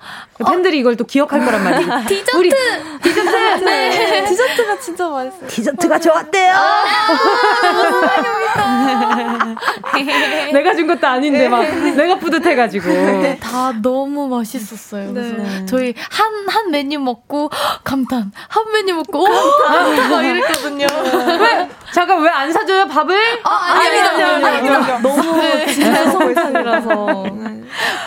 팬들이 0.48 0.78
이걸 0.78 0.96
또 0.96 1.04
기억할 1.04 1.44
거란 1.44 1.62
말이에요. 1.62 1.90
디저트 2.08 2.36
우리 2.38 2.48
디저트 3.02 3.28
네. 3.66 4.24
디저트가 4.24 4.78
진짜 4.80 5.08
맛있어요. 5.12 5.48
디저트가 5.48 5.98
좋았대요. 5.98 6.52
아, 6.54 6.84
내가 10.52 10.74
준 10.74 10.86
것도 10.86 11.06
아닌데 11.06 11.48
막 11.48 11.62
내가 11.62 12.16
뿌듯해가지고. 12.18 12.88
네, 12.88 13.38
다 13.38 13.72
너무 13.82 14.28
맛있었어요. 14.28 15.12
그래서 15.12 15.34
네. 15.36 15.66
저희 15.66 15.94
한한 16.10 16.70
메뉴 16.70 16.98
먹고 17.00 17.50
감탄, 17.84 18.30
한 18.48 18.72
메뉴 18.72 18.94
먹고 18.94 19.20
오 19.22 19.24
감탄 19.66 20.10
막 20.10 20.24
이랬거든요. 20.24 20.86
왜 21.40 21.68
잠깐 21.92 22.20
왜 22.22 22.32
안 22.32 22.50
사줘요 22.50 22.86
밥을? 22.88 23.14
아, 23.44 23.50
아닙니다. 23.78 24.10
아닙니다. 24.10 24.48
아닙니다. 24.48 24.98
너무 25.02 25.36
네. 25.42 25.66
진짜 25.66 26.10
소울상이라서. 26.10 27.26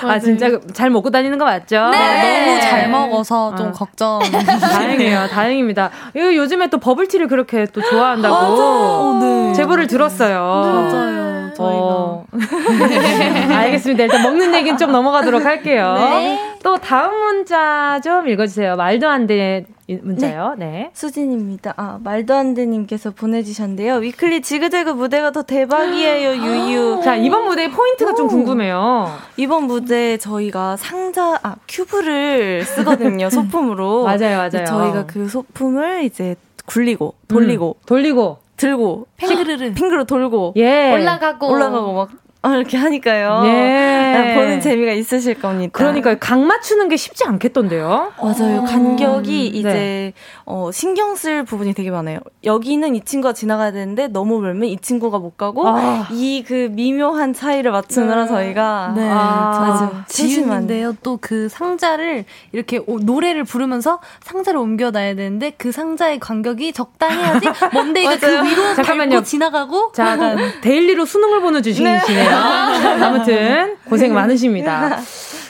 아 0.03 0.19
진짜 0.19 0.47
잘 0.73 0.89
먹고 0.89 1.09
다니는 1.11 1.37
거 1.37 1.45
맞죠? 1.45 1.89
네. 1.89 2.45
너무 2.45 2.61
잘 2.61 2.89
먹어서 2.89 3.55
좀 3.55 3.67
어. 3.67 3.71
걱정. 3.71 4.19
다행이에요. 4.61 5.27
다행입니다. 5.27 5.91
요즘에 6.15 6.67
또 6.67 6.79
버블티를 6.95 7.27
그렇게 7.27 7.65
또 7.65 7.81
좋아한다고 7.81 8.35
어, 8.35 9.19
네. 9.21 9.53
제보를 9.53 9.87
들었어요. 9.87 10.61
네. 10.65 10.71
맞아요. 10.71 11.53
저희가. 11.53 11.79
어. 11.79 12.25
알겠습니다. 13.51 14.03
일단 14.03 14.23
먹는 14.23 14.53
얘기는 14.55 14.77
좀 14.77 14.91
넘어가도록 14.91 15.45
할게요. 15.45 15.93
네. 15.97 16.39
또 16.63 16.77
다음 16.77 17.13
문자 17.15 17.99
좀 18.03 18.27
읽어주세요. 18.27 18.75
말도 18.75 19.07
안 19.07 19.27
돼. 19.27 19.65
문자요. 19.87 20.55
네. 20.57 20.65
네. 20.65 20.89
수진입니다. 20.93 21.75
아, 21.77 21.99
말도 22.03 22.33
안 22.33 22.55
돼님께서 22.55 23.11
보내주셨는데요. 23.11 23.97
위클리 23.97 24.41
지그재그 24.41 24.89
무대가 24.89 25.31
더 25.31 25.43
대박이에요, 25.43 26.43
유유. 26.43 27.01
자, 27.03 27.15
이번 27.15 27.45
무대의 27.45 27.69
포인트가 27.69 28.11
오. 28.13 28.15
좀 28.15 28.27
궁금해요. 28.27 29.11
이번 29.37 29.65
무대 29.65 30.17
저희가 30.17 30.75
상자, 30.77 31.39
아, 31.43 31.55
큐브를 31.67 32.63
쓰거든요, 32.63 33.29
소품으로. 33.29 34.05
맞아요, 34.05 34.37
맞아요. 34.37 34.65
저희가 34.65 35.05
그 35.05 35.29
소품을 35.29 36.03
이제 36.03 36.35
굴리고, 36.65 37.15
돌리고. 37.27 37.77
음, 37.79 37.85
돌리고. 37.85 38.39
들고 38.57 39.07
팽그르르 39.17 39.73
팽그르 39.73 40.05
돌고 40.05 40.53
예 40.55 40.93
올라가고 40.93 41.51
올라가고 41.51 41.93
막 41.93 42.09
어, 42.09 42.17
이렇게 42.53 42.77
하니까요. 42.77 43.41
예. 43.45 44.33
보는 44.35 44.61
재미가 44.61 44.93
있으실 44.93 45.35
겁니다. 45.35 45.71
그러니까 45.73 46.15
각 46.15 46.39
맞추는 46.39 46.87
게 46.89 46.95
쉽지 46.97 47.25
않겠던데요. 47.25 48.13
맞아요. 48.21 48.61
어. 48.61 48.63
간격이 48.63 49.51
네. 49.53 49.57
이제 49.59 49.69
네. 49.69 50.13
어, 50.45 50.69
신경 50.71 51.15
쓸 51.15 51.43
부분이 51.43 51.73
되게 51.73 51.91
많아요. 51.91 52.19
여기는 52.43 52.95
이 52.95 53.01
친구가 53.01 53.33
지나가야 53.33 53.71
되는데 53.71 54.07
너무 54.07 54.39
멀면 54.39 54.69
이 54.69 54.77
친구가 54.77 55.19
못 55.19 55.37
가고 55.37 55.67
아. 55.67 56.07
이그 56.11 56.69
미묘한 56.71 57.33
차이를 57.33 57.71
맞추느라 57.71 58.23
네. 58.23 58.27
저희가 58.27 58.93
네. 58.95 59.09
아, 59.09 59.59
맞아. 59.59 60.05
지윤인데요. 60.07 60.93
또 61.03 61.15
그 61.25 61.49
상자를 61.49 62.25
이렇게 62.51 62.79
오, 62.85 62.99
노래를 62.99 63.45
부르면서 63.45 63.99
상자를 64.21 64.59
옮겨놔야 64.59 65.15
되는데 65.15 65.53
그 65.57 65.71
상자의 65.71 66.19
간격이 66.19 66.71
적당해야지 66.73 67.47
먼데이가 67.73 68.17
그 68.17 68.45
위로 68.45 68.75
잠깐만요. 68.75 69.23
지나가고 69.23 69.91
자, 69.93 70.35
데일리로 70.61 71.05
수능을 71.05 71.41
보내주시네요. 71.41 71.99
네. 72.35 73.03
아무튼 73.03 73.75
고생 73.87 74.13
많으십니다. 74.13 74.97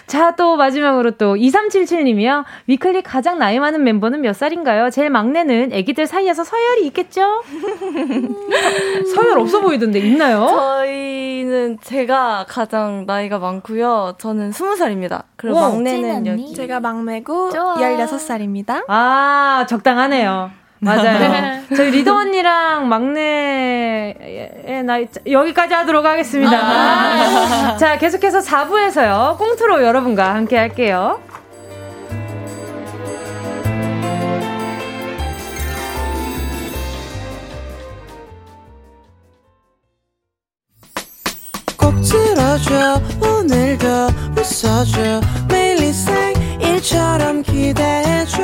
자, 0.07 0.35
또 0.35 0.55
마지막으로 0.55 1.11
또 1.11 1.35
2377님이요. 1.35 2.43
위클리 2.67 3.01
가장 3.01 3.39
나이 3.39 3.59
많은 3.59 3.83
멤버는 3.83 4.21
몇 4.21 4.35
살인가요? 4.35 4.91
제일 4.91 5.09
막내는 5.09 5.73
애기들 5.73 6.05
사이에서 6.05 6.43
서열이 6.43 6.85
있겠죠? 6.87 7.43
서열 9.15 9.39
없어 9.39 9.61
보이던데 9.61 9.99
있나요? 9.99 10.45
저희는 10.47 11.79
제가 11.81 12.45
가장 12.47 13.05
나이가 13.07 13.39
많고요. 13.39 14.15
저는 14.19 14.51
20살입니다. 14.51 15.23
그리고 15.37 15.57
오, 15.57 15.61
막내는 15.61 16.27
여기. 16.27 16.53
제가 16.53 16.79
막내고 16.79 17.49
조아. 17.49 17.75
16살입니다. 17.75 18.83
아, 18.87 19.65
적당하네요. 19.67 20.51
맞아요. 20.79 21.19
네. 21.19 21.63
저희 21.75 21.89
리더 21.89 22.15
언니랑 22.15 22.87
막내의 22.89 24.83
나이 24.85 25.07
여기까지 25.29 25.73
하도록 25.73 26.05
하겠습니다. 26.05 26.57
아~ 26.57 27.71
네. 27.71 27.77
자, 27.77 27.97
계속해서 27.97 28.39
4부에서요. 28.39 29.37
꽁트로 29.37 29.83
여러분과 29.83 30.35
함께 30.35 30.57
할게요. 30.57 31.19
꼭 41.77 41.93
들어줘 42.01 43.01
오늘도 43.21 43.87
웃어줘 44.37 45.21
매일 45.49 45.93
생일처럼 45.93 47.43
기대해줘 47.43 48.43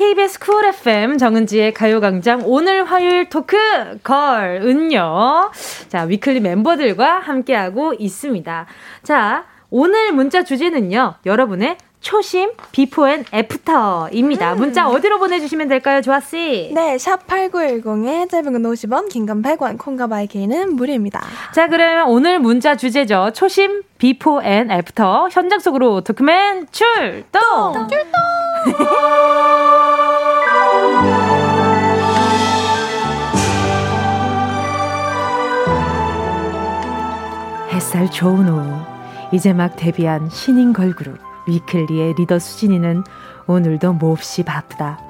KBS 0.00 0.38
쿨 0.40 0.64
FM 0.64 1.18
정은지의 1.18 1.74
가요광장 1.74 2.40
오늘 2.46 2.84
화요일 2.84 3.28
토크 3.28 3.58
걸 4.02 4.62
은요. 4.64 5.50
자 5.90 6.04
위클리 6.04 6.40
멤버들과 6.40 7.18
함께하고 7.18 7.92
있습니다. 7.98 8.64
자 9.02 9.44
오늘 9.68 10.12
문자 10.12 10.42
주제는요. 10.42 11.16
여러분의 11.26 11.76
초심 12.00 12.52
before 12.72 13.08
and 13.10 13.26
after입니다. 13.30 14.54
음. 14.54 14.58
문자 14.58 14.88
어디로 14.88 15.18
보내주시면 15.18 15.68
될까요, 15.68 16.00
조아씨? 16.00 16.70
네, 16.74 16.96
샵 16.96 17.26
8910에 17.26 18.30
짧은 18.30 18.52
건 18.54 18.62
50원, 18.62 19.10
긴 19.10 19.26
건 19.26 19.42
100원, 19.42 19.76
콩과 19.76 20.06
마이케이는 20.06 20.76
무료입니다. 20.76 21.22
자, 21.52 21.68
그러면 21.68 22.08
오늘 22.08 22.38
문자 22.38 22.74
주제죠. 22.74 23.32
초심 23.34 23.82
before 23.98 24.42
and 24.42 24.70
after 24.70 25.28
현장 25.30 25.58
속으로 25.58 26.00
토크맨 26.00 26.68
출동! 26.72 27.86
출동! 27.86 28.10
햇살 37.90 38.08
좋은 38.08 38.48
오후 38.48 38.80
이제 39.32 39.52
막 39.52 39.74
데뷔한 39.74 40.30
신인 40.30 40.72
걸그룹 40.72 41.18
위클리의 41.48 42.14
리더 42.18 42.38
수진이는 42.38 43.02
오늘도 43.48 43.94
몹시 43.94 44.44
바쁘다. 44.44 45.00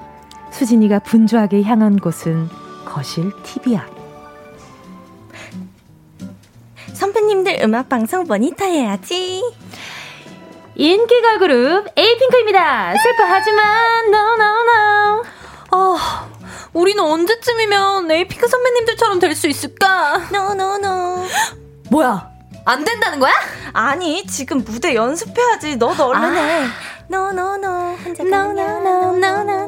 수진이가 0.51 1.01
분주하게 1.01 1.63
향한 1.63 1.99
곳은 1.99 2.49
거실 2.87 3.31
TV 3.43 3.77
앞. 3.77 3.87
선배님들 6.95 7.59
음악 7.65 7.91
방송 7.91 8.25
모니터 8.25 8.65
해야지. 8.65 9.43
인기 10.75 11.21
걸그룹 11.21 11.87
에이핑크입니다. 11.99 12.97
슬퍼하지만 12.97 14.07
no 14.07 14.19
no 14.39 14.55
no. 14.63 15.23
어, 15.73 15.97
우리는 16.73 17.05
언제쯤이면 17.05 18.11
에이핑크 18.11 18.49
선배님들처럼 18.49 19.19
될 19.19 19.35
수 19.35 19.49
있을까? 19.49 20.23
no 20.33 20.53
no 20.53 20.77
no. 20.77 21.27
뭐야? 21.91 22.30
안 22.65 22.85
된다는 22.85 23.19
거야? 23.19 23.33
아니, 23.73 24.25
지금 24.27 24.63
무대 24.65 24.95
연습해야지. 24.95 25.77
너도 25.77 26.07
얼른 26.07 26.23
아. 26.23 26.43
해. 26.43 26.67
혼자 27.11 27.31
no 27.31 27.31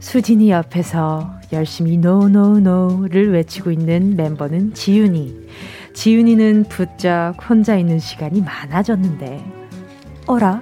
수진이 0.00 0.50
옆에서 0.50 1.30
열심히 1.52 1.96
no 1.96 2.23
no 2.23 2.50
no를 2.50 3.32
외치고 3.32 3.70
있는 3.70 4.16
멤버는 4.16 4.74
지윤이. 4.74 5.48
지윤이는 5.94 6.64
부쩍 6.68 7.34
혼자 7.48 7.76
있는 7.76 7.98
시간이 7.98 8.42
많아졌는데, 8.42 9.44
어라? 10.26 10.60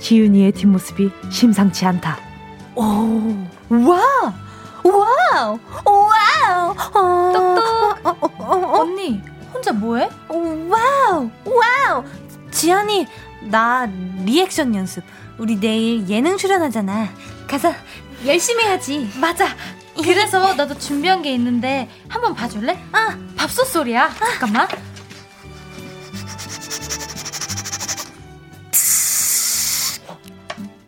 지윤이의 0.00 0.52
뒷모습이 0.52 1.10
심상치 1.30 1.86
않다. 1.86 2.18
오, 2.74 2.82
와! 3.68 4.34
wow! 4.84 5.58
wow! 5.84 6.70
어, 6.94 7.32
똑똑! 7.32 8.06
어, 8.40 8.80
언니, 8.80 9.20
혼자 9.52 9.72
뭐해? 9.72 10.08
wow! 10.28 11.30
wow! 11.44 12.04
지연이, 12.50 13.06
나 13.42 13.86
리액션 14.24 14.74
연습. 14.74 15.02
우리 15.38 15.58
내일 15.58 16.08
예능 16.08 16.36
출연하잖아. 16.36 17.08
가서 17.48 17.72
열심히 18.24 18.64
해야지. 18.64 19.10
맞아. 19.20 19.48
그래서 19.96 20.54
나도 20.54 20.78
준비한 20.78 21.22
게 21.22 21.32
있는데 21.34 21.88
한번 22.08 22.34
봐줄래? 22.34 22.78
아, 22.92 23.16
밥솥 23.36 23.66
소리야. 23.66 24.04
아. 24.06 24.10
잠깐만. 24.10 24.68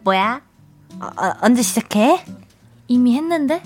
뭐야? 0.03 0.41
어, 1.01 1.07
어, 1.07 1.33
언제 1.41 1.63
시작해? 1.63 2.25
이미 2.89 3.17
했는데? 3.17 3.61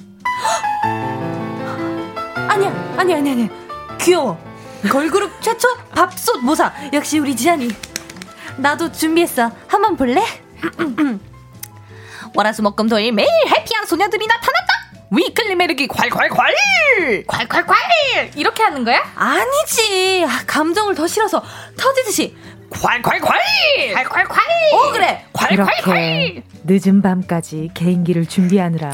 아니야, 2.48 2.70
아니야, 2.96 3.16
아니야, 3.16 3.32
아니야. 3.32 3.48
귀여워. 4.00 4.38
걸그룹 4.90 5.40
최초 5.42 5.68
밥솥 5.94 6.42
모사. 6.42 6.72
역시 6.92 7.18
우리 7.18 7.36
지안이. 7.36 7.68
나도 8.56 8.90
준비했어. 8.92 9.50
한번 9.68 9.96
볼래? 9.96 10.22
월화수목금토일 12.34 13.12
매일 13.12 13.28
해피한 13.46 13.86
소녀들이 13.86 14.26
나타났다. 14.26 14.70
위클리 15.12 15.56
매력이 15.56 15.88
콸콸콸! 15.88 17.26
콸콸콸! 17.26 18.36
이렇게 18.36 18.62
하는 18.62 18.84
거야? 18.84 19.00
아니지. 19.16 20.24
아, 20.24 20.40
감정을 20.46 20.94
더 20.94 21.06
실어서 21.08 21.42
터지듯이 21.76 22.36
콸콸콸! 22.70 23.02
콸콸콸! 23.96 24.38
어 24.72 24.92
그래. 24.92 25.26
콸콸콸! 25.32 26.42
늦은 26.64 27.02
밤까지 27.02 27.70
개인기를 27.74 28.26
준비하느라 28.28 28.92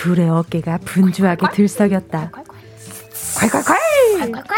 둘의 0.00 0.30
어깨가 0.30 0.78
분주하게 0.78 1.48
들썩였다. 1.52 2.30
콸콸콸! 2.30 3.74
콸콸콸! 4.32 4.54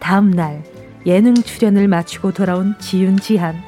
다음 0.00 0.32
날 0.32 0.64
예능 1.06 1.34
출연을 1.34 1.86
마치고 1.86 2.32
돌아온 2.32 2.74
지윤 2.80 3.20
지한 3.20 3.62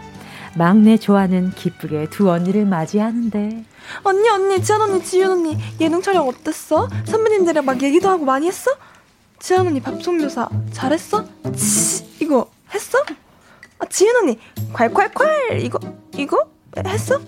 막내 0.57 0.97
조아는 0.97 1.53
기쁘게 1.53 2.11
두 2.11 2.29
언니를 2.29 2.67
맞이하는데 2.67 3.65
언니 4.03 4.29
언니 4.29 4.61
지한 4.61 4.83
언니 4.83 5.05
지윤 5.05 5.31
언니 5.31 5.57
예능 5.81 6.03
촬영 6.03 6.27
어땠어? 6.27 6.89
선배님들이랑 7.07 7.65
막 7.65 7.81
얘기도 7.81 8.09
하고 8.09 8.25
많이 8.25 8.49
했어? 8.49 8.73
지한 9.39 9.65
언니 9.65 9.81
밥속 9.81 10.17
묘사 10.17 10.49
잘했어? 10.73 11.25
치, 11.55 12.05
이거 12.21 12.51
했어? 12.75 12.99
아 13.79 13.87
지윤 13.89 14.17
언니 14.17 14.41
콸콸콸 14.73 15.63
이거 15.63 15.79
이거 16.17 16.45
했어? 16.85 17.21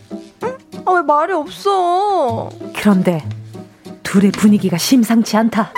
응? 0.43 0.59
아 0.85 0.93
왜 0.93 1.03
말이 1.03 1.33
없어? 1.33 2.49
그런데 2.77 3.23
둘의 4.03 4.33
분위기가 4.33 4.77
심상치 4.79 5.37
않다. 5.37 5.73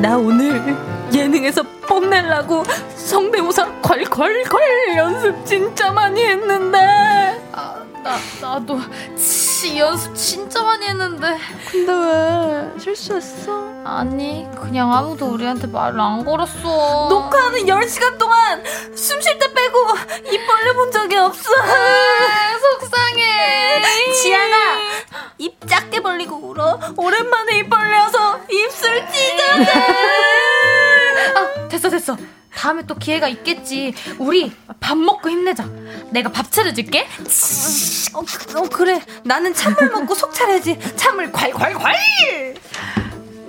나 0.00 0.16
오늘 0.16 0.76
예능에서 1.12 1.62
뽐내려고 1.86 2.64
성대모사 2.96 3.80
콸콸콸 3.82 4.96
연습 4.96 5.46
진짜 5.46 5.92
많이 5.92 6.24
했는데. 6.24 7.40
아, 7.52 7.76
나, 8.04 8.18
나도 8.40 8.78
치, 9.16 9.78
연습 9.78 10.14
진짜 10.14 10.62
많이 10.62 10.86
했는데. 10.86 11.38
근데 11.70 11.92
왜 11.92 12.78
실수했어? 12.78 13.72
아니, 13.84 14.46
그냥 14.60 14.92
아무도 14.92 15.26
우리한테 15.26 15.66
말을 15.66 15.98
안 15.98 16.22
걸었어. 16.24 17.08
녹화하는 17.08 17.60
10시간 17.64 18.18
동안 18.18 18.62
숨 18.94 19.20
쉴 19.22 19.38
때 19.38 19.52
빼고 19.52 19.78
입 20.30 20.46
벌려본 20.46 20.92
적이 20.92 21.16
없어. 21.16 21.50
아, 21.54 22.58
속상해. 22.80 23.82
지안아, 24.22 24.56
입 25.38 25.66
작게 25.66 26.00
벌리고 26.00 26.36
울어. 26.36 26.78
오랜만에 26.96 27.58
입 27.60 27.70
벌려서 27.70 28.40
입술 28.50 29.02
찢어져. 29.10 29.70
아, 31.36 31.68
됐어, 31.68 31.88
됐어. 31.88 32.16
다음에 32.56 32.82
또 32.86 32.94
기회가 32.94 33.28
있겠지. 33.28 33.94
우리 34.18 34.52
밥 34.80 34.96
먹고 34.96 35.30
힘내자. 35.30 35.68
내가 36.10 36.30
밥 36.30 36.50
차려줄게. 36.50 37.06
어, 38.14 38.20
어 38.58 38.68
그래. 38.68 39.00
나는 39.24 39.52
찬물 39.54 39.90
먹고 39.90 40.14
속 40.14 40.32
차려야지. 40.32 40.78
찬물 40.96 41.32
콸콸콸! 41.32 42.56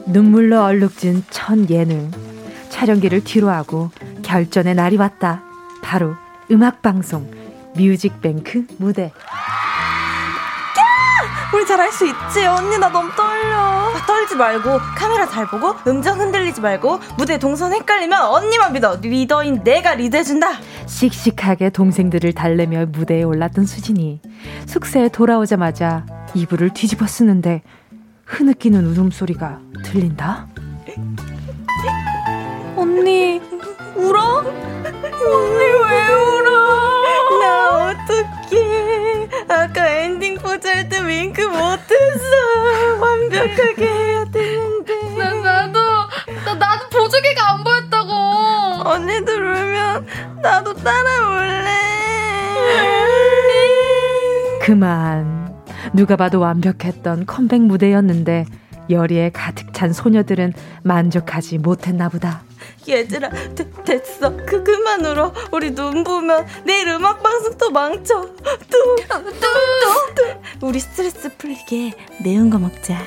눈물로 0.08 0.64
얼룩진 0.64 1.24
첫 1.30 1.70
예능. 1.70 2.12
촬영기를 2.70 3.24
뒤로 3.24 3.50
하고 3.50 3.92
결전의 4.24 4.76
날이 4.76 4.98
왔다. 4.98 5.44
바로 5.82 6.16
음악 6.52 6.82
방송 6.82 7.30
뮤직뱅크 7.76 8.66
무대. 8.78 9.12
우리 11.54 11.66
잘할 11.66 11.92
수 11.92 12.06
있지? 12.06 12.46
언니 12.46 12.78
나 12.78 12.90
너무 12.90 13.10
떨려. 13.16 13.56
아, 13.56 13.94
떨지 14.06 14.36
말고 14.36 14.80
카메라 14.98 15.26
잘 15.28 15.48
보고 15.48 15.74
음정 15.88 16.20
흔들리지 16.20 16.60
말고 16.62 17.00
무대 17.18 17.38
동선 17.38 17.74
헷갈리면 17.74 18.20
언니만 18.22 18.74
믿어. 18.74 18.98
리더인 19.02 19.64
내가 19.64 19.96
리드해준다. 19.96 20.50
씩씩하게 20.86 21.70
동생들을 21.70 22.34
달래며 22.34 22.88
무대에 22.88 23.24
올랐던 23.24 23.66
수진이 23.66 24.22
숙소에 24.66 25.10
돌아오자마자 25.10 26.06
이불을 26.34 26.72
뒤집어 26.74 27.08
쓰는데 27.08 27.62
흐느끼는 28.26 28.86
울음소리가 28.86 29.60
들린다. 29.84 30.48
언니 32.76 33.40
울어? 33.96 34.40
언니 34.40 35.64
왜 35.64 36.08
울어? 36.14 37.40
나 37.40 37.70
어떡해? 37.92 38.35
예, 38.54 39.30
아까 39.48 39.88
엔딩 39.88 40.36
포즈할 40.38 40.88
때 40.90 41.00
윙크 41.04 41.42
못했어. 41.42 43.00
완벽하게 43.02 43.86
해야 43.86 44.26
되는데. 44.26 44.94
나, 45.18 45.34
나도, 45.34 45.80
나, 46.46 46.54
나도 46.54 46.90
보조개가 46.90 47.52
안 47.52 47.64
보였다고. 47.64 48.12
언니들 48.90 49.44
울면 49.44 50.08
나도 50.42 50.74
따라 50.76 51.30
울래. 51.30 51.66
그만. 54.62 55.54
누가 55.94 56.16
봐도 56.16 56.40
완벽했던 56.40 57.26
컴백 57.26 57.62
무대였는데, 57.62 58.46
열의에 58.90 59.32
가득 59.32 59.74
찬 59.74 59.94
소녀들은 59.94 60.54
만족하지 60.84 61.58
못했나 61.58 62.10
보다. 62.10 62.45
얘들아, 62.88 63.30
되, 63.56 63.70
됐어. 63.84 64.36
그, 64.46 64.64
그만 64.64 65.04
울어. 65.06 65.34
우리 65.52 65.74
눈 65.74 66.04
부으면 66.04 66.46
내일 66.64 66.88
음악 66.90 67.22
방송 67.24 67.58
또 67.58 67.72
망쳐. 67.72 68.22
또, 68.24 68.96
또, 69.08 69.24
또, 69.24 70.16
또. 70.60 70.68
우리 70.68 70.80
스트레스 70.80 71.36
풀리게 71.38 71.94
매운 72.24 72.50
거 72.50 72.58
먹자. 72.60 72.98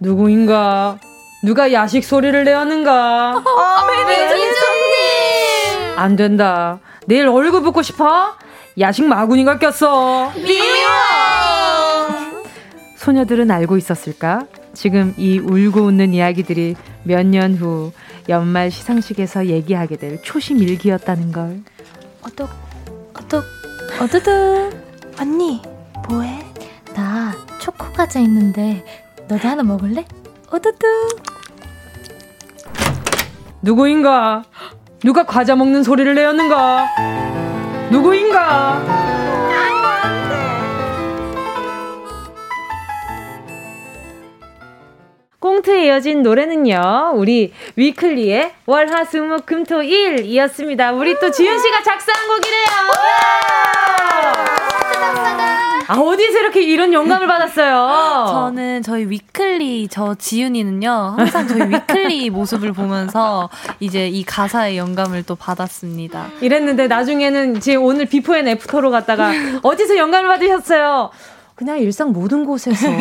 누구인가? 0.00 0.98
누가 1.44 1.72
야식 1.72 2.04
소리를 2.04 2.44
내었는가? 2.44 3.42
아, 3.44 3.86
매니저님! 4.06 4.52
안 5.96 6.16
된다. 6.16 6.78
내일 7.06 7.28
얼굴 7.28 7.62
붓고 7.62 7.82
싶어? 7.82 8.34
야식 8.78 9.04
마구니가 9.04 9.58
꼈어. 9.58 10.32
미워! 10.36 10.72
소녀들은 12.96 13.50
알고 13.50 13.76
있었을까? 13.76 14.46
지금 14.74 15.14
이 15.16 15.38
울고 15.38 15.80
웃는 15.82 16.14
이야기들이 16.14 16.76
몇 17.04 17.26
년 17.26 17.54
후 17.54 17.92
연말 18.28 18.70
시상식에서 18.70 19.46
얘기하게 19.46 19.96
될 19.96 20.22
초심 20.22 20.58
일기였다는 20.58 21.32
걸. 21.32 21.60
어떡, 22.22 22.48
어떡, 23.14 23.44
어두두. 24.00 24.70
언니, 25.20 25.60
뭐해? 26.08 26.38
나 26.94 27.32
초코 27.60 27.92
과자 27.92 28.20
있는데 28.20 28.84
너도 29.28 29.48
하나 29.48 29.62
먹을래? 29.62 30.04
어두두. 30.50 30.86
누구인가? 33.62 34.44
누가 35.00 35.24
과자 35.24 35.56
먹는 35.56 35.82
소리를 35.82 36.14
내었는가? 36.14 36.86
누구인가? 37.90 38.82
꽁트에 45.46 45.86
이어진 45.86 46.22
노래는요, 46.22 47.14
우리 47.16 47.52
위클리의 47.74 48.52
월 48.66 48.86
화 48.88 49.02
수 49.04 49.16
목 49.26 49.44
금 49.44 49.64
토 49.64 49.82
일 49.82 50.24
이었습니다. 50.24 50.92
우리 50.92 51.18
또 51.18 51.30
지윤씨가 51.32 51.82
작사한 51.82 52.28
곡이래요! 52.28 52.62
아, 55.88 55.94
어디서 55.98 56.38
이렇게 56.38 56.62
이런 56.62 56.92
영감을 56.92 57.26
받았어요? 57.26 58.26
저는 58.30 58.82
저희 58.82 59.04
위클리, 59.04 59.88
저 59.90 60.14
지윤이는요, 60.14 61.14
항상 61.18 61.46
저희 61.48 61.68
위클리 61.68 62.30
모습을 62.30 62.72
보면서 62.72 63.50
이제 63.80 64.06
이 64.08 64.22
가사의 64.24 64.78
영감을 64.78 65.24
또 65.24 65.34
받았습니다. 65.34 66.28
이랬는데 66.40 66.86
나중에는 66.86 67.60
지금 67.60 67.82
오늘 67.82 68.06
before 68.06 68.36
and 68.36 68.46
after로 68.48 68.90
갔다가 68.92 69.32
어디서 69.62 69.96
영감을 69.98 70.28
받으셨어요? 70.28 71.10
그냥 71.62 71.78
일상 71.78 72.12
모든 72.12 72.44
곳에서 72.44 72.88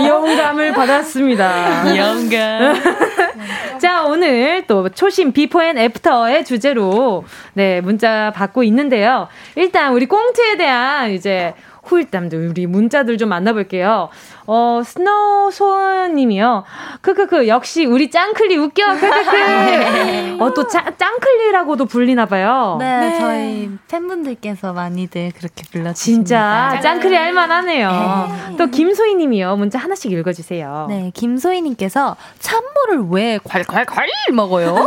영감을 0.04 0.72
받았습니다. 0.72 1.96
영감. 1.96 2.74
자, 3.78 4.04
오늘 4.04 4.64
또 4.66 4.88
초심 4.88 5.30
비포 5.32 5.62
앤 5.62 5.78
애프터의 5.78 6.44
주제로 6.44 7.24
네, 7.54 7.80
문자 7.80 8.32
받고 8.34 8.64
있는데요. 8.64 9.28
일단 9.54 9.92
우리 9.92 10.06
꽁트에 10.06 10.56
대한 10.56 11.12
이제 11.12 11.54
후일담들 11.84 12.48
우리 12.48 12.66
문자들 12.66 13.16
좀 13.16 13.28
만나볼게요. 13.28 14.08
어, 14.52 14.82
스노우 14.84 15.52
소님이요. 15.52 16.64
크크크, 17.02 17.46
역시 17.46 17.84
우리 17.84 18.10
짱클리 18.10 18.56
웃겨. 18.56 18.94
크크크. 18.94 20.38
어, 20.42 20.52
또 20.52 20.66
짱, 20.66 20.86
짱클리라고도 20.98 21.86
불리나봐요. 21.86 22.78
네, 22.80 22.98
네, 22.98 23.18
저희 23.20 23.70
팬분들께서 23.86 24.72
많이들 24.72 25.30
그렇게 25.38 25.62
불러주십니다. 25.70 25.92
진짜 25.94 26.80
짱클리 26.82 27.14
할만하네요. 27.14 28.28
네. 28.48 28.56
또 28.56 28.66
김소희 28.66 29.14
님이요. 29.14 29.54
문자 29.54 29.78
하나씩 29.78 30.10
읽어주세요. 30.10 30.86
네, 30.88 31.12
김소희 31.14 31.62
님께서 31.62 32.16
찬물을 32.40 33.04
왜 33.08 33.38
콸콸콸 33.38 34.32
먹어요? 34.32 34.84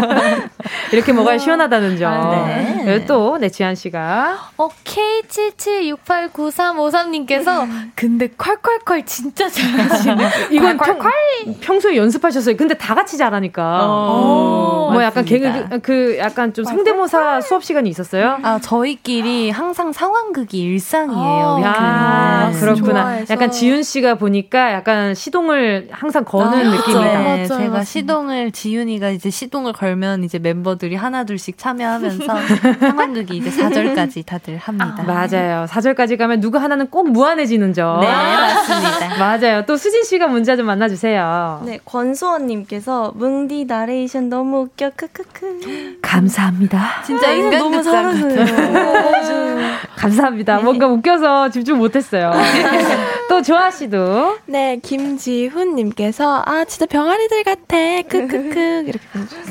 이렇게 0.92 1.12
먹어야 1.12 1.36
시원하다는 1.36 1.98
점. 1.98 2.10
아, 2.10 2.46
네. 2.46 2.84
네. 2.84 3.04
또, 3.04 3.36
네, 3.36 3.50
지한 3.50 3.74
씨가. 3.74 4.52
어, 4.56 4.68
K77689353님께서 4.84 7.68
근데 7.94 8.28
콸콸 8.28 8.61
콸 8.62 9.04
진짜 9.06 9.48
잘하시네. 9.48 10.28
이건 10.52 10.76
콸, 10.78 10.98
콸, 10.98 11.60
평소에 11.60 11.96
연습하셨어요. 11.96 12.56
근데 12.56 12.74
다 12.74 12.94
같이 12.94 13.16
잘하니까. 13.16 13.78
어, 13.82 14.90
뭐 14.92 15.02
약간 15.02 15.24
개그 15.24 15.80
그 15.82 16.16
약간 16.18 16.52
좀 16.54 16.64
성대모사 16.64 17.40
수업 17.40 17.64
시간이 17.64 17.88
있었어요? 17.90 18.38
아 18.42 18.58
저희끼리 18.60 19.50
항상 19.50 19.92
상황극이 19.92 20.58
일상이에요. 20.60 21.62
아, 21.64 22.48
아 22.48 22.52
그렇구나. 22.58 23.02
좋아해서. 23.02 23.34
약간 23.34 23.50
지윤 23.50 23.82
씨가 23.82 24.14
보니까 24.16 24.72
약간 24.72 25.14
시동을 25.14 25.88
항상 25.90 26.24
거는 26.24 26.66
아, 26.66 26.70
느낌이다. 26.70 27.00
네, 27.02 27.14
맞아요, 27.24 27.46
제가 27.46 27.68
맞아요. 27.70 27.84
시동을 27.84 28.52
지윤이가 28.52 29.10
이제 29.10 29.30
시동을 29.30 29.72
걸면 29.72 30.24
이제 30.24 30.38
멤버들이 30.38 30.94
하나 30.96 31.24
둘씩 31.24 31.58
참여하면서 31.58 32.24
상황극이 32.80 33.36
이제 33.38 33.50
4절까지 33.50 34.24
다들 34.26 34.58
합니다. 34.58 34.96
아, 34.98 35.02
맞아요. 35.02 35.66
4절까지 35.66 36.16
가면 36.18 36.40
누구 36.40 36.58
하나는 36.58 36.88
꼭 36.88 37.10
무한해지는 37.10 37.72
점. 37.72 38.00
네. 38.00 38.06
맞습니다. 38.54 39.16
맞아요. 39.18 39.64
또 39.66 39.76
수진 39.76 40.02
씨가 40.04 40.26
문자 40.28 40.56
좀 40.56 40.66
만나주세요. 40.66 41.62
네, 41.64 41.78
권수원님께서 41.84 43.12
뭉디 43.16 43.64
나레이션 43.66 44.28
너무 44.28 44.60
웃겨 44.62 44.90
크크크. 44.96 45.98
감사합니다. 46.02 47.02
진짜 47.04 47.28
아, 47.28 47.32
인간 47.32 47.58
너무 47.58 47.82
잘하세요. 47.82 48.46
감사합니다. 49.96 50.56
네. 50.56 50.62
뭔가 50.62 50.86
웃겨서 50.88 51.50
집중 51.50 51.78
못했어요. 51.78 52.32
또 53.28 53.40
조아 53.40 53.70
씨도. 53.70 54.36
네, 54.46 54.78
김지훈님께서 54.82 56.42
아 56.44 56.64
진짜 56.64 56.86
병아리들 56.86 57.44
같아 57.44 57.76
크크크 58.08 58.84
이렇게 58.86 59.00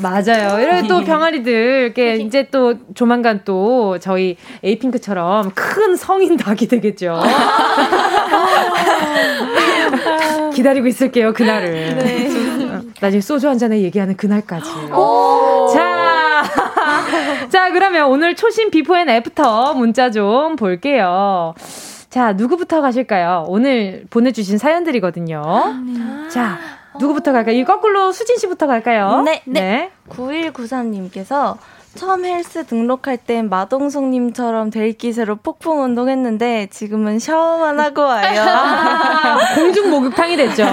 맞아요. 0.02 0.60
이렇게 0.60 0.86
또 0.86 1.02
병아리들 1.02 1.52
이렇게 1.84 2.16
이제 2.16 2.48
또 2.50 2.74
조만간 2.94 3.42
또 3.44 3.98
저희 3.98 4.36
에이핑크처럼 4.62 5.52
큰 5.54 5.96
성인 5.96 6.36
닭이 6.36 6.68
되겠죠. 6.68 7.20
기다리고 10.52 10.86
있을게요, 10.86 11.32
그날을. 11.32 11.70
네. 11.98 12.80
나중에 13.00 13.20
소주 13.20 13.48
한 13.48 13.58
잔에 13.58 13.80
얘기하는 13.82 14.16
그날까지. 14.16 14.70
자, 15.74 16.44
자, 17.50 17.70
그러면 17.72 18.08
오늘 18.08 18.34
초심 18.36 18.70
before 18.70 18.96
and 18.96 19.08
after 19.08 19.74
문자 19.74 20.10
좀 20.10 20.56
볼게요. 20.56 21.54
자, 22.10 22.32
누구부터 22.34 22.80
가실까요? 22.80 23.44
오늘 23.48 24.04
보내주신 24.10 24.58
사연들이거든요. 24.58 25.42
자, 26.30 26.58
누구부터 27.00 27.32
갈까요? 27.32 27.56
이 27.56 27.64
거꾸로 27.64 28.12
수진 28.12 28.36
씨부터 28.36 28.66
갈까요? 28.66 29.22
네. 29.22 29.42
네. 29.46 29.60
네. 29.60 29.90
9193님께서 30.10 31.56
처음 31.94 32.24
헬스 32.24 32.64
등록할 32.66 33.18
땐 33.18 33.48
마동석님처럼 33.50 34.70
델기세로 34.70 35.36
폭풍 35.36 35.82
운동했는데 35.82 36.68
지금은 36.70 37.18
샤워만 37.18 37.78
하고 37.78 38.02
와요. 38.02 38.42
아, 38.42 39.38
공중 39.54 39.90
목욕탕이 39.90 40.36
됐죠. 40.36 40.66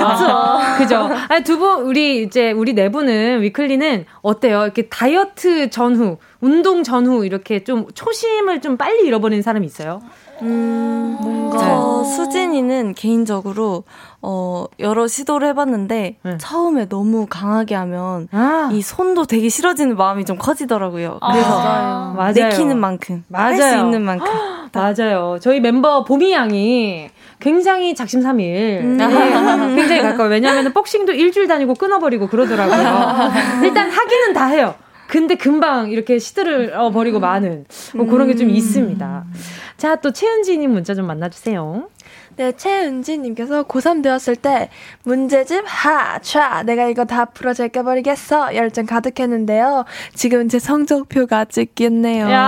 그죠. 0.77 1.09
아니, 1.27 1.43
두 1.43 1.57
분, 1.59 1.83
우리 1.83 2.23
이제, 2.23 2.51
우리 2.51 2.73
네 2.73 2.89
분은, 2.89 3.41
위클리는 3.41 4.05
어때요? 4.21 4.63
이렇게 4.63 4.87
다이어트 4.87 5.69
전후, 5.69 6.17
운동 6.41 6.83
전후, 6.83 7.25
이렇게 7.25 7.63
좀 7.63 7.85
초심을 7.93 8.61
좀 8.61 8.77
빨리 8.77 9.05
잃어버리는 9.05 9.41
사람이 9.41 9.65
있어요? 9.65 10.01
음, 10.41 11.17
뭔가. 11.19 11.57
저 11.57 12.03
수진이는 12.03 12.93
개인적으로, 12.93 13.83
어, 14.21 14.65
여러 14.79 15.07
시도를 15.07 15.47
해봤는데, 15.49 16.17
네. 16.21 16.37
처음에 16.39 16.87
너무 16.89 17.25
강하게 17.29 17.75
하면, 17.75 18.27
아. 18.31 18.69
이 18.71 18.81
손도 18.81 19.25
되게 19.25 19.47
싫어지는 19.49 19.95
마음이 19.95 20.25
좀 20.25 20.37
커지더라고요. 20.37 21.19
그래서, 21.21 21.61
아, 21.61 22.13
맞아요. 22.17 22.33
내키는 22.33 22.77
만큼, 22.79 23.23
할 23.31 23.55
수 23.55 23.77
있는 23.77 24.01
만큼. 24.01 24.27
맞아요. 24.73 25.37
저희 25.41 25.59
멤버 25.61 26.03
보미 26.03 26.31
양이 26.33 27.09
굉장히 27.39 27.95
작심삼일. 27.95 28.81
음. 28.83 28.97
네. 28.97 29.07
굉장히 29.75 30.01
가까워요. 30.01 30.29
왜냐하면 30.31 30.73
복싱도 30.73 31.13
일주일 31.13 31.47
다니고 31.47 31.73
끊어버리고 31.75 32.27
그러더라고요. 32.27 33.31
일단 33.63 33.89
하기는 33.89 34.33
다 34.33 34.45
해요. 34.47 34.75
근데 35.07 35.33
금방 35.35 35.89
이렇게 35.89 36.19
시들을 36.19 36.73
어, 36.77 36.91
버리고 36.91 37.19
마는 37.19 37.65
뭐 37.95 38.05
그런 38.05 38.27
게 38.27 38.35
좀 38.35 38.49
있습니다. 38.51 39.23
자, 39.77 39.95
또 39.95 40.11
최은지님 40.11 40.71
문자 40.71 40.93
좀 40.93 41.07
만나주세요. 41.07 41.87
네, 42.39 42.53
최은지님께서 42.53 43.63
고3 43.63 44.01
되었을 44.01 44.37
때 44.37 44.69
문제집 45.03 45.61
하, 45.67 46.19
차, 46.19 46.63
내가 46.63 46.87
이거 46.87 47.03
다 47.03 47.25
풀어 47.25 47.53
제껴버리겠어 47.53 48.55
열정 48.55 48.85
가득했는데요. 48.85 49.83
지금 50.13 50.47
제 50.47 50.57
성적표가 50.57 51.43
찍겠네요. 51.43 52.31
야, 52.31 52.41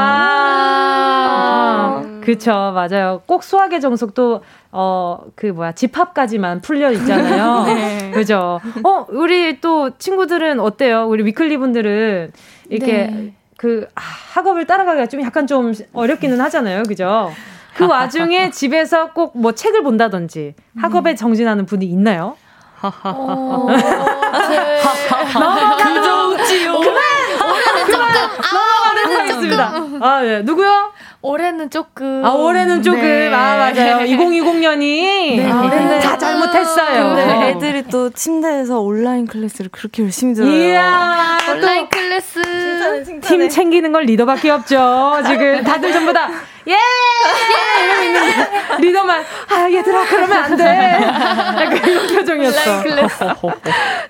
아, 1.33 2.03
그쵸, 2.23 2.71
맞아요. 2.73 3.21
꼭 3.25 3.43
수학의 3.43 3.81
정석도 3.81 4.41
어, 4.71 5.25
그 5.35 5.47
뭐야, 5.47 5.73
집합까지만 5.73 6.61
풀려 6.61 6.93
있잖아요. 6.93 7.65
네. 7.75 8.11
그죠? 8.11 8.61
어, 8.85 9.05
우리 9.09 9.59
또 9.59 9.97
친구들은 9.97 10.61
어때요? 10.61 11.05
우리 11.09 11.25
위클리 11.25 11.57
분들은 11.57 12.31
이렇게 12.69 13.07
네. 13.07 13.33
그 13.57 13.89
아, 13.95 14.01
학업을 14.35 14.65
따라가기가 14.67 15.07
좀 15.07 15.21
약간 15.21 15.47
좀 15.47 15.73
어렵기는 15.91 16.39
하잖아요. 16.39 16.83
그죠? 16.83 17.33
그 17.75 17.87
와중에 17.87 18.49
집에서 18.51 19.11
꼭 19.11 19.31
뭐 19.35 19.53
책을 19.53 19.83
본다든지 19.83 20.55
학업에 20.81 21.15
정진하는 21.15 21.65
분이 21.65 21.85
있나요? 21.85 22.35
어, 22.81 23.67
넘어가지요. 25.33 26.79
그만! 26.79 27.01
그만! 27.85 28.13
넘어가도록 28.51 29.19
하겠습니다. 29.19 29.73
아, 30.01 30.21
예. 30.25 30.39
누구요? 30.39 30.91
올해는 31.21 31.69
조금. 31.69 32.23
아, 32.25 32.31
올해는 32.31 32.81
조금. 32.81 33.01
네. 33.01 33.27
아, 33.31 33.55
맞아요. 33.57 33.97
2020년이. 34.07 35.37
네. 35.37 35.51
아, 35.51 35.99
다 35.99 36.17
잘못했어요. 36.17 37.13
네. 37.15 37.49
애들이 37.49 37.83
또 37.83 38.09
침대에서 38.09 38.79
온라인 38.79 39.27
클래스를 39.27 39.69
그렇게 39.71 40.01
열심히 40.03 40.33
들어요. 40.33 40.51
이야, 40.51 41.37
온라인 41.51 41.87
클래스. 41.89 42.41
칭찬해, 42.41 43.03
칭찬해. 43.03 43.19
팀 43.21 43.49
챙기는 43.49 43.91
걸 43.91 44.03
리더밖에 44.05 44.49
없죠. 44.49 45.17
지금 45.27 45.63
다들 45.63 45.91
전부 45.93 46.11
다. 46.11 46.29
예! 46.67 46.73
예! 46.73 47.83
이러고 47.83 48.01
있는데 48.03 48.49
리더만 48.79 49.23
아 49.49 49.71
얘들아 49.71 50.05
그러면 50.05 50.37
안 50.43 50.55
돼. 50.57 50.63
약간 50.65 51.89
이런 51.89 52.07
표정이었어. 52.07 52.83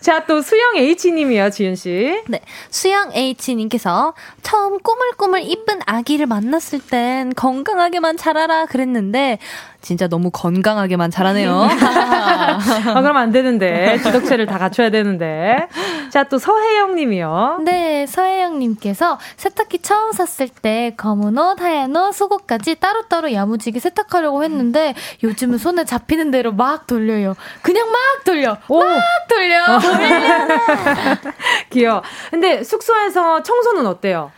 자 0.01 0.21
또 0.27 0.41
수영 0.41 0.75
H님이요 0.77 1.49
지윤 1.49 1.75
씨. 1.75 2.21
네 2.27 2.41
수영 2.69 3.11
H님께서 3.13 4.13
처음 4.43 4.79
꼬물꼬물 4.79 5.41
이쁜 5.41 5.79
아기를 5.85 6.25
만났을 6.27 6.79
땐 6.79 7.33
건강하게만 7.35 8.17
자라라 8.17 8.65
그랬는데 8.67 9.39
진짜 9.81 10.07
너무 10.07 10.29
건강하게만 10.31 11.09
자라네요. 11.11 11.67
아, 11.81 13.01
그럼 13.01 13.17
안 13.17 13.31
되는데. 13.31 13.97
지덕체를 13.97 14.45
다 14.45 14.57
갖춰야 14.57 14.91
되는데. 14.91 15.67
자, 16.11 16.23
또 16.25 16.37
서혜영 16.37 16.95
님이요. 16.95 17.61
네, 17.65 18.05
서혜영 18.05 18.59
님께서 18.59 19.17
세탁기 19.37 19.79
처음 19.79 20.11
샀을 20.11 20.49
때 20.49 20.93
검은 20.97 21.37
옷, 21.37 21.59
하얀 21.61 21.95
옷, 21.95 22.13
속옷까지 22.13 22.75
따로따로 22.75 23.33
야무지게 23.33 23.79
세탁하려고 23.79 24.43
했는데 24.43 24.93
요즘은 25.23 25.57
손에 25.57 25.85
잡히는 25.85 26.31
대로 26.31 26.51
막 26.51 26.85
돌려요. 26.85 27.35
그냥 27.61 27.87
막 27.91 28.23
돌려. 28.23 28.57
오. 28.67 28.79
막 28.79 29.01
돌려. 29.27 29.65
귀여워. 31.71 32.03
근데 32.29 32.63
숙소에서 32.63 33.41
청소는 33.41 33.87
어때요? 33.87 34.31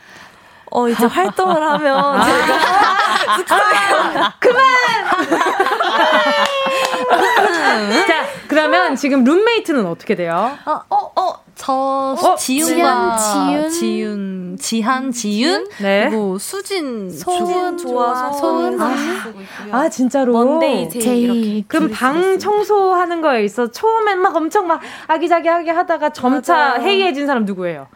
어, 0.75 0.89
이제 0.89 1.05
활동을 1.05 1.61
하면 1.61 1.99
아. 1.99 2.25
제가 2.25 2.55
아, 3.49 4.33
그만! 4.39 4.63
자, 8.07 8.25
그러면 8.47 8.95
지금 8.95 9.23
룸메이트는 9.23 9.85
어떻게 9.85 10.15
돼요? 10.15 10.57
어, 10.65 10.81
어, 10.89 11.11
어. 11.15 11.43
저 11.55 11.71
어? 11.71 12.35
지윤과 12.35 13.17
지윤, 13.17 13.69
지윤, 13.69 14.57
지한, 14.59 15.11
지윤, 15.11 15.67
네. 15.81 16.07
그리고 16.09 16.39
수진, 16.39 17.09
소은 17.11 17.77
좋아서 17.77 18.33
소은 18.33 18.81
아, 18.81 18.95
아, 19.71 19.87
진짜로 19.89 20.33
원데이 20.33 20.89
제이 20.89 21.63
그럼 21.67 21.91
방 21.91 22.39
청소하는 22.39 23.21
거에 23.21 23.43
있어 23.45 23.69
처음엔 23.69 24.19
막 24.19 24.35
엄청 24.35 24.65
막 24.65 24.81
아기자기하게 25.07 25.69
하다가 25.69 26.09
점차 26.09 26.55
맞아요. 26.55 26.81
해이해진 26.81 27.27
사람 27.27 27.45
누구예요? 27.45 27.87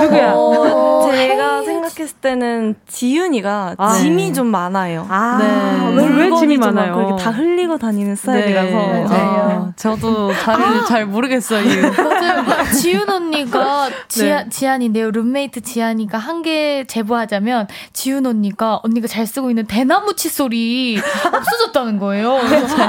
누구야? 0.00 0.32
어, 0.34 1.08
제가 1.10 1.62
생각했을 1.62 2.16
때는 2.20 2.74
지윤이가 2.86 3.74
아, 3.78 3.94
짐이 3.94 4.26
네. 4.28 4.32
좀 4.32 4.46
많아요. 4.48 5.06
아, 5.08 5.38
네. 5.38 5.96
왜, 6.02 6.06
왜 6.26 6.36
짐이 6.36 6.56
많아요? 6.58 6.94
그렇게 6.94 7.22
다 7.22 7.30
흘리고 7.30 7.78
다니는 7.78 8.14
스타일이라서. 8.16 8.68
네. 8.70 9.06
아, 9.08 9.72
저도 9.76 10.32
잘, 10.34 10.54
아. 10.62 10.84
잘 10.86 11.06
모르겠어요. 11.06 11.64
맞아요. 11.92 12.44
지윤 12.72 13.08
언니가, 13.08 13.88
지아, 14.08 14.44
네. 14.44 14.48
지한이네요. 14.50 15.10
룸메이트 15.10 15.60
지한이가 15.62 16.16
한 16.18 16.38
개 16.42 16.84
제보하자면, 16.86 17.66
지윤 17.92 18.24
언니가 18.24 18.78
언니가 18.84 19.08
잘 19.08 19.26
쓰고 19.26 19.50
있는 19.50 19.66
대나무 19.66 20.14
칫솔이 20.14 20.98
없어졌다는 21.32 21.98
거예요. 21.98 22.38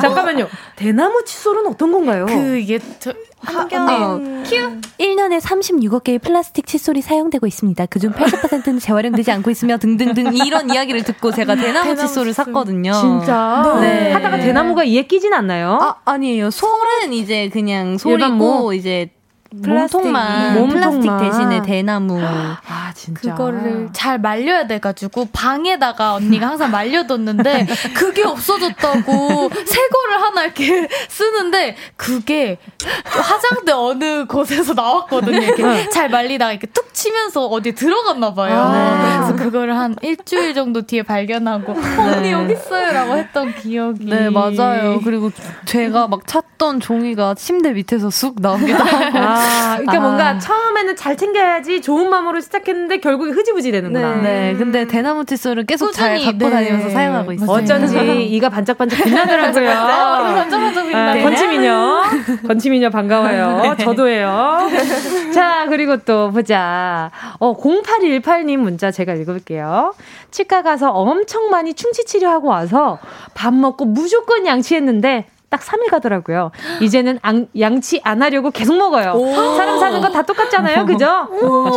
잠깐만요. 0.01 0.47
대나무 0.75 1.23
칫솔은 1.25 1.65
어떤 1.65 1.91
건가요? 1.91 2.27
그, 2.27 2.57
이게, 2.57 2.77
저, 2.99 3.11
환경 3.41 3.87
어, 3.87 4.19
큐 4.45 4.55
1년에 4.99 5.39
36억 5.39 6.03
개의 6.03 6.19
플라스틱 6.19 6.67
칫솔이 6.67 7.01
사용되고 7.01 7.47
있습니다. 7.47 7.85
그중 7.87 8.11
80%는 8.11 8.79
재활용되지 8.79 9.31
않고 9.31 9.49
있으며 9.49 9.77
등등등 9.77 10.35
이런 10.35 10.69
이야기를 10.73 11.03
듣고 11.03 11.31
제가 11.31 11.55
대나무, 11.55 11.89
대나무 11.89 11.95
칫솔을 11.95 12.33
샀거든요. 12.33 12.91
진짜? 12.93 13.77
네. 13.81 14.11
하다가 14.11 14.37
대나무가 14.39 14.83
이에 14.83 15.03
끼진 15.03 15.33
않나요? 15.33 15.77
아, 15.81 15.95
아니에요. 16.05 16.51
솔은 16.51 17.13
이제 17.13 17.49
그냥 17.49 17.97
솔이고 17.97 18.29
뭐 18.31 18.73
이제 18.73 19.11
몸통만 19.51 20.53
몸 20.53 20.69
플라스틱 20.69 21.09
대신에 21.17 21.61
대나무. 21.61 22.19
아 22.21 22.91
진짜. 22.93 23.31
그거를 23.31 23.89
잘 23.93 24.19
말려야 24.19 24.67
돼 24.67 24.79
가지고 24.79 25.27
방에다가 25.33 26.13
언니가 26.15 26.47
항상 26.47 26.71
말려뒀는데 26.71 27.67
그게 27.95 28.23
없어졌다고 28.23 29.49
새 29.65 29.87
거를 29.87 30.21
하나 30.21 30.43
이렇게 30.43 30.87
쓰는데 31.09 31.75
그게 31.95 32.57
화장대 33.05 33.71
어느 33.71 34.25
곳에서 34.25 34.73
나왔거든요. 34.73 35.37
이렇게 35.37 35.63
네. 35.63 35.89
잘 35.89 36.09
말리다가 36.09 36.51
이렇게 36.51 36.67
툭 36.67 36.93
치면서 36.93 37.47
어디 37.47 37.73
들어갔나 37.73 38.33
봐요. 38.33 38.55
아~ 38.55 39.25
그래서 39.27 39.43
그거를 39.43 39.77
한 39.77 39.95
일주일 40.01 40.53
정도 40.53 40.81
뒤에 40.81 41.03
발견하고 41.03 41.73
네. 41.73 41.97
언니 41.97 42.31
여기 42.31 42.53
있어요라고 42.53 43.17
했던 43.17 43.55
기억이. 43.55 44.05
네 44.05 44.29
맞아요. 44.29 44.99
그리고 45.03 45.31
제가 45.65 46.07
막 46.07 46.27
찾던 46.27 46.81
종이가 46.81 47.33
침대 47.35 47.71
밑에서 47.71 48.09
쑥 48.09 48.35
나오기도 48.39 48.83
하고. 48.83 49.38
아, 49.39 49.71
아, 49.73 49.77
그러니까 49.77 49.93
아. 49.93 49.99
뭔가 49.99 50.39
처음에는 50.39 50.95
잘 50.95 51.15
챙겨야지 51.17 51.81
좋은 51.81 52.09
마음으로 52.09 52.39
시작했는데 52.39 52.99
결국에 52.99 53.31
흐지부지 53.31 53.71
되는구나. 53.71 54.15
네, 54.15 54.21
네. 54.51 54.55
근데 54.57 54.85
대나무 54.85 55.25
칫솔은 55.25 55.65
계속 55.65 55.87
꾸준히, 55.87 56.23
잘 56.23 56.31
갖고 56.33 56.49
네. 56.49 56.51
다니면서 56.51 56.89
사용하고 56.89 57.33
있어요. 57.33 57.49
어쩐지 57.49 58.25
이가 58.25 58.49
반짝반짝 58.49 59.03
빛나더라고요. 59.03 59.69
반짝반짝 60.35 60.85
빛나. 60.85 61.13
네. 61.13 61.23
건치미녀. 61.23 62.01
건치미녀 62.47 62.89
반가워요. 62.91 63.75
네. 63.77 63.83
저도예요. 63.83 64.69
자, 65.33 65.65
그리고 65.69 65.97
또 65.97 66.31
보자. 66.31 67.11
어, 67.39 67.55
0818님 67.55 68.57
문자 68.57 68.91
제가 68.91 69.13
읽어볼게요. 69.13 69.93
치과 70.31 70.61
가서 70.61 70.91
엄청 70.91 71.49
많이 71.49 71.73
충치 71.73 72.05
치료하고 72.05 72.47
와서 72.49 72.99
밥 73.33 73.53
먹고 73.53 73.85
무조건 73.85 74.45
양치했는데 74.45 75.25
딱 75.49 75.61
3일 75.61 75.89
가더라고요. 75.89 76.51
이제는 76.79 77.19
ang, 77.25 77.47
양치 77.59 77.99
안 78.03 78.21
하려고 78.21 78.51
계속 78.51 78.77
먹어요. 78.77 79.13
사람 79.57 79.79
사는 79.79 79.99
거 80.01 80.09
다 80.09 80.21
똑같잖아요. 80.23 80.85
그죠? 80.85 81.27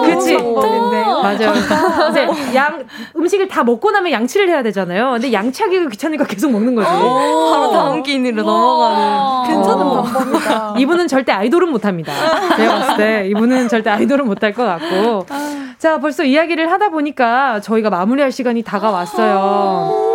그렇지. 0.03 0.37
맞아요. 0.37 1.53
이제 2.11 2.29
양 2.55 2.85
음식을 3.17 3.49
다 3.49 3.63
먹고 3.65 3.91
나면 3.91 4.11
양치를 4.13 4.49
해야 4.49 4.63
되잖아요. 4.63 5.13
근데 5.13 5.33
양치하기가 5.33 5.89
귀찮으니까 5.91 6.25
계속 6.25 6.51
먹는 6.51 6.75
거지. 6.75 6.89
바로 6.89 7.71
다음 7.73 8.03
끼니로 8.03 8.43
넘어가는 8.43 9.49
괜찮은 9.55 9.85
방법이다. 9.85 10.75
이분은 10.79 11.09
절대 11.09 11.33
아이돌은 11.33 11.71
못 11.71 11.85
합니다. 11.85 12.13
제가 12.57 12.79
봤을 12.79 12.97
때 12.97 13.29
이분은 13.29 13.69
절대 13.69 13.91
아이돌은 13.91 14.27
못 14.27 14.43
할 14.43 14.53
것 14.55 14.65
같고. 14.65 15.27
자, 15.79 15.99
벌써 15.99 16.25
이야기를 16.25 16.71
하다 16.71 16.89
보니까 16.91 17.61
저희가 17.61 17.91
마무리할 17.91 18.31
시간이 18.33 18.63
다가왔어요. 18.63 20.13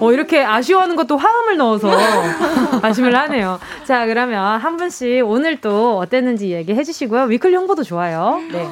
어, 0.00 0.12
이렇게 0.12 0.44
아쉬워하는 0.44 0.96
것도 0.96 1.16
화음을 1.16 1.56
넣어서 1.56 1.90
아쉬움을 2.82 3.16
하네요. 3.16 3.58
자, 3.84 4.06
그러면 4.06 4.60
한 4.60 4.76
분씩 4.76 5.24
오늘 5.26 5.60
또 5.60 5.98
어땠는지 5.98 6.50
얘기해 6.50 6.84
주시고요. 6.84 7.24
위클리 7.24 7.56
홍보도 7.56 7.82
좋아요. 7.82 8.40
네. 8.52 8.68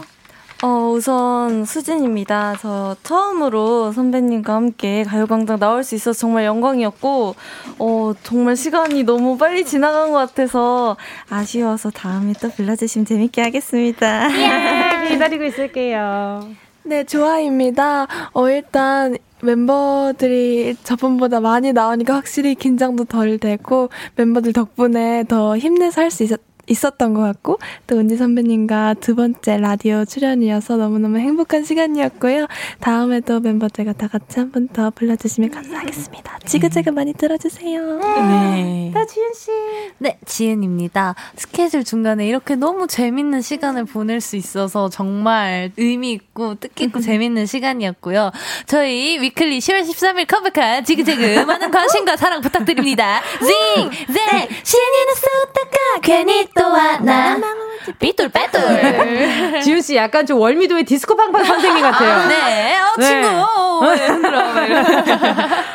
어, 0.65 0.91
우선 0.95 1.65
수진입니다. 1.65 2.55
저 2.61 2.95
처음으로 3.03 3.91
선배님과 3.91 4.55
함께 4.55 5.03
가요광장 5.03 5.59
나올 5.59 5.83
수 5.83 5.97
있어서 5.97 6.17
정말 6.17 6.45
영광이었고, 6.45 7.35
어, 7.81 8.13
정말 8.23 8.55
시간이 8.55 9.03
너무 9.03 9.37
빨리 9.37 9.65
지나간 9.65 10.13
것 10.13 10.19
같아서 10.19 10.97
아쉬워서 11.29 11.91
다음에 11.91 12.33
또 12.41 12.49
불러주시면 12.49 13.07
재밌게 13.07 13.43
하겠습니다. 13.43 14.29
예, 14.31 15.09
기다리고 15.09 15.43
있을게요. 15.45 16.47
네, 16.85 17.03
좋아입니다. 17.05 18.07
어, 18.33 18.49
일단 18.49 19.17
멤버들이 19.43 20.77
저번보다 20.85 21.41
많이 21.41 21.73
나오니까 21.73 22.15
확실히 22.15 22.55
긴장도 22.55 23.05
덜 23.05 23.39
되고 23.39 23.91
멤버들 24.17 24.53
덕분에 24.53 25.25
더 25.29 25.57
힘내서 25.59 26.01
할 26.01 26.11
수 26.11 26.23
있었 26.23 26.41
있었던 26.73 27.15
것 27.15 27.21
같고 27.21 27.59
또 27.87 27.99
은지 27.99 28.17
선배님과 28.17 28.95
두 29.01 29.15
번째 29.15 29.59
라디오 29.59 30.05
출연이어서 30.05 30.77
너무너무 30.77 31.19
행복한 31.19 31.65
시간이었고요. 31.65 32.47
다음에도 32.81 33.41
멤버들과 33.41 33.93
다 33.93 34.09
같이 34.09 34.41
한 34.41 34.51
번 34.51 34.63
더 34.73 34.91
불러주시면 34.91 35.51
감사하겠습니다. 35.51 36.39
지그재그 36.47 36.91
많이 36.91 37.13
들어주세요. 37.13 37.99
네. 37.99 38.91
나 38.95 39.05
지은 39.05 39.33
씨. 39.35 39.51
네, 39.99 40.19
지은입니다. 40.25 41.15
스케줄 41.37 41.85
중간에 41.85 42.27
이렇게 42.27 42.55
너무 42.55 42.87
재밌는 42.87 43.43
시간을 43.43 43.85
보낼 43.85 44.21
수 44.21 44.37
있어서 44.37 44.89
정말 44.89 45.73
의미 45.77 46.13
있고 46.13 46.55
뜻깊고 46.55 47.01
재밌는 47.03 47.47
시간이었고요. 47.47 48.31
저희 48.67 49.21
위클리 49.21 49.59
10월 49.59 49.83
13일 49.83 50.27
컴백한 50.27 50.85
지그재그 50.85 51.45
많은 51.45 51.71
관심과 51.71 52.17
사랑 52.17 52.41
부탁드립니다. 52.41 53.21
징! 53.41 53.91
제! 53.91 54.49
신이는 54.63 55.15
쏟다가 55.15 56.01
괜히 56.03 56.47
또 56.57 56.62
하나 56.71 57.39
삐뚤빼뚤. 57.99 59.61
지훈 59.63 59.81
씨 59.83 59.97
약간 59.97 60.25
좀 60.27 60.39
월미도의 60.41 60.85
디스코 60.85 61.17
팡팡 61.17 61.45
선생님 61.45 61.83
같아요. 61.83 62.13
아, 62.13 62.29
네, 62.29 62.79
어, 62.79 63.01
친구. 63.01 63.27
네. 63.27 64.09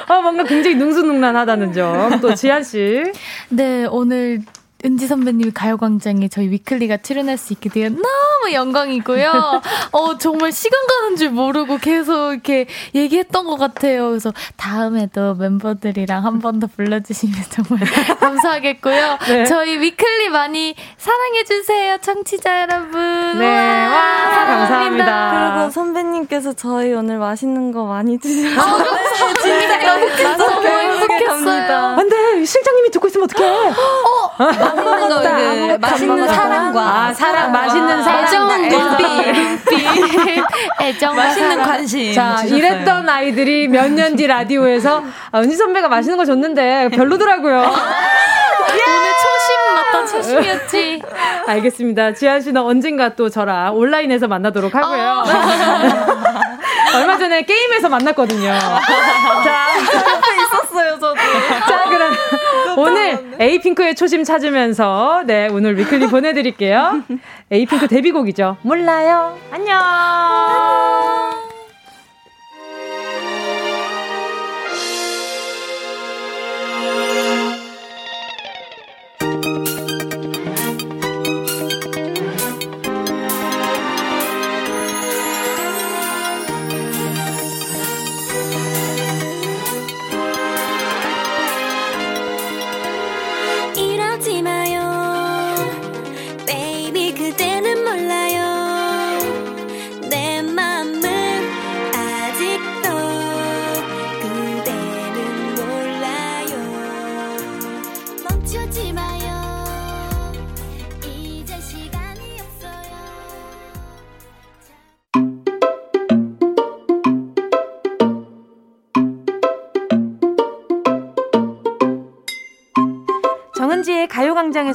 어, 0.08 0.22
뭔가 0.22 0.44
굉장히 0.44 0.76
능수능란하다는 0.78 1.74
점. 1.74 2.20
또 2.22 2.34
지한 2.34 2.64
씨. 2.64 3.04
네, 3.50 3.86
오늘 3.90 4.40
은지 4.86 5.08
선배님이 5.08 5.52
가요광장에 5.54 6.28
저희 6.28 6.50
위클리가 6.52 6.98
출연할 6.98 7.38
수 7.38 7.52
있게 7.54 7.68
되어 7.70 7.90
너무 7.90 8.54
영광이고요. 8.54 9.62
어, 9.92 10.18
정말 10.20 10.52
시간 10.52 10.80
가는 10.88 11.16
줄 11.18 11.32
모르고 11.32 11.78
계속 11.80 12.34
이렇게 12.34 12.68
얘기했던 12.94 13.46
것 13.46 13.58
같아요. 13.58 14.10
그래서 14.10 14.32
다음에도 14.56 15.34
멤버들이랑 15.36 16.24
한 16.26 16.40
번 16.40 16.60
더 16.60 16.68
불러주시면 16.68 17.36
정말 17.50 17.88
감사하겠고요. 18.20 19.18
네. 19.28 19.46
저희 19.46 19.80
위클리 19.80 20.30
많이 20.30 20.76
사랑해주세요, 20.98 21.98
청취자 22.00 22.62
여러분. 22.62 23.40
네, 23.40 23.86
와, 23.88 23.94
와 23.94 24.46
감사합니다. 24.46 25.54
그리고 25.56 25.72
선배님께서 25.72 26.54
저희 26.54 26.94
오늘 26.94 27.18
맛있는 27.18 27.72
거 27.72 27.86
많이 27.86 28.18
드셔서. 28.20 28.62
아, 28.62 28.78
네, 29.44 30.16
진짜 30.16 30.38
너무 30.38 30.68
행복했어요. 30.68 31.76
안 31.98 32.10
돼, 32.10 32.46
실장님이 32.46 32.92
듣고 32.92 33.08
있으면 33.08 33.24
어떡해. 33.26 33.50
어, 33.50 34.67
거, 34.76 35.22
그, 35.22 35.78
맛있는 35.80 36.28
사랑과. 36.28 36.82
아, 36.82 37.14
사랑, 37.14 37.52
맛있는 37.52 38.04
사랑. 38.04 38.24
애정, 38.24 38.48
눈빛. 38.70 40.44
애정, 40.82 41.16
맛있는. 41.18 41.64
관심. 41.64 42.14
자, 42.14 42.38
주셨어요. 42.38 42.58
이랬던 42.58 43.10
아이들이 43.10 43.68
몇 43.68 43.88
년 43.92 44.16
뒤 44.16 44.28
라디오에서 44.28 45.04
아, 45.32 45.40
은지 45.40 45.56
선배가 45.56 45.88
맛있는 45.88 46.18
거 46.18 46.26
줬는데 46.26 46.90
별로더라고요. 46.90 47.58
오늘 47.60 49.14
초심 49.24 49.78
어떤 49.80 50.08
초심이었지. 50.08 51.02
알겠습니다. 51.48 52.14
지한 52.14 52.42
씨는 52.42 52.62
언젠가 52.62 53.10
또 53.16 53.30
저랑 53.30 53.76
온라인에서 53.76 54.28
만나도록 54.28 54.76
하고요. 54.76 55.24
어. 55.26 56.98
얼마 56.98 57.18
전에 57.18 57.44
게임에서 57.44 57.90
만났거든요. 57.90 58.48
자, 58.60 59.68
옆에 59.78 60.36
있었어요, 60.42 60.92
저도. 61.00 61.16
자, 61.68 61.84
그럼 61.90 62.12
오늘 62.78 63.18
에이핑크의 63.40 63.96
초심 63.96 64.24
찾으면서 64.24 65.24
네, 65.26 65.48
오늘 65.50 65.78
위클리 65.78 66.08
보내드릴게요. 66.08 67.04
에이핑크 67.52 67.88
데뷔곡이죠. 67.88 68.58
몰라요. 68.62 69.36
안녕. 69.52 71.47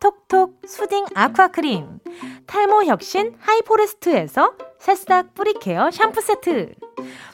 톡톡 0.00 0.60
soothing 0.66 1.06
aqua 1.14 1.48
크림. 1.48 1.98
탈모 2.46 2.84
혁신 2.84 3.34
하이포레스트에서 3.40 4.52
새싹 4.78 5.34
뿌리 5.34 5.54
care 5.54 5.90
샴푸 5.90 6.20
세트. 6.20 6.74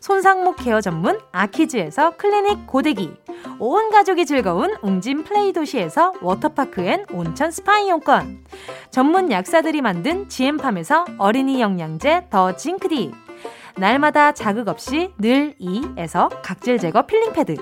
손상모 0.01 0.57
care 0.57 0.81
전문 0.81 1.19
아키즈에서 1.33 2.17
클리닉 2.17 2.67
고데기. 2.67 3.13
온 3.59 3.91
가족이 3.91 4.27
즐거운 4.27 4.75
웅진 4.83 5.25
플레이 5.25 5.53
도시에서 5.53 6.15
워터파크 6.21 6.83
and 6.83 7.05
온천 7.13 7.51
스파 7.51 7.79
이용권. 7.79 8.45
전문 8.91 9.31
약사들이 9.31 9.83
만든 9.83 10.29
지엠팜에서 10.29 11.05
어린이 11.19 11.61
영양제 11.61 12.29
더 12.31 12.57
징크디 12.57 13.13
날마다 13.77 14.33
자극 14.33 14.69
없이 14.69 15.13
늘 15.19 15.55
이에서 15.59 16.29
각질 16.43 16.79
제거 16.79 17.07
필링 17.07 17.33
패드. 17.33 17.57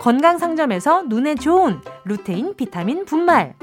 건강 0.00 0.38
상점에서 0.38 1.02
눈에 1.02 1.34
좋은 1.34 1.80
루테인 2.04 2.54
비타민 2.56 3.04
분말. 3.04 3.54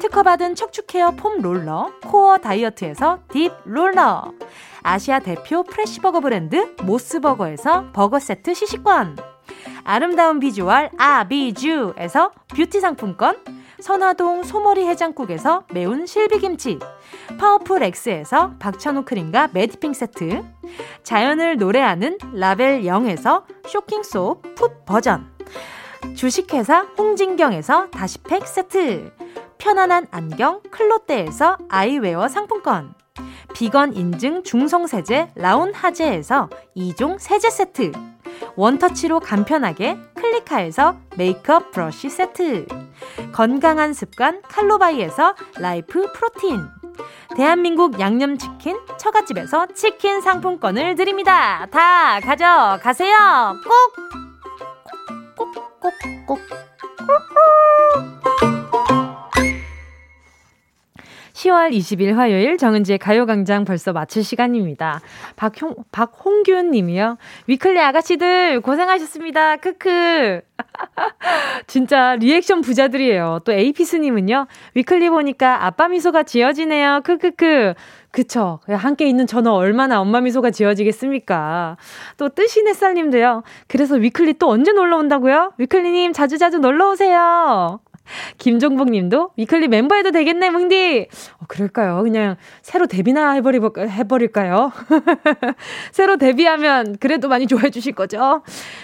특허받은 0.00 0.54
척추 0.54 0.86
care 0.86 1.10
foam 1.12 1.40
roller 1.40 1.90
코어 2.06 2.38
다이어트에서 2.38 3.20
deep 3.30 3.52
roller. 3.64 4.32
아시아 4.82 5.18
대표 5.18 5.62
fresh 5.62 5.88
버거 5.88 6.20
브랜드 6.20 6.74
모스버거에서 6.82 7.92
버거 7.92 8.18
세트 8.18 8.54
시식권. 8.54 9.16
아름다운 9.84 10.40
비주얼 10.40 10.90
아비주에서 10.98 12.32
뷰티 12.56 12.80
상품권 12.80 13.36
선화동 13.80 14.42
소머리 14.42 14.86
해장국에서 14.86 15.64
매운 15.72 16.06
실비김치 16.06 16.78
파워풀 17.38 17.82
엑스에서 17.82 18.54
박찬호 18.58 19.04
크림과 19.04 19.50
매디핑 19.52 19.92
세트 19.92 20.42
자연을 21.02 21.56
노래하는 21.58 22.18
라벨 22.32 22.82
0에서 22.82 23.44
쇼킹소 23.66 24.42
풋 24.54 24.84
버전 24.86 25.30
주식회사 26.14 26.82
홍진경에서 26.98 27.90
다시팩 27.90 28.46
세트 28.46 29.12
편안한 29.58 30.06
안경 30.10 30.62
클로떼에서 30.70 31.58
아이웨어 31.68 32.28
상품권 32.28 32.94
비건 33.54 33.94
인증 33.94 34.42
중성세제 34.42 35.32
라운 35.34 35.74
하제에서 35.74 36.48
2종 36.76 37.18
세제 37.18 37.50
세트 37.50 37.92
원터치로 38.56 39.20
간편하게 39.20 39.98
클리카에서 40.14 40.96
메이크업 41.16 41.72
브러쉬 41.72 42.08
세트 42.08 42.66
건강한 43.32 43.92
습관 43.92 44.40
칼로바이에서 44.42 45.34
life 45.58 46.10
protein 46.12 46.66
대한민국 47.36 48.00
양념치킨 48.00 48.78
처갓집에서 48.98 49.66
치킨 49.74 50.22
상품권을 50.22 50.94
드립니다. 50.94 51.66
다 51.70 52.18
가져가세요. 52.20 53.56
꼭! 53.64 54.16
꼭, 55.36 55.52
꼭, 56.26 56.26
꼭. 56.26 56.40
10월 61.36 61.70
20일 61.70 62.14
화요일 62.14 62.56
정은지의 62.56 62.98
가요광장 62.98 63.66
벌써 63.66 63.92
마칠 63.92 64.24
시간입니다. 64.24 65.02
박홍, 65.36 65.74
박홍균 65.92 66.70
님이요. 66.70 67.18
위클리 67.46 67.78
아가씨들 67.78 68.62
고생하셨습니다. 68.62 69.56
크크. 69.56 70.40
진짜 71.66 72.16
리액션 72.16 72.62
부자들이에요. 72.62 73.40
또 73.44 73.52
에이피스 73.52 73.96
님은요. 73.96 74.46
위클리 74.74 75.10
보니까 75.10 75.66
아빠 75.66 75.88
미소가 75.88 76.22
지어지네요. 76.22 77.02
크크크. 77.04 77.74
그쵸. 78.10 78.60
함께 78.66 79.06
있는 79.06 79.26
저는 79.26 79.50
얼마나 79.50 80.00
엄마 80.00 80.22
미소가 80.22 80.50
지어지겠습니까? 80.50 81.76
또 82.16 82.30
뜨신 82.30 82.66
햇살님도요. 82.66 83.42
그래서 83.68 83.96
위클리 83.96 84.34
또 84.38 84.48
언제 84.48 84.72
놀러 84.72 84.96
온다고요? 84.96 85.52
위클리님 85.58 86.14
자주자주 86.14 86.60
놀러 86.60 86.92
오세요. 86.92 87.80
김종복 88.38 88.90
님도 88.90 89.30
위클리 89.36 89.68
멤버 89.68 89.96
해도 89.96 90.12
되겠네, 90.12 90.50
뭉디. 90.50 91.08
어, 91.40 91.44
그럴까요? 91.48 92.02
그냥 92.02 92.36
새로 92.62 92.86
데뷔나 92.86 93.32
해버리, 93.32 93.58
해버릴까요? 93.88 94.72
새로 95.92 96.16
데뷔하면 96.16 96.96
그래도 97.00 97.28
많이 97.28 97.46
좋아해 97.46 97.70
주실 97.70 97.92
거죠? 97.92 98.42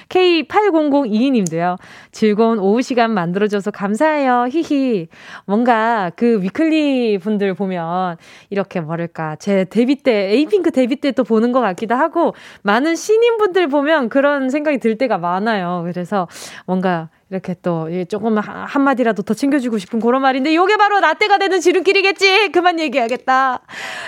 K8002 0.09 1.31
님도요. 1.31 1.77
즐거운 2.11 2.59
오후 2.59 2.83
시간 2.83 3.13
만들어줘서 3.13 3.71
감사해요. 3.71 4.49
히히. 4.51 5.09
뭔가 5.47 6.11
그 6.17 6.43
위클리 6.43 7.19
분들 7.19 7.55
보면 7.55 8.17
이렇게 8.51 8.81
뭐랄까. 8.81 9.37
제 9.37 9.65
데뷔 9.65 9.95
때, 9.97 10.33
에이핑크 10.33 10.73
데뷔 10.73 10.97
때 10.97 11.13
또 11.13 11.25
보는 11.25 11.53
것 11.53 11.61
같기도 11.61 11.95
하고 11.95 12.35
많은 12.63 12.97
신인분들 12.97 13.69
보면 13.69 14.09
그런 14.09 14.51
생각이 14.51 14.79
들 14.79 14.99
때가 14.99 15.19
많아요. 15.19 15.83
그래서 15.87 16.29
뭔가 16.67 17.09
이렇게 17.33 17.57
또 17.63 17.89
조금 18.09 18.37
한마디라도 18.39 19.23
더 19.23 19.33
챙겨주고 19.33 19.79
싶은 19.79 20.01
그런 20.01 20.21
말인데 20.21 20.55
요게 20.55 20.77
바로 20.77 21.01
라떼가 21.01 21.39
되는 21.39 21.61
지름길이겠지. 21.61 22.51
그만 22.53 22.79
얘기하겠다. 22.79 23.61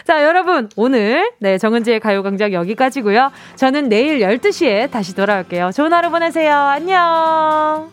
자 0.05 0.25
여러분 0.25 0.69
오늘 0.77 1.33
네 1.41 1.57
정은지의 1.57 2.01
가요광장 2.01 2.53
여기까지고요. 2.53 3.33
저는 3.57 3.89
내일 3.89 4.21
12시에 4.21 4.91
다시 4.91 5.15
돌아올게요. 5.17 5.71
좋은 5.73 5.93
하루 5.93 6.11
보내세요. 6.11 6.55
안녕 6.55 7.91